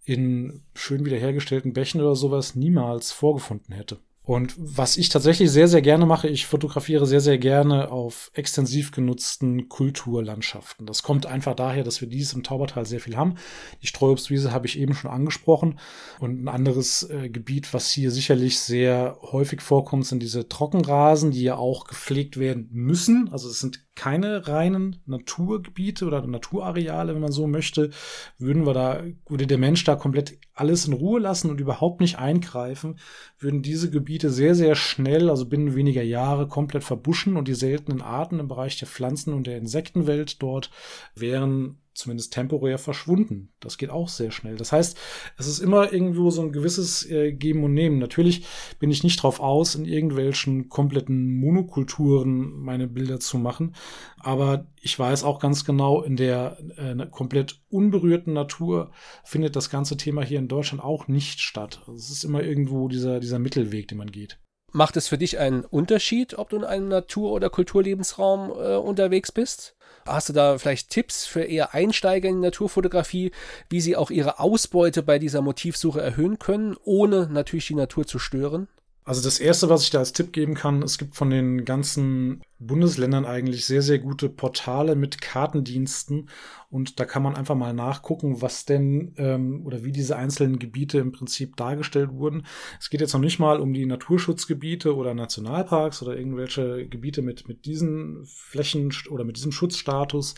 in 0.06 0.62
schön 0.74 1.04
wiederhergestellten 1.04 1.72
Bächen 1.72 2.00
oder 2.00 2.14
sowas 2.14 2.54
niemals 2.54 3.12
vorgefunden 3.12 3.74
hätte. 3.74 3.98
Und 4.22 4.54
was 4.58 4.96
ich 4.96 5.08
tatsächlich 5.08 5.52
sehr, 5.52 5.68
sehr 5.68 5.82
gerne 5.82 6.04
mache, 6.04 6.28
ich 6.28 6.46
fotografiere 6.46 7.06
sehr, 7.06 7.20
sehr 7.20 7.38
gerne 7.38 7.92
auf 7.92 8.32
extensiv 8.34 8.90
genutzten 8.90 9.68
Kulturlandschaften. 9.68 10.84
Das 10.84 11.04
kommt 11.04 11.26
einfach 11.26 11.54
daher, 11.54 11.84
dass 11.84 12.00
wir 12.00 12.08
dies 12.08 12.32
im 12.32 12.42
Taubertal 12.42 12.86
sehr 12.86 12.98
viel 12.98 13.16
haben. 13.16 13.36
Die 13.82 13.86
Streuobstwiese 13.86 14.50
habe 14.50 14.66
ich 14.66 14.80
eben 14.80 14.94
schon 14.94 15.12
angesprochen. 15.12 15.78
Und 16.18 16.42
ein 16.42 16.48
anderes 16.48 17.08
äh, 17.08 17.28
Gebiet, 17.28 17.72
was 17.72 17.90
hier 17.90 18.10
sicherlich 18.10 18.58
sehr 18.58 19.16
häufig 19.22 19.60
vorkommt, 19.60 20.06
sind 20.06 20.24
diese 20.24 20.48
Trockenrasen, 20.48 21.30
die 21.30 21.42
ja 21.42 21.56
auch 21.56 21.84
gepflegt 21.84 22.36
werden 22.36 22.68
müssen. 22.72 23.28
Also 23.30 23.48
es 23.48 23.60
sind 23.60 23.85
keine 23.96 24.46
reinen 24.46 25.02
Naturgebiete 25.06 26.06
oder 26.06 26.24
Naturareale, 26.24 27.14
wenn 27.14 27.22
man 27.22 27.32
so 27.32 27.46
möchte. 27.46 27.90
Würden 28.38 28.66
wir 28.66 28.74
da, 28.74 29.02
würde 29.28 29.46
der 29.46 29.58
Mensch 29.58 29.82
da 29.84 29.96
komplett 29.96 30.38
alles 30.54 30.86
in 30.86 30.92
Ruhe 30.92 31.18
lassen 31.18 31.50
und 31.50 31.60
überhaupt 31.60 32.00
nicht 32.00 32.18
eingreifen, 32.18 33.00
würden 33.38 33.62
diese 33.62 33.90
Gebiete 33.90 34.30
sehr, 34.30 34.54
sehr 34.54 34.76
schnell, 34.76 35.30
also 35.30 35.46
binnen 35.46 35.74
weniger 35.74 36.02
Jahre, 36.02 36.46
komplett 36.46 36.84
verbuschen 36.84 37.36
und 37.36 37.48
die 37.48 37.54
seltenen 37.54 38.02
Arten 38.02 38.38
im 38.38 38.48
Bereich 38.48 38.78
der 38.78 38.86
Pflanzen- 38.86 39.34
und 39.34 39.46
der 39.46 39.58
Insektenwelt 39.58 40.42
dort 40.42 40.70
wären 41.14 41.78
zumindest 41.96 42.32
temporär 42.32 42.78
verschwunden. 42.78 43.52
Das 43.60 43.78
geht 43.78 43.90
auch 43.90 44.08
sehr 44.08 44.30
schnell. 44.30 44.56
Das 44.56 44.72
heißt, 44.72 44.96
es 45.38 45.46
ist 45.46 45.58
immer 45.60 45.92
irgendwo 45.92 46.30
so 46.30 46.42
ein 46.42 46.52
gewisses 46.52 47.08
äh, 47.10 47.32
Geben 47.32 47.64
und 47.64 47.74
Nehmen. 47.74 47.98
Natürlich 47.98 48.46
bin 48.78 48.90
ich 48.90 49.02
nicht 49.02 49.22
drauf 49.22 49.40
aus, 49.40 49.74
in 49.74 49.84
irgendwelchen 49.84 50.68
kompletten 50.68 51.34
Monokulturen 51.34 52.50
meine 52.60 52.86
Bilder 52.86 53.18
zu 53.20 53.38
machen. 53.38 53.74
Aber 54.18 54.66
ich 54.80 54.98
weiß 54.98 55.24
auch 55.24 55.40
ganz 55.40 55.64
genau, 55.64 56.02
in 56.02 56.16
der 56.16 56.58
äh, 56.76 57.06
komplett 57.10 57.60
unberührten 57.70 58.32
Natur 58.32 58.90
findet 59.24 59.56
das 59.56 59.70
ganze 59.70 59.96
Thema 59.96 60.22
hier 60.22 60.38
in 60.38 60.48
Deutschland 60.48 60.82
auch 60.82 61.08
nicht 61.08 61.40
statt. 61.40 61.80
Also 61.86 61.94
es 61.94 62.10
ist 62.10 62.24
immer 62.24 62.42
irgendwo 62.42 62.88
dieser, 62.88 63.20
dieser 63.20 63.38
Mittelweg, 63.38 63.88
den 63.88 63.98
man 63.98 64.10
geht. 64.10 64.38
Macht 64.72 64.96
es 64.96 65.08
für 65.08 65.16
dich 65.16 65.38
einen 65.38 65.64
Unterschied, 65.64 66.36
ob 66.38 66.50
du 66.50 66.56
in 66.56 66.64
einem 66.64 66.88
Natur- 66.88 67.32
oder 67.32 67.48
Kulturlebensraum 67.50 68.50
äh, 68.50 68.76
unterwegs 68.76 69.32
bist? 69.32 69.75
Hast 70.06 70.28
du 70.28 70.32
da 70.32 70.56
vielleicht 70.56 70.90
Tipps 70.90 71.26
für 71.26 71.42
eher 71.42 71.74
Einsteiger 71.74 72.28
in 72.28 72.38
Naturfotografie, 72.40 73.32
wie 73.68 73.80
sie 73.80 73.96
auch 73.96 74.10
ihre 74.10 74.38
Ausbeute 74.38 75.02
bei 75.02 75.18
dieser 75.18 75.42
Motivsuche 75.42 76.00
erhöhen 76.00 76.38
können, 76.38 76.76
ohne 76.84 77.26
natürlich 77.26 77.66
die 77.66 77.74
Natur 77.74 78.06
zu 78.06 78.20
stören? 78.20 78.68
Also 79.06 79.22
das 79.22 79.38
Erste, 79.38 79.68
was 79.68 79.84
ich 79.84 79.90
da 79.90 80.00
als 80.00 80.12
Tipp 80.12 80.32
geben 80.32 80.54
kann, 80.54 80.82
es 80.82 80.98
gibt 80.98 81.14
von 81.14 81.30
den 81.30 81.64
ganzen 81.64 82.42
Bundesländern 82.58 83.24
eigentlich 83.24 83.64
sehr, 83.64 83.80
sehr 83.80 84.00
gute 84.00 84.28
Portale 84.28 84.96
mit 84.96 85.20
Kartendiensten 85.20 86.28
und 86.70 86.98
da 86.98 87.04
kann 87.04 87.22
man 87.22 87.36
einfach 87.36 87.54
mal 87.54 87.72
nachgucken, 87.72 88.42
was 88.42 88.64
denn 88.64 89.14
ähm, 89.16 89.64
oder 89.64 89.84
wie 89.84 89.92
diese 89.92 90.16
einzelnen 90.16 90.58
Gebiete 90.58 90.98
im 90.98 91.12
Prinzip 91.12 91.54
dargestellt 91.56 92.14
wurden. 92.14 92.46
Es 92.80 92.90
geht 92.90 93.00
jetzt 93.00 93.12
noch 93.12 93.20
nicht 93.20 93.38
mal 93.38 93.60
um 93.60 93.72
die 93.72 93.86
Naturschutzgebiete 93.86 94.96
oder 94.96 95.14
Nationalparks 95.14 96.02
oder 96.02 96.16
irgendwelche 96.16 96.88
Gebiete 96.88 97.22
mit, 97.22 97.46
mit 97.46 97.64
diesen 97.64 98.24
Flächen 98.26 98.92
oder 99.08 99.22
mit 99.22 99.36
diesem 99.36 99.52
Schutzstatus. 99.52 100.34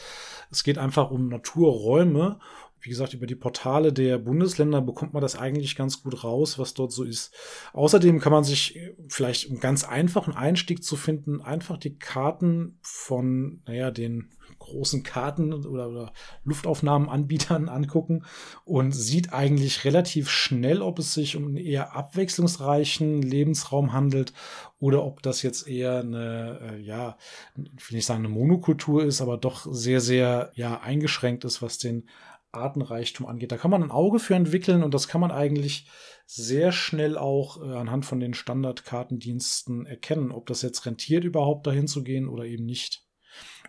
Es 0.50 0.62
geht 0.62 0.76
einfach 0.76 1.10
um 1.10 1.28
Naturräume 1.28 2.38
wie 2.80 2.90
gesagt, 2.90 3.14
über 3.14 3.26
die 3.26 3.34
Portale 3.34 3.92
der 3.92 4.18
Bundesländer 4.18 4.80
bekommt 4.80 5.12
man 5.12 5.22
das 5.22 5.36
eigentlich 5.36 5.76
ganz 5.76 6.02
gut 6.02 6.24
raus, 6.24 6.58
was 6.58 6.74
dort 6.74 6.92
so 6.92 7.04
ist. 7.04 7.34
Außerdem 7.72 8.20
kann 8.20 8.32
man 8.32 8.44
sich 8.44 8.76
äh, 8.76 8.94
vielleicht 9.08 9.50
um 9.50 9.60
ganz 9.60 9.84
einfachen 9.84 10.34
Einstieg 10.34 10.82
zu 10.84 10.96
finden, 10.96 11.40
einfach 11.40 11.76
die 11.76 11.98
Karten 11.98 12.78
von, 12.82 13.62
naja, 13.66 13.90
den 13.90 14.30
großen 14.58 15.02
Karten 15.02 15.52
oder, 15.52 15.88
oder 15.88 16.12
Luftaufnahmenanbietern 16.44 17.68
angucken 17.68 18.24
und 18.64 18.92
sieht 18.92 19.32
eigentlich 19.32 19.84
relativ 19.84 20.30
schnell, 20.30 20.82
ob 20.82 20.98
es 20.98 21.14
sich 21.14 21.36
um 21.36 21.46
einen 21.46 21.56
eher 21.56 21.94
abwechslungsreichen 21.94 23.22
Lebensraum 23.22 23.92
handelt 23.92 24.32
oder 24.78 25.04
ob 25.04 25.22
das 25.22 25.42
jetzt 25.42 25.66
eher 25.66 26.00
eine, 26.00 26.60
äh, 26.62 26.80
ja, 26.80 27.16
ich 27.56 27.90
will 27.90 27.96
nicht 27.96 28.06
sagen 28.06 28.24
eine 28.24 28.34
Monokultur 28.34 29.04
ist, 29.04 29.20
aber 29.20 29.36
doch 29.36 29.66
sehr, 29.70 30.00
sehr, 30.00 30.52
ja, 30.54 30.80
eingeschränkt 30.80 31.44
ist, 31.44 31.62
was 31.62 31.78
den 31.78 32.08
Artenreichtum 32.52 33.26
angeht. 33.26 33.52
Da 33.52 33.56
kann 33.56 33.70
man 33.70 33.82
ein 33.82 33.90
Auge 33.90 34.18
für 34.18 34.34
entwickeln 34.34 34.82
und 34.82 34.94
das 34.94 35.08
kann 35.08 35.20
man 35.20 35.30
eigentlich 35.30 35.88
sehr 36.26 36.72
schnell 36.72 37.16
auch 37.16 37.62
äh, 37.62 37.74
anhand 37.74 38.04
von 38.04 38.20
den 38.20 38.34
Standardkartendiensten 38.34 39.86
erkennen, 39.86 40.30
ob 40.30 40.46
das 40.46 40.62
jetzt 40.62 40.84
rentiert 40.86 41.24
überhaupt 41.24 41.66
dahin 41.66 41.86
zu 41.86 42.02
gehen 42.02 42.28
oder 42.28 42.44
eben 42.44 42.64
nicht. 42.64 43.04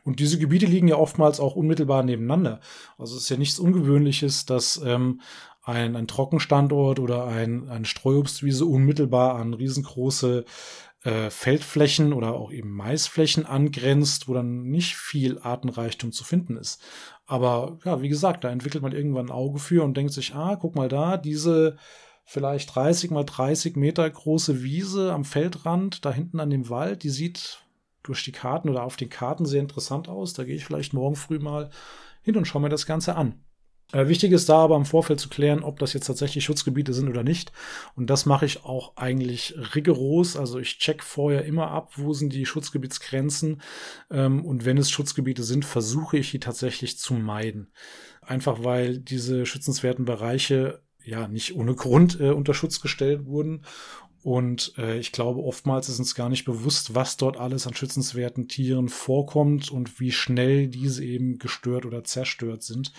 Und 0.04 0.20
diese 0.20 0.39
Gebiete 0.39 0.65
liegen 0.65 0.88
ja 0.88 0.96
oftmals 0.96 1.39
auch 1.39 1.56
unmittelbar 1.56 2.04
nebeneinander. 2.04 2.62
Also 2.98 3.15
es 3.15 3.24
ist 3.24 3.30
ja 3.30 3.38
nichts 3.38 3.60
Ungewöhnliches, 3.60 4.46
dass 4.46 4.82
ähm, 4.84 5.22
ein, 5.62 5.96
ein 5.96 6.08
Trockenstandort 6.08 7.00
oder 7.00 7.26
ein, 7.26 7.70
eine 7.70 7.86
Streuobstwiese 7.86 8.65
unmittelbar 8.65 9.36
an 9.36 9.54
riesengroße 9.54 10.46
äh, 11.04 11.30
Feldflächen 11.30 12.13
oder 12.13 12.34
auch 12.34 12.52
eben 12.52 12.72
Maisflächen 12.72 13.46
angrenzt, 13.46 14.28
wo 14.28 14.34
dann 14.34 14.63
nicht 14.63 14.96
viel 14.96 15.39
Artenreichtum 15.39 16.12
zu 16.12 16.24
finden 16.24 16.58
ist. 16.58 16.82
Aber 17.30 17.78
ja, 17.86 18.02
wie 18.02 18.10
gesagt, 18.10 18.44
da 18.44 18.50
entwickelt 18.50 18.82
man 18.82 18.92
irgendwann 18.92 19.28
ein 19.28 19.32
Auge 19.32 19.60
für 19.60 19.84
und 19.84 19.96
denkt 19.96 20.13
sich, 20.13 20.34
ah, 20.34 20.56
guck 20.56 20.76
mal 20.76 20.89
da, 20.89 21.15
diese 21.15 21.78
vielleicht 22.26 22.74
30 22.74 23.12
mal 23.12 23.24
30 23.24 23.76
Meter 23.76 24.10
große 24.10 24.63
Wiese 24.63 25.13
am 25.13 25.26
Feldrand, 25.26 26.04
da 26.04 26.12
hinten 26.12 26.39
an 26.39 26.50
dem 26.50 26.70
Wald, 26.70 27.04
die 27.04 27.12
sieht 27.12 27.63
durch 28.02 28.24
die 28.24 28.32
Karten 28.32 28.68
oder 28.68 28.84
auf 28.84 28.96
den 28.96 29.10
Karten 29.10 29.46
sehr 29.46 29.62
interessant 29.62 30.10
aus. 30.10 30.34
Da 30.34 30.44
gehe 30.44 30.56
ich 30.56 30.65
vielleicht 30.65 30.94
morgen 30.94 31.15
früh 31.15 31.38
mal 31.38 31.70
hin 32.24 32.36
und 32.36 32.46
schaue 32.46 32.63
mir 32.63 32.70
das 32.70 32.88
Ganze 32.88 33.15
an. 33.15 33.36
Äh, 33.91 34.08
wichtig 34.08 34.32
ist 34.32 34.49
da 34.49 34.58
aber 34.58 34.75
im 34.75 34.86
Vorfeld 34.86 35.19
zu 35.19 35.30
klären, 35.30 35.63
ob 35.63 35.80
das 35.80 35.93
jetzt 35.93 36.06
tatsächlich 36.06 36.43
Schutzgebiete 36.43 36.93
sind 36.93 37.10
oder 37.10 37.23
nicht. 37.23 37.52
Und 37.95 38.10
das 38.10 38.25
mache 38.25 38.45
ich 38.45 38.63
auch 38.63 38.95
eigentlich 38.97 39.56
rigoros. 39.75 40.38
Also 40.38 40.60
ich 40.60 40.78
check 40.78 41.04
vorher 41.04 41.45
immer 41.45 41.71
ab, 41.71 41.93
wo 41.95 42.13
sind 42.13 42.34
die 42.34 42.45
Schutzgebietsgrenzen. 42.45 43.62
Ähm, 44.12 44.45
und 44.45 44.65
wenn 44.65 44.78
es 44.78 44.91
Schutzgebiete 44.91 45.43
sind, 45.43 45.65
versuche 45.65 46.17
ich 46.17 46.32
die 46.32 46.39
tatsächlich 46.39 46.99
zu 46.99 47.13
meiden. 47.15 47.71
Einfach 48.21 48.63
weil 48.63 48.99
diese 48.99 49.45
schützenswerten 49.45 50.06
Bereiche 50.06 50.82
ja 51.04 51.28
nicht 51.28 51.56
ohne 51.56 51.73
Grund 51.73 52.19
äh, 52.19 52.30
unter 52.30 52.54
Schutz 52.54 52.82
gestellt 52.82 53.25
wurden. 53.25 53.63
Und 54.21 54.73
äh, 54.78 54.99
ich 54.99 55.13
glaube, 55.13 55.41
oftmals 55.41 55.88
ist 55.88 55.99
uns 55.99 56.13
gar 56.13 56.28
nicht 56.28 56.43
bewusst, 56.43 56.93
was 56.93 57.15
dort 57.15 57.38
alles 57.38 57.65
an 57.67 57.73
schützenswerten 57.73 58.49
Tieren 58.49 58.89
vorkommt 58.89 59.71
und 59.71 59.99
wie 59.99 60.12
schnell 60.12 60.67
diese 60.67 61.06
eben 61.06 61.39
gestört 61.39 61.86
oder 61.86 62.04
zerstört 62.04 62.63
sind. 62.63 62.91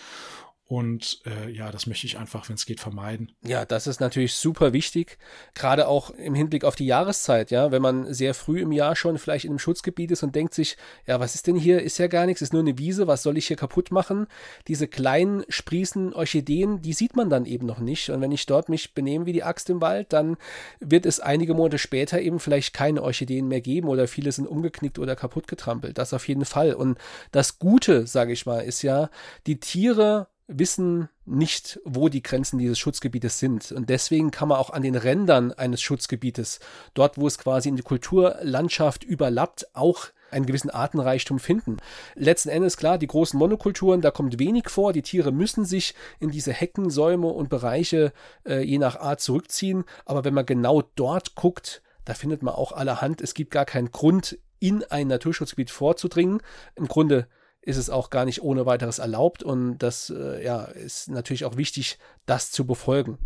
Und 0.71 1.21
äh, 1.27 1.51
ja, 1.51 1.73
das 1.73 1.89
möchte 1.89 2.07
ich 2.07 2.17
einfach, 2.17 2.49
wenn 2.49 2.55
es 2.55 2.65
geht, 2.65 2.79
vermeiden. 2.79 3.33
Ja, 3.43 3.65
das 3.65 3.89
ist 3.89 3.99
natürlich 3.99 4.35
super 4.35 4.73
wichtig, 4.73 5.19
gerade 5.57 5.89
auch 5.89 6.11
im 6.11 6.37
Hinblick 6.37 6.63
auf 6.63 6.77
die 6.77 6.87
Jahreszeit, 6.87 7.51
ja, 7.51 7.73
wenn 7.73 7.83
man 7.83 8.15
sehr 8.15 8.35
früh 8.35 8.61
im 8.61 8.71
Jahr 8.71 8.95
schon 8.95 9.19
vielleicht 9.19 9.45
in 9.45 9.51
einem 9.51 9.59
Schutzgebiet 9.59 10.13
ist 10.13 10.23
und 10.23 10.37
denkt 10.37 10.55
sich, 10.55 10.77
ja, 11.09 11.19
was 11.19 11.35
ist 11.35 11.49
denn 11.49 11.57
hier? 11.57 11.83
Ist 11.83 11.99
ja 11.99 12.07
gar 12.07 12.25
nichts, 12.25 12.41
ist 12.41 12.53
nur 12.53 12.63
eine 12.63 12.79
Wiese, 12.79 13.09
was 13.09 13.25
soll 13.25 13.37
ich 13.37 13.49
hier 13.49 13.57
kaputt 13.57 13.91
machen? 13.91 14.29
Diese 14.69 14.87
kleinen 14.87 15.43
Sprießen 15.49 16.15
Orchideen, 16.15 16.81
die 16.83 16.93
sieht 16.93 17.17
man 17.17 17.31
dann 17.31 17.47
eben 17.47 17.67
noch 17.67 17.81
nicht. 17.81 18.09
Und 18.11 18.21
wenn 18.21 18.31
ich 18.31 18.47
dort 18.47 18.69
mich 18.69 18.95
benehme 18.95 19.27
wie 19.27 19.33
die 19.33 19.43
Axt 19.43 19.71
im 19.71 19.81
Wald, 19.81 20.13
dann 20.13 20.37
wird 20.79 21.05
es 21.05 21.19
einige 21.19 21.55
Monate 21.55 21.79
später 21.79 22.21
eben 22.21 22.39
vielleicht 22.39 22.75
keine 22.75 23.03
Orchideen 23.03 23.49
mehr 23.49 23.61
geben 23.61 23.89
oder 23.89 24.07
viele 24.07 24.31
sind 24.31 24.47
umgeknickt 24.47 25.01
oder 25.01 25.17
kaputt 25.17 25.49
getrampelt. 25.49 25.99
Das 25.99 26.15
auf 26.15 26.29
jeden 26.29 26.45
Fall. 26.45 26.75
Und 26.75 26.97
das 27.33 27.59
Gute, 27.59 28.07
sage 28.07 28.33
ich 28.33 28.47
mal, 28.47 28.61
ist 28.61 28.83
ja, 28.83 29.11
die 29.49 29.59
Tiere 29.59 30.29
wissen 30.51 31.09
nicht, 31.25 31.81
wo 31.85 32.09
die 32.09 32.23
Grenzen 32.23 32.59
dieses 32.59 32.79
Schutzgebietes 32.79 33.39
sind. 33.39 33.73
Und 33.73 33.89
deswegen 33.89 34.31
kann 34.31 34.49
man 34.49 34.59
auch 34.59 34.71
an 34.71 34.83
den 34.83 34.97
Rändern 34.97 35.53
eines 35.53 35.81
Schutzgebietes, 35.81 36.61
dort 36.95 37.19
wo 37.19 37.27
es 37.27 37.39
quasi 37.39 37.69
in 37.69 37.77
die 37.77 37.83
Kulturlandschaft 37.83 39.05
überlappt, 39.05 39.75
auch 39.75 40.07
einen 40.31 40.47
gewissen 40.47 40.71
Artenreichtum 40.71 41.39
finden. 41.39 41.79
Letzten 42.15 42.51
Endes 42.51 42.77
klar, 42.77 42.99
die 42.99 43.07
großen 43.07 43.39
Monokulturen, 43.39 44.01
da 44.01 44.11
kommt 44.11 44.39
wenig 44.39 44.69
vor. 44.69 44.93
Die 44.93 45.03
Tiere 45.03 45.33
müssen 45.33 45.65
sich 45.65 45.95
in 46.19 46.31
diese 46.31 46.53
Hecken, 46.53 46.91
Säume 46.91 47.29
und 47.29 47.49
Bereiche 47.49 48.13
äh, 48.47 48.63
je 48.63 48.79
nach 48.79 48.97
Art 48.97 49.21
zurückziehen. 49.21 49.85
Aber 50.05 50.25
wenn 50.25 50.35
man 50.35 50.47
genau 50.47 50.83
dort 50.95 51.35
guckt, 51.35 51.83
da 52.05 52.15
findet 52.15 52.43
man 52.43 52.55
auch 52.55 52.73
allerhand. 52.73 53.21
Es 53.21 53.35
gibt 53.35 53.51
gar 53.51 53.65
keinen 53.65 53.91
Grund, 53.91 54.39
in 54.61 54.85
ein 54.85 55.09
Naturschutzgebiet 55.09 55.71
vorzudringen. 55.71 56.43
Im 56.77 56.87
Grunde 56.87 57.27
ist 57.63 57.77
es 57.77 57.91
auch 57.91 58.11
gar 58.11 58.25
nicht 58.25 58.43
ohne 58.43 58.67
weiteres 58.67 58.99
erlaubt 58.99 59.43
und 59.43 59.79
das 59.79 60.11
äh, 60.11 60.43
ja, 60.45 60.65
ist 60.65 61.09
natürlich 61.09 61.45
auch 61.45 61.57
wichtig, 61.57 61.99
das 62.27 62.51
zu 62.51 62.67
befolgen. 62.67 63.19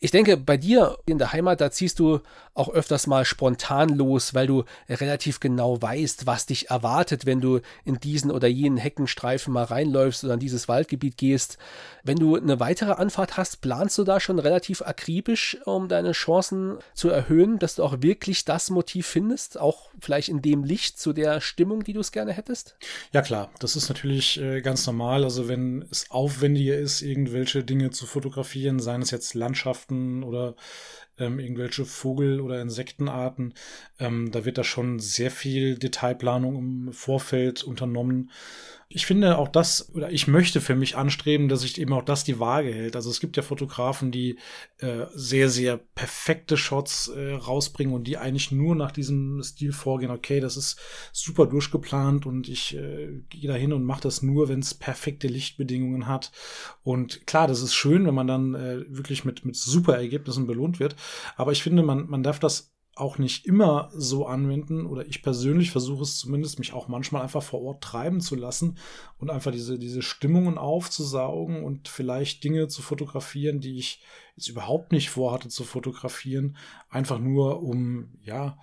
Ich 0.00 0.10
denke, 0.10 0.36
bei 0.36 0.56
dir 0.56 0.98
in 1.06 1.18
der 1.18 1.32
Heimat, 1.32 1.60
da 1.60 1.70
ziehst 1.70 1.98
du 1.98 2.20
auch 2.54 2.68
öfters 2.70 3.06
mal 3.06 3.24
spontan 3.24 3.90
los, 3.90 4.34
weil 4.34 4.46
du 4.46 4.64
relativ 4.88 5.40
genau 5.40 5.80
weißt, 5.80 6.26
was 6.26 6.46
dich 6.46 6.70
erwartet, 6.70 7.26
wenn 7.26 7.40
du 7.40 7.60
in 7.84 8.00
diesen 8.00 8.30
oder 8.30 8.48
jenen 8.48 8.78
Heckenstreifen 8.78 9.52
mal 9.52 9.64
reinläufst 9.64 10.24
oder 10.24 10.34
in 10.34 10.40
dieses 10.40 10.68
Waldgebiet 10.68 11.16
gehst. 11.16 11.58
Wenn 12.02 12.18
du 12.18 12.36
eine 12.36 12.60
weitere 12.60 12.92
Anfahrt 12.92 13.36
hast, 13.36 13.60
planst 13.60 13.98
du 13.98 14.04
da 14.04 14.20
schon 14.20 14.38
relativ 14.38 14.82
akribisch, 14.82 15.58
um 15.64 15.88
deine 15.88 16.12
Chancen 16.12 16.78
zu 16.94 17.08
erhöhen, 17.08 17.58
dass 17.58 17.76
du 17.76 17.84
auch 17.84 18.00
wirklich 18.00 18.44
das 18.44 18.70
Motiv 18.70 19.06
findest, 19.06 19.58
auch 19.58 19.90
vielleicht 20.00 20.28
in 20.28 20.42
dem 20.42 20.64
Licht 20.64 20.98
zu 20.98 21.12
der 21.12 21.40
Stimmung, 21.40 21.84
die 21.84 21.92
du 21.92 22.00
es 22.00 22.12
gerne 22.12 22.32
hättest? 22.32 22.76
Ja 23.12 23.22
klar, 23.22 23.50
das 23.58 23.76
ist 23.76 23.88
natürlich 23.88 24.40
äh, 24.40 24.60
ganz 24.60 24.86
normal. 24.86 25.24
Also 25.24 25.48
wenn 25.48 25.84
es 25.90 26.10
aufwendiger 26.10 26.76
ist, 26.76 27.02
irgendwelche 27.02 27.64
Dinge 27.64 27.90
zu 27.90 28.06
fotografieren, 28.06 28.80
seien 28.80 29.02
es 29.02 29.10
jetzt 29.10 29.34
Landschaften, 29.34 29.85
Insekten 29.88 30.22
oder 30.22 30.54
ähm, 31.18 31.38
irgendwelche 31.38 31.84
Vogel- 31.84 32.40
oder 32.40 32.60
Insektenarten. 32.60 33.54
Ähm, 33.98 34.30
da 34.30 34.44
wird 34.44 34.58
da 34.58 34.64
schon 34.64 34.98
sehr 34.98 35.30
viel 35.30 35.78
Detailplanung 35.78 36.56
im 36.56 36.92
Vorfeld 36.92 37.64
unternommen. 37.64 38.30
Ich 38.88 39.04
finde 39.04 39.36
auch 39.36 39.48
das, 39.48 39.92
oder 39.94 40.12
ich 40.12 40.28
möchte 40.28 40.60
für 40.60 40.76
mich 40.76 40.96
anstreben, 40.96 41.48
dass 41.48 41.62
sich 41.62 41.80
eben 41.80 41.92
auch 41.92 42.04
das 42.04 42.22
die 42.22 42.38
Waage 42.38 42.72
hält. 42.72 42.94
Also 42.94 43.10
es 43.10 43.18
gibt 43.18 43.36
ja 43.36 43.42
Fotografen, 43.42 44.12
die 44.12 44.38
äh, 44.78 45.06
sehr, 45.12 45.50
sehr 45.50 45.76
perfekte 45.76 46.56
Shots 46.56 47.08
äh, 47.08 47.32
rausbringen 47.32 47.92
und 47.92 48.04
die 48.04 48.16
eigentlich 48.16 48.52
nur 48.52 48.76
nach 48.76 48.92
diesem 48.92 49.42
Stil 49.42 49.72
vorgehen. 49.72 50.12
Okay, 50.12 50.38
das 50.38 50.56
ist 50.56 50.78
super 51.12 51.46
durchgeplant 51.46 52.26
und 52.26 52.48
ich 52.48 52.76
äh, 52.76 53.22
gehe 53.28 53.48
da 53.48 53.54
hin 53.54 53.72
und 53.72 53.82
mache 53.82 54.02
das 54.02 54.22
nur, 54.22 54.48
wenn 54.48 54.60
es 54.60 54.74
perfekte 54.74 55.26
Lichtbedingungen 55.26 56.06
hat. 56.06 56.30
Und 56.84 57.26
klar, 57.26 57.48
das 57.48 57.62
ist 57.62 57.74
schön, 57.74 58.06
wenn 58.06 58.14
man 58.14 58.28
dann 58.28 58.54
äh, 58.54 58.84
wirklich 58.88 59.24
mit, 59.24 59.44
mit 59.44 59.56
super 59.56 59.96
Ergebnissen 59.96 60.46
belohnt 60.46 60.78
wird. 60.78 60.94
Aber 61.36 61.52
ich 61.52 61.62
finde, 61.62 61.82
man, 61.82 62.08
man 62.08 62.22
darf 62.22 62.38
das 62.38 62.72
auch 62.96 63.18
nicht 63.18 63.44
immer 63.44 63.90
so 63.94 64.26
anwenden 64.26 64.86
oder 64.86 65.06
ich 65.06 65.22
persönlich 65.22 65.70
versuche 65.70 66.02
es 66.02 66.18
zumindest, 66.18 66.58
mich 66.58 66.72
auch 66.72 66.88
manchmal 66.88 67.22
einfach 67.22 67.42
vor 67.42 67.60
Ort 67.60 67.84
treiben 67.84 68.22
zu 68.22 68.34
lassen 68.36 68.78
und 69.18 69.28
einfach 69.30 69.52
diese, 69.52 69.78
diese 69.78 70.00
Stimmungen 70.00 70.56
aufzusaugen 70.56 71.62
und 71.62 71.88
vielleicht 71.88 72.42
Dinge 72.42 72.68
zu 72.68 72.80
fotografieren, 72.80 73.60
die 73.60 73.76
ich 73.76 74.02
jetzt 74.34 74.48
überhaupt 74.48 74.92
nicht 74.92 75.10
vorhatte 75.10 75.48
zu 75.50 75.64
fotografieren, 75.64 76.56
einfach 76.88 77.18
nur 77.18 77.62
um, 77.62 78.14
ja, 78.22 78.56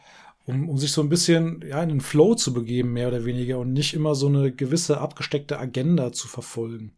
um, 0.45 0.67
um 0.67 0.77
sich 0.77 0.91
so 0.91 1.01
ein 1.01 1.09
bisschen 1.09 1.63
ja, 1.67 1.81
in 1.83 1.89
den 1.89 2.01
Flow 2.01 2.33
zu 2.33 2.53
begeben, 2.53 2.91
mehr 2.91 3.09
oder 3.09 3.25
weniger, 3.25 3.59
und 3.59 3.71
nicht 3.71 3.93
immer 3.93 4.15
so 4.15 4.27
eine 4.27 4.51
gewisse 4.51 4.99
abgesteckte 4.99 5.59
Agenda 5.59 6.11
zu 6.11 6.27
verfolgen. 6.27 6.93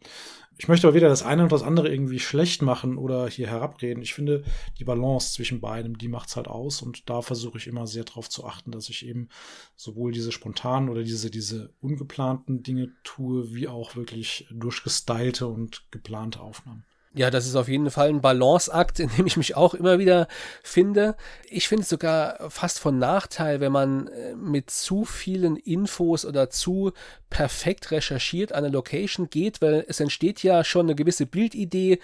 Ich 0.58 0.70
möchte 0.70 0.88
aber 0.88 0.96
weder 0.96 1.10
das 1.10 1.24
eine 1.24 1.44
noch 1.44 1.50
das 1.50 1.64
andere 1.64 1.90
irgendwie 1.90 2.20
schlecht 2.20 2.62
machen 2.62 2.98
oder 2.98 3.28
hier 3.28 3.48
herabreden. 3.48 4.02
Ich 4.02 4.14
finde, 4.14 4.44
die 4.80 4.86
Balance 4.86 5.34
zwischen 5.34 5.60
beidem, 5.60 5.98
die 5.98 6.08
macht's 6.08 6.38
halt 6.38 6.48
aus. 6.48 6.82
Und 6.82 7.10
da 7.10 7.22
versuche 7.22 7.58
ich 7.58 7.68
immer 7.68 7.88
sehr 7.88 8.06
darauf 8.06 8.30
zu 8.30 8.46
achten, 8.46 8.72
dass 8.72 8.90
ich 8.90 9.06
eben 9.06 9.28
sowohl 9.76 10.14
diese 10.14 10.32
spontanen 10.32 10.90
oder 10.90 11.04
diese, 11.04 11.30
diese 11.30 11.74
ungeplanten 11.82 12.64
Dinge 12.64 12.94
tue, 13.04 13.54
wie 13.54 13.68
auch 13.68 13.98
wirklich 13.98 14.48
durchgestylte 14.50 15.48
und 15.48 15.92
geplante 15.92 16.40
Aufnahmen. 16.40 16.86
Ja, 17.18 17.32
das 17.32 17.48
ist 17.48 17.56
auf 17.56 17.70
jeden 17.70 17.90
Fall 17.92 18.10
ein 18.10 18.20
Balanceakt, 18.20 19.00
in 19.00 19.10
dem 19.10 19.26
ich 19.26 19.38
mich 19.38 19.56
auch 19.56 19.74
immer 19.74 20.00
wieder 20.00 20.28
finde. 20.64 21.16
Ich 21.50 21.70
finde 21.70 21.84
es 21.84 21.90
sogar 21.90 22.50
fast 22.50 22.78
von 22.80 23.00
Nachteil, 23.00 23.62
wenn 23.62 23.72
man 23.72 24.08
äh, 24.08 24.36
mit 24.36 24.70
zu 24.70 25.06
vielen 25.06 25.56
Infos 25.56 26.26
oder 26.26 26.50
zu 26.50 26.92
perfekt 27.30 27.92
recherchiert 27.92 28.52
an 28.52 28.66
eine 28.66 28.74
Location 28.74 29.30
geht, 29.30 29.62
weil 29.62 29.86
es 29.88 30.02
entsteht 30.02 30.44
ja 30.44 30.66
schon 30.66 30.88
eine 30.88 30.96
gewisse 30.96 31.26
Bildidee, 31.26 32.00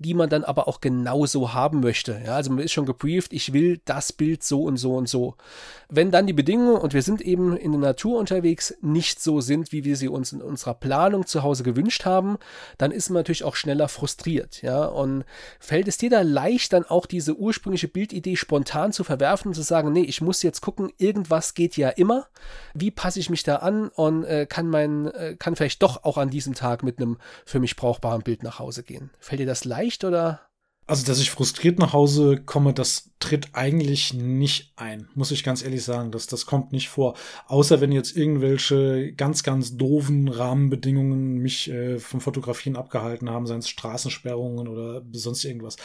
die 0.00 0.14
man 0.14 0.30
dann 0.30 0.44
aber 0.44 0.66
auch 0.66 0.80
genauso 0.80 1.52
haben 1.52 1.80
möchte. 1.80 2.22
Ja, 2.24 2.34
also 2.34 2.50
man 2.50 2.64
ist 2.64 2.72
schon 2.72 2.86
gebrieft, 2.86 3.34
ich 3.34 3.52
will 3.52 3.80
das 3.84 4.14
Bild 4.14 4.42
so 4.42 4.62
und 4.62 4.78
so 4.78 4.96
und 4.96 5.08
so. 5.10 5.34
Wenn 5.90 6.10
dann 6.10 6.26
die 6.26 6.32
Bedingungen, 6.32 6.80
und 6.80 6.94
wir 6.94 7.02
sind 7.02 7.20
eben 7.20 7.54
in 7.54 7.72
der 7.72 7.80
Natur 7.80 8.18
unterwegs, 8.18 8.74
nicht 8.80 9.20
so 9.20 9.42
sind, 9.42 9.72
wie 9.72 9.84
wir 9.84 9.96
sie 9.96 10.08
uns 10.08 10.32
in 10.32 10.40
unserer 10.40 10.72
Planung 10.72 11.26
zu 11.26 11.42
Hause 11.42 11.64
gewünscht 11.64 12.06
haben, 12.06 12.38
dann 12.78 12.92
ist 12.92 13.10
man 13.10 13.16
natürlich 13.16 13.44
auch 13.44 13.56
schneller 13.56 13.88
frustriert. 13.88 14.62
Ja, 14.62 14.86
und 14.86 15.24
fällt 15.58 15.86
es 15.86 15.98
dir 15.98 16.08
da 16.08 16.22
leicht, 16.22 16.72
dann 16.72 16.86
auch 16.86 17.04
diese 17.04 17.36
ursprüngliche 17.36 17.88
Bildidee 17.88 18.36
spontan 18.36 18.92
zu 18.92 19.04
verwerfen 19.04 19.48
und 19.48 19.54
zu 19.54 19.62
sagen, 19.62 19.92
nee, 19.92 20.00
ich 20.00 20.22
muss 20.22 20.42
jetzt 20.42 20.62
gucken, 20.62 20.90
irgendwas 20.96 21.52
geht 21.52 21.76
ja 21.76 21.90
immer. 21.90 22.26
Wie 22.72 22.90
passe 22.90 23.20
ich 23.20 23.28
mich 23.28 23.42
da 23.42 23.56
an 23.56 23.88
und 23.88 24.24
äh, 24.24 24.46
kann 24.48 24.66
mein, 24.66 25.08
äh, 25.08 25.36
kann 25.38 25.56
vielleicht 25.56 25.82
doch 25.82 26.04
auch 26.04 26.16
an 26.16 26.30
diesem 26.30 26.54
Tag 26.54 26.82
mit 26.82 26.98
einem 26.98 27.18
für 27.44 27.60
mich 27.60 27.76
brauchbaren 27.76 28.22
Bild 28.22 28.42
nach 28.42 28.58
Hause 28.58 28.82
gehen? 28.82 29.10
Fällt 29.18 29.40
dir 29.40 29.46
das 29.46 29.66
leicht? 29.66 29.89
Leicht 29.90 30.04
oder? 30.04 30.40
Also, 30.86 31.06
dass 31.06 31.20
ich 31.20 31.30
frustriert 31.30 31.78
nach 31.78 31.92
Hause 31.92 32.42
komme, 32.44 32.74
das 32.74 33.12
tritt 33.20 33.50
eigentlich 33.52 34.12
nicht 34.12 34.72
ein, 34.74 35.08
muss 35.14 35.30
ich 35.30 35.44
ganz 35.44 35.62
ehrlich 35.62 35.84
sagen. 35.84 36.10
Das, 36.10 36.26
das 36.26 36.46
kommt 36.46 36.72
nicht 36.72 36.88
vor. 36.88 37.14
Außer 37.46 37.80
wenn 37.80 37.92
jetzt 37.92 38.16
irgendwelche 38.16 39.12
ganz, 39.12 39.44
ganz 39.44 39.76
doofen 39.76 40.26
Rahmenbedingungen 40.26 41.38
mich 41.38 41.70
äh, 41.70 42.00
vom 42.00 42.20
Fotografieren 42.20 42.76
abgehalten 42.76 43.30
haben, 43.30 43.46
seien 43.46 43.60
es 43.60 43.68
Straßensperrungen 43.68 44.66
oder 44.66 45.02
sonst 45.12 45.44
irgendwas. 45.44 45.76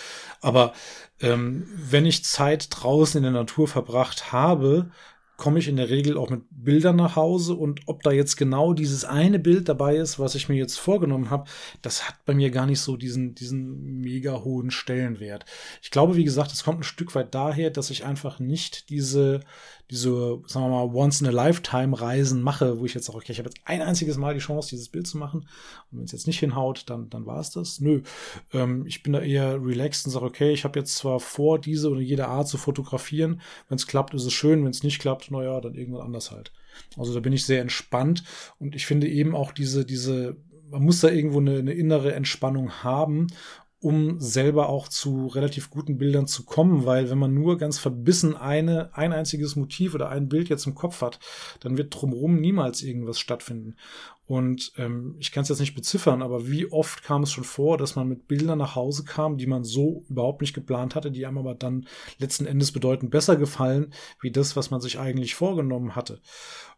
Aber 0.41 0.73
ähm, 1.19 1.67
wenn 1.75 2.07
ich 2.07 2.23
Zeit 2.23 2.69
draußen 2.71 3.19
in 3.19 3.31
der 3.31 3.43
Natur 3.43 3.67
verbracht 3.67 4.31
habe, 4.31 4.89
komme 5.37 5.59
ich 5.59 5.67
in 5.67 5.75
der 5.75 5.89
Regel 5.89 6.17
auch 6.17 6.29
mit 6.29 6.43
Bildern 6.49 6.95
nach 6.95 7.15
Hause 7.15 7.55
und 7.55 7.81
ob 7.87 8.03
da 8.03 8.11
jetzt 8.11 8.37
genau 8.37 8.73
dieses 8.73 9.05
eine 9.05 9.39
Bild 9.39 9.67
dabei 9.67 9.95
ist, 9.97 10.17
was 10.19 10.35
ich 10.35 10.49
mir 10.49 10.55
jetzt 10.55 10.77
vorgenommen 10.77 11.29
habe, 11.29 11.49
das 11.81 12.07
hat 12.07 12.15
bei 12.25 12.33
mir 12.33 12.51
gar 12.51 12.65
nicht 12.65 12.79
so 12.79 12.97
diesen, 12.97 13.35
diesen 13.35 13.99
mega 13.99 14.43
hohen 14.43 14.71
Stellenwert. 14.71 15.45
Ich 15.81 15.91
glaube, 15.91 16.15
wie 16.15 16.23
gesagt, 16.23 16.51
es 16.51 16.63
kommt 16.63 16.79
ein 16.79 16.83
Stück 16.83 17.15
weit 17.15 17.35
daher, 17.35 17.69
dass 17.69 17.89
ich 17.89 18.05
einfach 18.05 18.39
nicht 18.39 18.89
diese, 18.89 19.41
diese, 19.91 20.41
sagen 20.47 20.65
wir 20.65 20.69
mal, 20.69 20.93
Once-in-a-Lifetime-Reisen 20.93 22.41
mache, 22.41 22.79
wo 22.79 22.85
ich 22.85 22.93
jetzt 22.93 23.05
sage, 23.05 23.17
okay, 23.17 23.31
ich 23.31 23.39
habe 23.39 23.49
jetzt 23.49 23.61
ein 23.65 23.81
einziges 23.81 24.17
Mal 24.17 24.33
die 24.33 24.39
Chance, 24.39 24.69
dieses 24.69 24.89
Bild 24.89 25.07
zu 25.07 25.17
machen. 25.17 25.47
Und 25.91 25.99
wenn 25.99 26.05
es 26.05 26.11
jetzt 26.11 26.27
nicht 26.27 26.39
hinhaut, 26.39 26.89
dann, 26.89 27.09
dann 27.09 27.25
war 27.25 27.39
es 27.39 27.51
das. 27.51 27.79
Nö. 27.79 28.01
Ähm, 28.53 28.85
ich 28.87 29.03
bin 29.03 29.13
da 29.13 29.21
eher 29.21 29.63
relaxed 29.63 30.05
und 30.05 30.11
sage, 30.11 30.25
okay, 30.25 30.51
ich 30.51 30.63
habe 30.63 30.79
jetzt 30.79 30.95
zwar 30.95 31.19
vor, 31.19 31.59
diese 31.59 31.89
oder 31.89 32.01
jede 32.01 32.27
Art 32.27 32.47
zu 32.47 32.57
fotografieren. 32.57 33.41
Wenn 33.69 33.77
es 33.77 33.87
klappt, 33.87 34.13
ist 34.13 34.25
es 34.25 34.33
schön. 34.33 34.63
Wenn 34.63 34.71
es 34.71 34.83
nicht 34.83 34.99
klappt, 34.99 35.29
naja, 35.29 35.61
dann 35.61 35.75
irgendwann 35.75 36.05
anders 36.05 36.31
halt. 36.31 36.51
Also 36.97 37.13
da 37.13 37.19
bin 37.19 37.33
ich 37.33 37.45
sehr 37.45 37.61
entspannt 37.61 38.23
und 38.59 38.75
ich 38.75 38.85
finde 38.85 39.07
eben 39.07 39.35
auch 39.35 39.51
diese, 39.51 39.85
diese, 39.85 40.37
man 40.69 40.83
muss 40.83 40.99
da 40.99 41.09
irgendwo 41.09 41.39
eine, 41.39 41.59
eine 41.59 41.73
innere 41.73 42.13
Entspannung 42.13 42.83
haben 42.83 43.27
um 43.85 44.19
selber 44.19 44.67
auch 44.67 44.87
zu 44.87 45.27
relativ 45.27 45.69
guten 45.69 45.99
Bildern 45.99 46.25
zu 46.25 46.43
kommen, 46.43 46.85
weil 46.85 47.11
wenn 47.11 47.19
man 47.19 47.35
nur 47.35 47.59
ganz 47.59 47.77
verbissen 47.77 48.35
eine, 48.35 48.89
ein 48.97 49.13
einziges 49.13 49.55
Motiv 49.55 49.93
oder 49.93 50.09
ein 50.09 50.27
Bild 50.27 50.49
jetzt 50.49 50.65
im 50.65 50.73
Kopf 50.73 51.03
hat, 51.03 51.19
dann 51.59 51.77
wird 51.77 51.93
drumherum 51.93 52.41
niemals 52.41 52.81
irgendwas 52.81 53.19
stattfinden. 53.19 53.75
Und 54.25 54.73
ähm, 54.77 55.17
ich 55.19 55.31
kann 55.31 55.43
es 55.43 55.49
jetzt 55.49 55.59
nicht 55.59 55.75
beziffern, 55.75 56.23
aber 56.23 56.47
wie 56.47 56.71
oft 56.71 57.03
kam 57.03 57.21
es 57.21 57.31
schon 57.31 57.43
vor, 57.43 57.77
dass 57.77 57.95
man 57.95 58.07
mit 58.07 58.27
Bildern 58.27 58.57
nach 58.57 58.75
Hause 58.75 59.03
kam, 59.03 59.37
die 59.37 59.45
man 59.45 59.63
so 59.63 60.03
überhaupt 60.09 60.41
nicht 60.41 60.55
geplant 60.55 60.95
hatte, 60.95 61.11
die 61.11 61.27
einem 61.27 61.37
aber 61.37 61.53
dann 61.53 61.85
letzten 62.17 62.47
Endes 62.47 62.71
bedeutend 62.71 63.11
besser 63.11 63.35
gefallen, 63.35 63.93
wie 64.19 64.31
das, 64.31 64.55
was 64.55 64.71
man 64.71 64.81
sich 64.81 64.97
eigentlich 64.97 65.35
vorgenommen 65.35 65.95
hatte. 65.95 66.21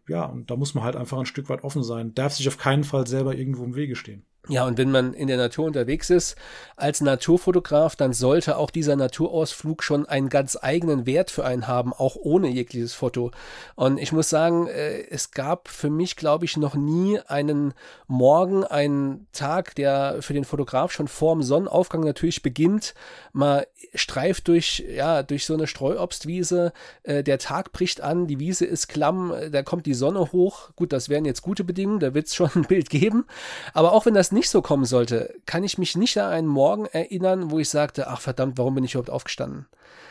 Ja, 0.10 0.26
und 0.26 0.52
da 0.52 0.58
muss 0.58 0.74
man 0.74 0.84
halt 0.84 0.98
einfach 0.98 1.20
ein 1.20 1.26
Stück 1.26 1.48
weit 1.48 1.64
offen 1.64 1.84
sein, 1.84 2.14
darf 2.14 2.34
sich 2.34 2.50
auf 2.50 2.58
keinen 2.58 2.84
Fall 2.84 3.08
selber 3.08 3.34
irgendwo 3.34 3.64
im 3.64 3.76
Wege 3.76 3.96
stehen. 3.96 4.26
Ja, 4.50 4.66
und 4.66 4.78
wenn 4.78 4.92
man 4.92 5.14
in 5.14 5.28
der 5.28 5.36
Natur 5.36 5.66
unterwegs 5.66 6.10
ist 6.10 6.38
als 6.78 7.02
Naturfotograf, 7.02 7.98
dann 7.98 8.14
sollte 8.14 8.58
auch 8.58 8.72
dieser 8.72 8.96
Naturausflug 8.96 9.84
schon 9.84 10.06
einen 10.06 10.30
ganz 10.30 10.58
eigenen 10.62 11.06
Wert 11.06 11.32
für 11.32 11.44
einen 11.44 11.68
haben, 11.68 11.92
auch 11.92 12.16
ohne 12.16 12.48
jegliches 12.48 12.94
Foto. 12.94 13.32
Und 13.76 13.98
ich 13.98 14.14
muss 14.14 14.30
sagen, 14.30 14.68
äh, 14.68 15.02
es 15.10 15.32
gab 15.32 15.68
für 15.68 15.90
mich, 15.90 16.16
glaube 16.16 16.46
ich, 16.46 16.56
noch 16.56 16.76
nie 16.76 17.20
einen 17.28 17.74
Morgen, 18.08 18.64
einen 18.64 19.28
Tag, 19.34 19.76
der 19.76 20.22
für 20.22 20.34
den 20.34 20.46
Fotograf 20.46 20.94
schon 20.94 21.10
vorm 21.10 21.44
Sonnenaufgang 21.44 22.02
natürlich 22.02 22.42
beginnt. 22.42 22.94
Man 23.34 23.64
streift 23.94 24.48
durch, 24.48 24.86
ja, 24.90 25.24
durch 25.24 25.46
so 25.46 25.56
eine 25.56 25.68
Streuobstwiese, 25.68 26.72
äh, 27.04 27.22
der 27.22 27.40
Tag 27.40 27.74
bricht 27.74 28.00
an, 28.00 28.28
die 28.28 28.40
Wiese 28.40 28.66
ist 28.66 28.88
klamm, 28.88 29.34
da 29.52 29.62
kommt 29.64 29.86
die 29.86 29.94
Sonne 29.94 30.32
hoch. 30.32 30.70
Gut, 30.78 30.94
das 30.94 31.10
wären 31.10 31.26
jetzt 31.26 31.42
gute 31.42 31.66
Bedingungen, 31.66 32.00
da 32.00 32.14
wird 32.14 32.28
es 32.28 32.36
schon 32.36 32.50
ein 32.56 32.64
Bild 32.64 32.90
geben. 32.90 33.26
Aber 33.74 33.92
auch 33.92 34.06
wenn 34.06 34.14
das 34.14 34.32
nicht 34.38 34.50
so 34.50 34.62
kommen 34.62 34.86
sollte, 34.86 35.34
kann 35.46 35.64
ich 35.64 35.78
mich 35.78 35.98
nicht 35.98 36.18
an 36.18 36.32
einen 36.32 36.48
Morgen 36.48 36.86
erinnern, 36.86 37.52
wo 37.52 37.60
ich 37.60 37.70
sagte, 37.70 38.08
ach 38.08 38.22
verdammt, 38.22 38.58
warum 38.58 38.76
bin 38.76 38.84
ich 38.84 38.94
überhaupt 38.94 39.10
aufgestanden? 39.10 39.66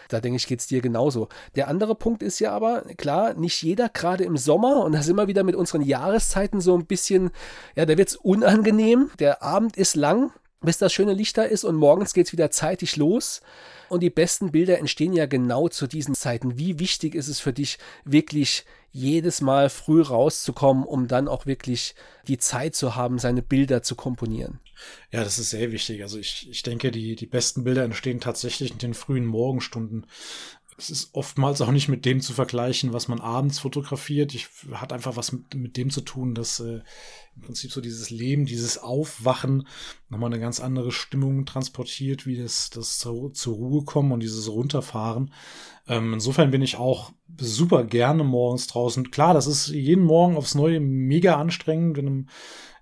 Da 0.08 0.20
denke 0.20 0.36
ich, 0.36 0.46
geht 0.46 0.60
es 0.60 0.66
dir 0.66 0.80
genauso. 0.80 1.28
Der 1.54 1.68
andere 1.68 1.94
Punkt 1.94 2.22
ist 2.22 2.38
ja 2.38 2.52
aber, 2.52 2.82
klar, 2.96 3.34
nicht 3.34 3.62
jeder, 3.62 3.88
gerade 3.88 4.24
im 4.24 4.36
Sommer, 4.36 4.84
und 4.84 4.92
da 4.92 5.02
sind 5.02 5.16
wir 5.16 5.28
wieder 5.28 5.44
mit 5.44 5.56
unseren 5.56 5.82
Jahreszeiten 5.82 6.60
so 6.60 6.76
ein 6.76 6.86
bisschen, 6.86 7.30
ja, 7.74 7.86
da 7.86 7.96
wird 7.96 8.08
es 8.08 8.16
unangenehm. 8.16 9.10
Der 9.18 9.42
Abend 9.42 9.76
ist 9.76 9.96
lang, 9.96 10.32
bis 10.66 10.78
das 10.78 10.92
schöne 10.92 11.14
Licht 11.14 11.38
da 11.38 11.44
ist 11.44 11.64
und 11.64 11.76
morgens 11.76 12.12
geht 12.12 12.26
es 12.26 12.32
wieder 12.32 12.50
zeitig 12.50 12.96
los. 12.96 13.40
Und 13.88 14.02
die 14.02 14.10
besten 14.10 14.50
Bilder 14.50 14.78
entstehen 14.78 15.12
ja 15.12 15.26
genau 15.26 15.68
zu 15.68 15.86
diesen 15.86 16.14
Zeiten. 16.14 16.58
Wie 16.58 16.78
wichtig 16.78 17.14
ist 17.14 17.28
es 17.28 17.40
für 17.40 17.52
dich, 17.52 17.78
wirklich 18.04 18.64
jedes 18.90 19.40
Mal 19.40 19.70
früh 19.70 20.02
rauszukommen, 20.02 20.84
um 20.84 21.06
dann 21.06 21.28
auch 21.28 21.46
wirklich 21.46 21.94
die 22.26 22.38
Zeit 22.38 22.74
zu 22.74 22.96
haben, 22.96 23.18
seine 23.18 23.42
Bilder 23.42 23.82
zu 23.82 23.94
komponieren? 23.94 24.58
Ja, 25.12 25.22
das 25.22 25.38
ist 25.38 25.50
sehr 25.50 25.70
wichtig. 25.70 26.02
Also 26.02 26.18
ich, 26.18 26.48
ich 26.50 26.62
denke, 26.62 26.90
die, 26.90 27.14
die 27.14 27.26
besten 27.26 27.64
Bilder 27.64 27.84
entstehen 27.84 28.20
tatsächlich 28.20 28.72
in 28.72 28.78
den 28.78 28.94
frühen 28.94 29.24
Morgenstunden. 29.24 30.06
Es 30.78 30.90
ist 30.90 31.14
oftmals 31.14 31.62
auch 31.62 31.70
nicht 31.70 31.88
mit 31.88 32.04
dem 32.04 32.20
zu 32.20 32.34
vergleichen, 32.34 32.92
was 32.92 33.08
man 33.08 33.20
abends 33.20 33.58
fotografiert. 33.58 34.34
Ich 34.34 34.48
hat 34.72 34.92
einfach 34.92 35.16
was 35.16 35.32
mit, 35.32 35.54
mit 35.54 35.76
dem 35.76 35.90
zu 35.90 36.02
tun, 36.02 36.34
dass 36.34 36.60
äh, 36.60 36.80
im 37.36 37.42
Prinzip 37.42 37.72
so 37.72 37.80
dieses 37.80 38.10
Leben, 38.10 38.46
dieses 38.46 38.78
Aufwachen 38.78 39.66
nochmal 40.08 40.32
eine 40.32 40.40
ganz 40.40 40.60
andere 40.60 40.92
Stimmung 40.92 41.46
transportiert, 41.46 42.26
wie 42.26 42.36
das, 42.36 42.70
das 42.70 42.98
zur, 42.98 43.32
zur 43.32 43.54
Ruhe 43.54 43.84
kommen 43.84 44.12
und 44.12 44.20
dieses 44.20 44.50
Runterfahren. 44.50 45.32
Ähm, 45.88 46.14
insofern 46.14 46.50
bin 46.50 46.62
ich 46.62 46.76
auch 46.76 47.12
super 47.38 47.84
gerne 47.84 48.24
morgens 48.24 48.66
draußen. 48.66 49.10
Klar, 49.10 49.34
das 49.34 49.46
ist 49.46 49.68
jeden 49.68 50.04
Morgen 50.04 50.36
aufs 50.36 50.54
Neue 50.54 50.80
mega 50.80 51.36
anstrengend, 51.36 51.96
wenn 51.96 52.06
im, 52.06 52.28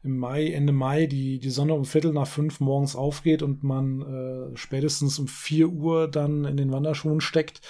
im 0.05 0.19
Mai, 0.19 0.51
Ende 0.51 0.73
Mai 0.73 1.07
die, 1.07 1.39
die 1.39 1.51
Sonne 1.51 1.75
um 1.75 1.87
Viertel 1.87 2.13
nach 2.13 2.27
fünf 2.27 2.61
morgens 2.61 2.95
aufgeht 2.95 3.43
und 3.43 3.65
man 3.65 4.03
äh, 4.03 4.57
spätestens 4.57 5.19
um 5.19 5.27
vier 5.27 5.71
Uhr 5.71 6.09
dann 6.09 6.45
in 6.45 6.59
den 6.59 6.73
Wanderschuhen 6.73 7.23
steckt 7.23 7.63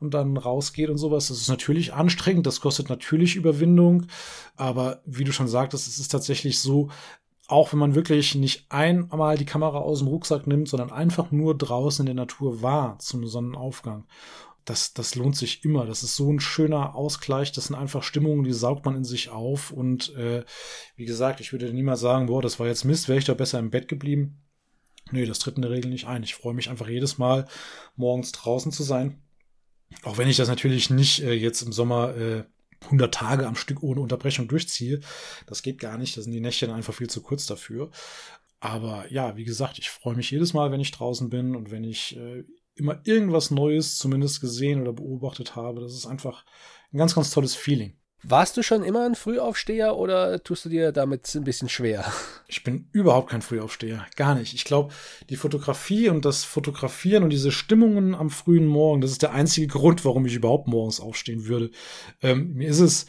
und 0.00 0.12
dann 0.12 0.36
rausgeht 0.36 0.90
und 0.90 0.98
sowas. 0.98 1.28
Das 1.28 1.38
ist 1.38 1.48
natürlich 1.48 1.94
anstrengend, 1.94 2.46
das 2.46 2.60
kostet 2.60 2.88
natürlich 2.88 3.36
Überwindung, 3.36 4.06
aber 4.56 5.00
wie 5.06 5.24
du 5.24 5.32
schon 5.32 5.48
sagtest, 5.48 5.86
es 5.86 5.98
ist 5.98 6.08
tatsächlich 6.08 6.58
so, 6.58 6.88
auch 7.48 7.72
wenn 7.72 7.78
man 7.78 7.94
wirklich 7.94 8.34
nicht 8.34 8.66
einmal 8.68 9.38
die 9.38 9.44
Kamera 9.44 9.78
aus 9.78 10.00
dem 10.00 10.08
Rucksack 10.08 10.48
nimmt, 10.48 10.68
sondern 10.68 10.90
einfach 10.90 11.30
nur 11.30 11.56
draußen 11.56 12.02
in 12.02 12.06
der 12.06 12.24
Natur 12.24 12.62
war 12.62 12.98
zum 12.98 13.24
Sonnenaufgang 13.26 14.04
das, 14.66 14.92
das 14.92 15.14
lohnt 15.14 15.36
sich 15.36 15.64
immer. 15.64 15.86
Das 15.86 16.02
ist 16.02 16.16
so 16.16 16.30
ein 16.30 16.40
schöner 16.40 16.94
Ausgleich. 16.94 17.52
Das 17.52 17.66
sind 17.66 17.76
einfach 17.76 18.02
Stimmungen, 18.02 18.44
die 18.44 18.52
saugt 18.52 18.84
man 18.84 18.96
in 18.96 19.04
sich 19.04 19.30
auf. 19.30 19.70
Und 19.70 20.14
äh, 20.16 20.44
wie 20.96 21.06
gesagt, 21.06 21.40
ich 21.40 21.52
würde 21.52 21.72
niemals 21.72 22.00
sagen, 22.00 22.26
boah, 22.26 22.42
das 22.42 22.58
war 22.58 22.66
jetzt 22.66 22.84
Mist, 22.84 23.08
wäre 23.08 23.18
ich 23.18 23.24
doch 23.24 23.36
besser 23.36 23.60
im 23.60 23.70
Bett 23.70 23.88
geblieben. 23.88 24.42
Nee, 25.12 25.24
das 25.24 25.38
tritt 25.38 25.56
in 25.56 25.62
der 25.62 25.70
Regel 25.70 25.90
nicht 25.90 26.06
ein. 26.06 26.24
Ich 26.24 26.34
freue 26.34 26.54
mich 26.54 26.68
einfach 26.68 26.88
jedes 26.88 27.16
Mal, 27.16 27.46
morgens 27.94 28.32
draußen 28.32 28.72
zu 28.72 28.82
sein 28.82 29.22
Auch 30.02 30.18
wenn 30.18 30.28
ich 30.28 30.36
das 30.36 30.48
natürlich 30.48 30.90
nicht 30.90 31.22
äh, 31.22 31.32
jetzt 31.32 31.62
im 31.62 31.72
Sommer 31.72 32.16
äh, 32.16 32.44
100 32.86 33.14
Tage 33.14 33.46
am 33.46 33.54
Stück 33.54 33.84
ohne 33.84 34.00
Unterbrechung 34.00 34.48
durchziehe. 34.48 35.00
Das 35.46 35.62
geht 35.62 35.78
gar 35.78 35.96
nicht. 35.96 36.16
Da 36.16 36.22
sind 36.22 36.32
die 36.32 36.40
Nächte 36.40 36.72
einfach 36.74 36.92
viel 36.92 37.08
zu 37.08 37.22
kurz 37.22 37.46
dafür. 37.46 37.90
Aber 38.58 39.10
ja, 39.12 39.36
wie 39.36 39.44
gesagt, 39.44 39.78
ich 39.78 39.90
freue 39.90 40.16
mich 40.16 40.30
jedes 40.30 40.54
Mal, 40.54 40.72
wenn 40.72 40.80
ich 40.80 40.90
draußen 40.90 41.30
bin 41.30 41.54
und 41.54 41.70
wenn 41.70 41.84
ich 41.84 42.16
äh, 42.16 42.44
immer 42.76 43.00
irgendwas 43.04 43.50
Neues 43.50 43.98
zumindest 43.98 44.40
gesehen 44.40 44.80
oder 44.82 44.92
beobachtet 44.92 45.56
habe. 45.56 45.80
Das 45.80 45.92
ist 45.92 46.06
einfach 46.06 46.44
ein 46.92 46.98
ganz, 46.98 47.14
ganz 47.14 47.30
tolles 47.30 47.54
Feeling. 47.54 47.94
Warst 48.22 48.56
du 48.56 48.62
schon 48.62 48.82
immer 48.82 49.04
ein 49.04 49.14
Frühaufsteher 49.14 49.96
oder 49.96 50.42
tust 50.42 50.64
du 50.64 50.68
dir 50.68 50.90
damit 50.90 51.32
ein 51.34 51.44
bisschen 51.44 51.68
schwer? 51.68 52.12
Ich 52.48 52.64
bin 52.64 52.88
überhaupt 52.92 53.30
kein 53.30 53.42
Frühaufsteher. 53.42 54.06
Gar 54.16 54.36
nicht. 54.36 54.54
Ich 54.54 54.64
glaube, 54.64 54.94
die 55.30 55.36
Fotografie 55.36 56.08
und 56.08 56.24
das 56.24 56.44
Fotografieren 56.44 57.24
und 57.24 57.30
diese 57.30 57.52
Stimmungen 57.52 58.14
am 58.14 58.30
frühen 58.30 58.66
Morgen, 58.66 59.00
das 59.00 59.10
ist 59.10 59.22
der 59.22 59.32
einzige 59.32 59.66
Grund, 59.66 60.04
warum 60.04 60.26
ich 60.26 60.34
überhaupt 60.34 60.66
morgens 60.66 61.00
aufstehen 61.00 61.46
würde. 61.46 61.70
Ähm, 62.22 62.54
mir 62.54 62.68
ist 62.68 62.80
es 62.80 63.06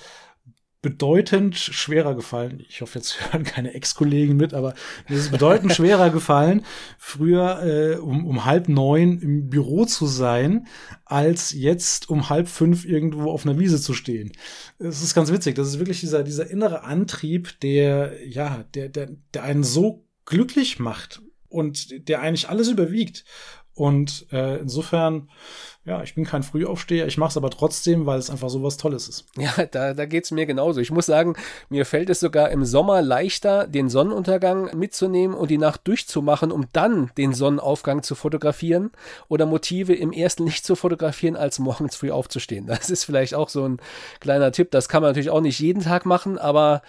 bedeutend 0.87 1.57
schwerer 1.57 2.15
gefallen. 2.15 2.63
Ich 2.69 2.79
hoffe, 2.79 2.99
jetzt 2.99 3.19
hören 3.33 3.43
keine 3.43 3.73
Ex-Kollegen 3.73 4.37
mit, 4.37 4.53
aber 4.53 4.73
mir 5.09 5.17
ist 5.17 5.25
es 5.25 5.31
bedeutend 5.31 5.73
schwerer 5.73 6.09
gefallen, 6.11 6.63
früher 6.97 7.61
äh, 7.61 7.97
um, 7.97 8.25
um 8.25 8.45
halb 8.45 8.69
neun 8.69 9.19
im 9.19 9.49
Büro 9.49 9.83
zu 9.83 10.05
sein, 10.05 10.65
als 11.03 11.51
jetzt 11.51 12.09
um 12.09 12.29
halb 12.29 12.47
fünf 12.47 12.85
irgendwo 12.85 13.31
auf 13.31 13.45
einer 13.45 13.59
Wiese 13.59 13.81
zu 13.81 13.93
stehen. 13.93 14.31
Es 14.79 15.03
ist 15.03 15.13
ganz 15.13 15.29
witzig. 15.29 15.55
Das 15.55 15.67
ist 15.67 15.79
wirklich 15.79 15.99
dieser, 15.99 16.23
dieser 16.23 16.49
innere 16.49 16.83
Antrieb, 16.85 17.59
der, 17.59 18.13
ja, 18.25 18.63
der, 18.73 18.87
der, 18.87 19.09
der 19.33 19.43
einen 19.43 19.65
so 19.65 20.05
glücklich 20.23 20.79
macht 20.79 21.21
und 21.49 22.07
der 22.07 22.21
eigentlich 22.21 22.47
alles 22.47 22.69
überwiegt. 22.69 23.25
Und 23.77 24.25
äh, 24.31 24.57
insofern, 24.57 25.29
ja, 25.85 26.01
ich 26.01 26.15
bin 26.15 26.25
kein 26.25 26.41
Frühaufsteher, 26.41 27.05
ich 27.05 27.19
mache 27.19 27.29
es 27.29 27.37
aber 27.37 27.51
trotzdem, 27.51 28.07
weil 28.07 28.17
es 28.17 28.31
einfach 28.31 28.49
so 28.49 28.63
was 28.63 28.77
Tolles 28.77 29.07
ist. 29.07 29.25
Ja, 29.37 29.67
da, 29.67 29.93
da 29.93 30.05
geht 30.07 30.23
es 30.23 30.31
mir 30.31 30.47
genauso. 30.47 30.81
Ich 30.81 30.89
muss 30.89 31.05
sagen, 31.05 31.35
mir 31.69 31.85
fällt 31.85 32.09
es 32.09 32.19
sogar 32.19 32.49
im 32.49 32.65
Sommer 32.65 33.03
leichter, 33.03 33.67
den 33.67 33.87
Sonnenuntergang 33.87 34.75
mitzunehmen 34.75 35.37
und 35.37 35.51
die 35.51 35.59
Nacht 35.59 35.87
durchzumachen, 35.87 36.51
um 36.51 36.65
dann 36.73 37.11
den 37.19 37.35
Sonnenaufgang 37.35 38.01
zu 38.01 38.15
fotografieren 38.15 38.89
oder 39.27 39.45
Motive 39.45 39.93
im 39.93 40.11
ersten 40.11 40.45
Licht 40.45 40.65
zu 40.65 40.75
fotografieren, 40.75 41.35
als 41.35 41.59
morgens 41.59 41.95
früh 41.95 42.09
aufzustehen. 42.09 42.65
Das 42.65 42.89
ist 42.89 43.03
vielleicht 43.03 43.35
auch 43.35 43.49
so 43.49 43.63
ein 43.63 43.79
kleiner 44.19 44.51
Tipp. 44.51 44.71
Das 44.71 44.89
kann 44.89 45.03
man 45.03 45.11
natürlich 45.11 45.29
auch 45.29 45.41
nicht 45.41 45.59
jeden 45.59 45.83
Tag 45.83 46.07
machen, 46.07 46.39
aber 46.39 46.81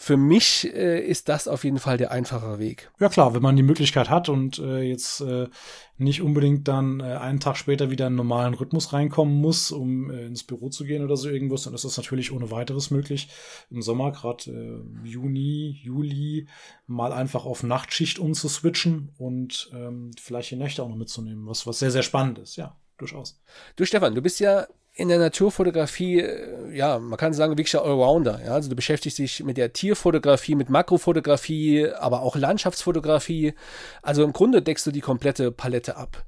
für 0.00 0.16
mich 0.16 0.72
äh, 0.72 1.00
ist 1.00 1.28
das 1.28 1.48
auf 1.48 1.64
jeden 1.64 1.80
Fall 1.80 1.98
der 1.98 2.12
einfache 2.12 2.60
Weg. 2.60 2.88
Ja 3.00 3.08
klar, 3.08 3.34
wenn 3.34 3.42
man 3.42 3.56
die 3.56 3.64
Möglichkeit 3.64 4.08
hat 4.08 4.28
und 4.28 4.60
äh, 4.60 4.82
jetzt 4.82 5.20
äh, 5.22 5.48
nicht 5.96 6.22
unbedingt 6.22 6.68
dann 6.68 7.00
äh, 7.00 7.16
einen 7.16 7.40
Tag 7.40 7.56
später 7.56 7.90
wieder 7.90 8.06
in 8.06 8.10
einen 8.10 8.16
normalen 8.16 8.54
Rhythmus 8.54 8.92
reinkommen 8.92 9.40
muss, 9.40 9.72
um 9.72 10.08
äh, 10.12 10.24
ins 10.24 10.44
Büro 10.44 10.68
zu 10.68 10.84
gehen 10.84 11.02
oder 11.02 11.16
so 11.16 11.28
irgendwas, 11.28 11.64
dann 11.64 11.74
ist 11.74 11.84
das 11.84 11.96
natürlich 11.96 12.30
ohne 12.30 12.52
weiteres 12.52 12.92
möglich. 12.92 13.28
Im 13.70 13.82
Sommer, 13.82 14.12
gerade 14.12 14.52
äh, 14.52 15.06
Juni, 15.08 15.80
Juli, 15.82 16.46
mal 16.86 17.12
einfach 17.12 17.44
auf 17.44 17.64
Nachtschicht 17.64 18.20
umzuswitchen 18.20 19.10
und 19.18 19.68
ähm, 19.74 20.12
vielleicht 20.16 20.52
die 20.52 20.56
Nächte 20.56 20.84
auch 20.84 20.88
noch 20.88 20.96
mitzunehmen, 20.96 21.44
was, 21.48 21.66
was 21.66 21.80
sehr, 21.80 21.90
sehr 21.90 22.04
spannend 22.04 22.38
ist, 22.38 22.54
ja 22.54 22.76
durchaus. 22.98 23.40
Du 23.76 23.84
Stefan, 23.84 24.14
du 24.14 24.22
bist 24.22 24.40
ja 24.40 24.66
in 24.98 25.08
der 25.08 25.20
Naturfotografie, 25.20 26.20
äh, 26.20 26.76
ja, 26.76 26.98
man 26.98 27.16
kann 27.16 27.32
sagen, 27.32 27.52
wirklich 27.52 27.78
Allrounder. 27.78 28.40
Ja? 28.44 28.54
Also 28.54 28.68
du 28.68 28.74
beschäftigst 28.74 29.18
dich 29.18 29.44
mit 29.44 29.56
der 29.56 29.72
Tierfotografie, 29.72 30.56
mit 30.56 30.70
Makrofotografie, 30.70 31.88
aber 31.88 32.22
auch 32.22 32.34
Landschaftsfotografie. 32.34 33.54
Also 34.02 34.24
im 34.24 34.32
Grunde 34.32 34.60
deckst 34.60 34.84
du 34.86 34.90
die 34.90 35.00
komplette 35.00 35.52
Palette 35.52 35.96
ab. 35.96 36.24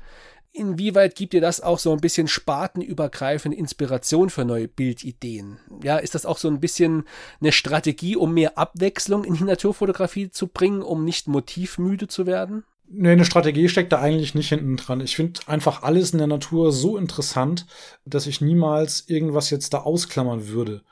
Inwieweit 0.52 1.16
gibt 1.16 1.32
dir 1.32 1.40
das 1.40 1.60
auch 1.60 1.80
so 1.80 1.92
ein 1.92 2.00
bisschen 2.00 2.28
spartenübergreifende 2.28 3.56
Inspiration 3.56 4.30
für 4.30 4.44
neue 4.44 4.68
Bildideen? 4.68 5.58
Ja, 5.82 5.98
ist 5.98 6.14
das 6.14 6.24
auch 6.26 6.38
so 6.38 6.48
ein 6.48 6.60
bisschen 6.60 7.04
eine 7.40 7.52
Strategie, 7.52 8.16
um 8.16 8.34
mehr 8.34 8.56
Abwechslung 8.56 9.24
in 9.24 9.34
die 9.34 9.44
Naturfotografie 9.44 10.30
zu 10.30 10.46
bringen, 10.46 10.82
um 10.82 11.04
nicht 11.04 11.26
motivmüde 11.26 12.06
zu 12.06 12.26
werden? 12.26 12.64
Nee, 12.92 13.12
eine 13.12 13.24
Strategie 13.24 13.68
steckt 13.68 13.92
da 13.92 14.00
eigentlich 14.00 14.34
nicht 14.34 14.48
hinten 14.48 14.76
dran. 14.76 15.00
Ich 15.00 15.14
finde 15.14 15.40
einfach 15.46 15.82
alles 15.82 16.12
in 16.12 16.18
der 16.18 16.26
Natur 16.26 16.72
so 16.72 16.96
interessant, 16.96 17.66
dass 18.04 18.26
ich 18.26 18.40
niemals 18.40 19.08
irgendwas 19.08 19.50
jetzt 19.50 19.72
da 19.72 19.78
ausklammern 19.78 20.48
würde 20.48 20.82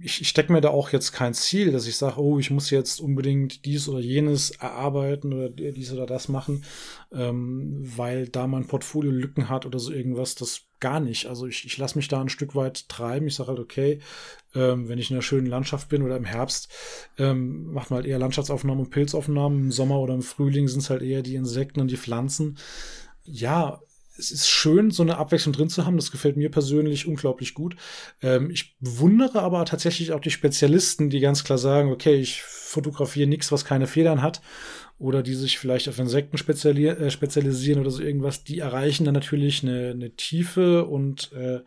ich, 0.00 0.20
ich 0.20 0.28
stecke 0.28 0.52
mir 0.52 0.60
da 0.60 0.70
auch 0.70 0.90
jetzt 0.90 1.12
kein 1.12 1.34
Ziel, 1.34 1.72
dass 1.72 1.86
ich 1.86 1.96
sage, 1.96 2.20
oh, 2.20 2.38
ich 2.38 2.50
muss 2.50 2.70
jetzt 2.70 3.00
unbedingt 3.00 3.64
dies 3.64 3.88
oder 3.88 4.00
jenes 4.00 4.50
erarbeiten 4.50 5.32
oder 5.32 5.48
dies 5.48 5.92
oder 5.92 6.06
das 6.06 6.28
machen, 6.28 6.64
ähm, 7.12 7.80
weil 7.80 8.28
da 8.28 8.46
mein 8.46 8.66
Portfolio 8.66 9.10
Lücken 9.10 9.48
hat 9.48 9.66
oder 9.66 9.78
so 9.78 9.92
irgendwas, 9.92 10.34
das 10.34 10.62
gar 10.80 11.00
nicht. 11.00 11.26
Also 11.26 11.46
ich, 11.46 11.64
ich 11.64 11.78
lasse 11.78 11.96
mich 11.96 12.08
da 12.08 12.20
ein 12.20 12.28
Stück 12.28 12.54
weit 12.54 12.88
treiben. 12.88 13.26
Ich 13.26 13.34
sage 13.34 13.50
halt, 13.50 13.60
okay, 13.60 14.00
ähm, 14.54 14.88
wenn 14.88 14.98
ich 14.98 15.10
in 15.10 15.16
einer 15.16 15.22
schönen 15.22 15.46
Landschaft 15.46 15.88
bin 15.88 16.02
oder 16.02 16.16
im 16.16 16.24
Herbst, 16.24 16.68
ähm, 17.18 17.72
macht 17.72 17.90
man 17.90 17.98
halt 17.98 18.06
eher 18.06 18.18
Landschaftsaufnahmen 18.18 18.84
und 18.84 18.90
Pilzaufnahmen. 18.90 19.58
Im 19.64 19.72
Sommer 19.72 20.00
oder 20.00 20.14
im 20.14 20.22
Frühling 20.22 20.68
sind 20.68 20.80
es 20.80 20.90
halt 20.90 21.02
eher 21.02 21.22
die 21.22 21.34
Insekten 21.36 21.80
und 21.80 21.90
die 21.90 21.96
Pflanzen. 21.96 22.58
Ja, 23.24 23.80
es 24.18 24.30
ist 24.30 24.48
schön, 24.48 24.90
so 24.90 25.02
eine 25.02 25.16
Abwechslung 25.16 25.54
drin 25.54 25.70
zu 25.70 25.86
haben. 25.86 25.96
Das 25.96 26.10
gefällt 26.10 26.36
mir 26.36 26.50
persönlich 26.50 27.06
unglaublich 27.06 27.54
gut. 27.54 27.76
Ähm, 28.22 28.50
ich 28.50 28.78
bewundere 28.78 29.40
aber 29.42 29.64
tatsächlich 29.64 30.12
auch 30.12 30.20
die 30.20 30.30
Spezialisten, 30.30 31.10
die 31.10 31.20
ganz 31.20 31.44
klar 31.44 31.58
sagen, 31.58 31.90
okay, 31.90 32.14
ich 32.16 32.42
fotografiere 32.42 33.28
nichts, 33.28 33.50
was 33.50 33.64
keine 33.64 33.86
Federn 33.86 34.22
hat. 34.22 34.40
Oder 35.00 35.22
die 35.22 35.34
sich 35.34 35.58
vielleicht 35.58 35.88
auf 35.88 35.98
Insekten 35.98 36.36
speziali 36.36 36.86
äh, 36.86 37.10
spezialisieren 37.10 37.80
oder 37.80 37.90
so 37.90 38.02
irgendwas. 38.02 38.44
Die 38.44 38.58
erreichen 38.58 39.06
dann 39.06 39.14
natürlich 39.14 39.62
eine, 39.64 39.90
eine 39.90 40.10
Tiefe 40.10 40.84
und 40.84 41.32
äh, 41.32 41.60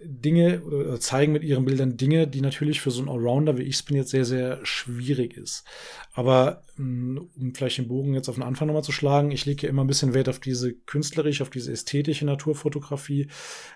Dinge 0.00 0.62
oder 0.62 1.00
zeigen 1.00 1.32
mit 1.32 1.42
ihren 1.42 1.64
Bildern 1.64 1.96
Dinge, 1.96 2.28
die 2.28 2.40
natürlich 2.40 2.80
für 2.80 2.92
so 2.92 3.00
einen 3.00 3.08
Allrounder 3.08 3.58
wie 3.58 3.64
ich 3.64 3.84
bin 3.84 3.96
jetzt 3.96 4.10
sehr, 4.10 4.24
sehr 4.24 4.64
schwierig 4.64 5.36
ist. 5.36 5.64
Aber 6.12 6.62
mm, 6.76 7.18
um 7.36 7.54
vielleicht 7.54 7.78
den 7.78 7.88
Bogen 7.88 8.14
jetzt 8.14 8.28
auf 8.28 8.36
den 8.36 8.44
Anfang 8.44 8.68
nochmal 8.68 8.84
zu 8.84 8.92
schlagen, 8.92 9.32
ich 9.32 9.44
lege 9.44 9.66
ja 9.66 9.70
immer 9.70 9.82
ein 9.82 9.88
bisschen 9.88 10.14
Wert 10.14 10.28
auf 10.28 10.38
diese 10.38 10.72
künstlerische, 10.72 11.42
auf 11.42 11.50
diese 11.50 11.72
ästhetische 11.72 12.26
Naturfotografie. 12.26 13.26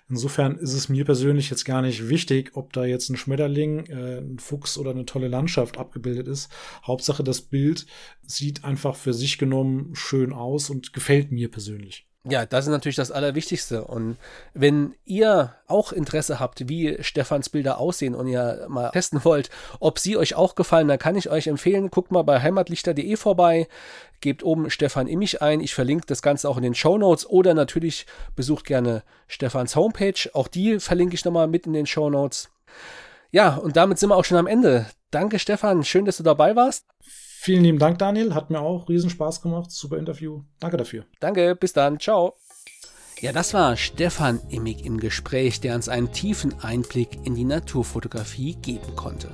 Insofern 0.09 0.57
ist 0.57 0.73
es 0.73 0.87
mir 0.87 1.03
persönlich 1.03 1.49
jetzt 1.49 1.65
gar 1.65 1.81
nicht 1.81 2.07
wichtig, 2.07 2.51
ob 2.53 2.71
da 2.71 2.85
jetzt 2.85 3.09
ein 3.09 3.17
Schmetterling, 3.17 3.85
äh, 3.87 4.19
ein 4.19 4.39
Fuchs 4.39 4.77
oder 4.77 4.91
eine 4.91 5.05
tolle 5.05 5.27
Landschaft 5.27 5.77
abgebildet 5.77 6.29
ist. 6.29 6.49
Hauptsache, 6.85 7.23
das 7.23 7.41
Bild 7.41 7.85
sieht 8.21 8.63
einfach 8.63 8.95
für 8.95 9.13
sich 9.13 9.37
genommen 9.37 9.93
schön 9.93 10.31
aus 10.31 10.69
und 10.69 10.93
gefällt 10.93 11.33
mir 11.33 11.51
persönlich. 11.51 12.07
Ja, 12.25 12.45
das 12.45 12.65
ist 12.65 12.71
natürlich 12.71 12.95
das 12.95 13.11
Allerwichtigste. 13.11 13.83
Und 13.83 14.15
wenn 14.53 14.95
ihr 15.03 15.55
auch 15.67 15.91
Interesse 15.91 16.39
habt, 16.39 16.69
wie 16.69 17.03
Stefans 17.03 17.49
Bilder 17.49 17.79
aussehen 17.79 18.15
und 18.15 18.27
ihr 18.27 18.65
mal 18.69 18.91
testen 18.91 19.25
wollt, 19.25 19.49
ob 19.81 19.99
sie 19.99 20.15
euch 20.15 20.33
auch 20.35 20.55
gefallen, 20.55 20.87
dann 20.87 20.99
kann 20.99 21.17
ich 21.17 21.29
euch 21.29 21.47
empfehlen, 21.47 21.91
guckt 21.91 22.13
mal 22.13 22.21
bei 22.21 22.41
heimatlichter.de 22.41 23.17
vorbei, 23.17 23.67
gebt 24.21 24.41
oben 24.41 24.69
Stefan 24.69 25.07
Immich 25.07 25.41
ein. 25.41 25.59
Ich 25.59 25.75
verlinke 25.75 26.05
das 26.07 26.21
Ganze 26.21 26.47
auch 26.47 26.55
in 26.55 26.63
den 26.63 26.75
Show 26.75 26.97
Notes 26.97 27.29
oder 27.29 27.53
natürlich 27.53 28.05
besucht 28.37 28.63
gerne 28.65 29.03
Stefans 29.27 29.75
Homepage. 29.75 30.29
Auch 30.31 30.47
die 30.47 30.79
verlinke 30.79 31.15
ich 31.15 31.25
nochmal 31.25 31.47
mit 31.47 31.65
in 31.65 31.73
den 31.73 31.85
Show 31.85 32.09
Notes. 32.09 32.49
Ja, 33.31 33.55
und 33.55 33.75
damit 33.75 33.99
sind 33.99 34.09
wir 34.09 34.15
auch 34.15 34.23
schon 34.23 34.37
am 34.37 34.47
Ende. 34.47 34.85
Danke, 35.11 35.39
Stefan. 35.39 35.83
Schön, 35.83 36.05
dass 36.05 36.17
du 36.17 36.23
dabei 36.23 36.55
warst. 36.55 36.85
Vielen 37.43 37.65
lieben 37.65 37.77
Dank, 37.77 37.99
Daniel. 37.99 38.33
Hat 38.33 38.51
mir 38.51 38.61
auch 38.61 38.87
riesen 38.87 39.09
Spaß 39.09 39.41
gemacht. 39.41 39.69
Super 39.69 39.97
Interview. 39.97 40.43
Danke 40.61 40.77
dafür. 40.77 41.03
Danke, 41.19 41.57
bis 41.57 41.73
dann. 41.73 41.99
Ciao. 41.99 42.37
Ja, 43.19 43.33
das 43.33 43.53
war 43.53 43.75
Stefan 43.75 44.39
Immig 44.47 44.85
im 44.85 44.97
Gespräch, 44.97 45.59
der 45.59 45.75
uns 45.75 45.89
einen 45.89 46.13
tiefen 46.13 46.53
Einblick 46.61 47.19
in 47.25 47.35
die 47.35 47.43
Naturfotografie 47.43 48.55
geben 48.61 48.95
konnte. 48.95 49.29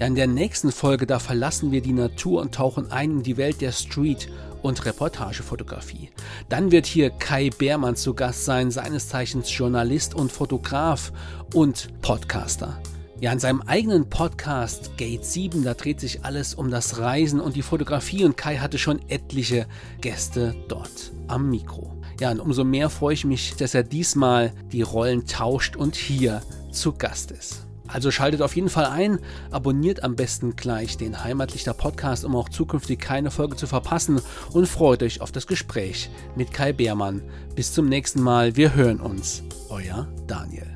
Ja, 0.00 0.06
in 0.06 0.14
der 0.14 0.26
nächsten 0.26 0.72
Folge, 0.72 1.06
da 1.06 1.18
verlassen 1.18 1.70
wir 1.70 1.82
die 1.82 1.92
Natur 1.92 2.40
und 2.40 2.54
tauchen 2.54 2.90
ein 2.90 3.10
in 3.10 3.22
die 3.22 3.36
Welt 3.36 3.60
der 3.60 3.72
Street- 3.72 4.30
und 4.62 4.86
Reportagefotografie. 4.86 6.12
Dann 6.48 6.72
wird 6.72 6.86
hier 6.86 7.10
Kai 7.10 7.50
Beermann 7.50 7.96
zu 7.96 8.14
Gast 8.14 8.46
sein, 8.46 8.70
seines 8.70 9.10
Zeichens 9.10 9.54
Journalist 9.54 10.14
und 10.14 10.32
Fotograf 10.32 11.12
und 11.52 12.00
Podcaster. 12.00 12.80
Ja, 13.20 13.32
in 13.32 13.38
seinem 13.38 13.62
eigenen 13.62 14.08
Podcast 14.10 14.96
Gate 14.96 15.24
7, 15.24 15.62
da 15.62 15.74
dreht 15.74 16.00
sich 16.00 16.24
alles 16.24 16.54
um 16.54 16.70
das 16.70 16.98
Reisen 16.98 17.40
und 17.40 17.56
die 17.56 17.62
Fotografie 17.62 18.24
und 18.24 18.36
Kai 18.36 18.56
hatte 18.56 18.76
schon 18.76 19.00
etliche 19.08 19.66
Gäste 20.00 20.54
dort 20.68 21.12
am 21.28 21.48
Mikro. 21.48 21.92
Ja, 22.20 22.30
und 22.32 22.40
umso 22.40 22.64
mehr 22.64 22.90
freue 22.90 23.14
ich 23.14 23.24
mich, 23.24 23.54
dass 23.56 23.74
er 23.74 23.82
diesmal 23.82 24.52
die 24.72 24.82
Rollen 24.82 25.26
tauscht 25.26 25.76
und 25.76 25.94
hier 25.94 26.42
zu 26.70 26.92
Gast 26.92 27.30
ist. 27.30 27.66
Also 27.86 28.10
schaltet 28.10 28.42
auf 28.42 28.56
jeden 28.56 28.70
Fall 28.70 28.86
ein, 28.86 29.20
abonniert 29.50 30.02
am 30.02 30.16
besten 30.16 30.56
gleich 30.56 30.96
den 30.96 31.22
Heimatlichter 31.22 31.74
Podcast, 31.74 32.24
um 32.24 32.34
auch 32.34 32.48
zukünftig 32.48 32.98
keine 32.98 33.30
Folge 33.30 33.56
zu 33.56 33.66
verpassen 33.66 34.20
und 34.52 34.66
freut 34.66 35.02
euch 35.02 35.20
auf 35.20 35.32
das 35.32 35.46
Gespräch 35.46 36.10
mit 36.34 36.52
Kai 36.52 36.72
Beermann. 36.72 37.22
Bis 37.54 37.72
zum 37.72 37.88
nächsten 37.88 38.22
Mal, 38.22 38.56
wir 38.56 38.74
hören 38.74 39.00
uns. 39.00 39.44
Euer 39.68 40.08
Daniel. 40.26 40.73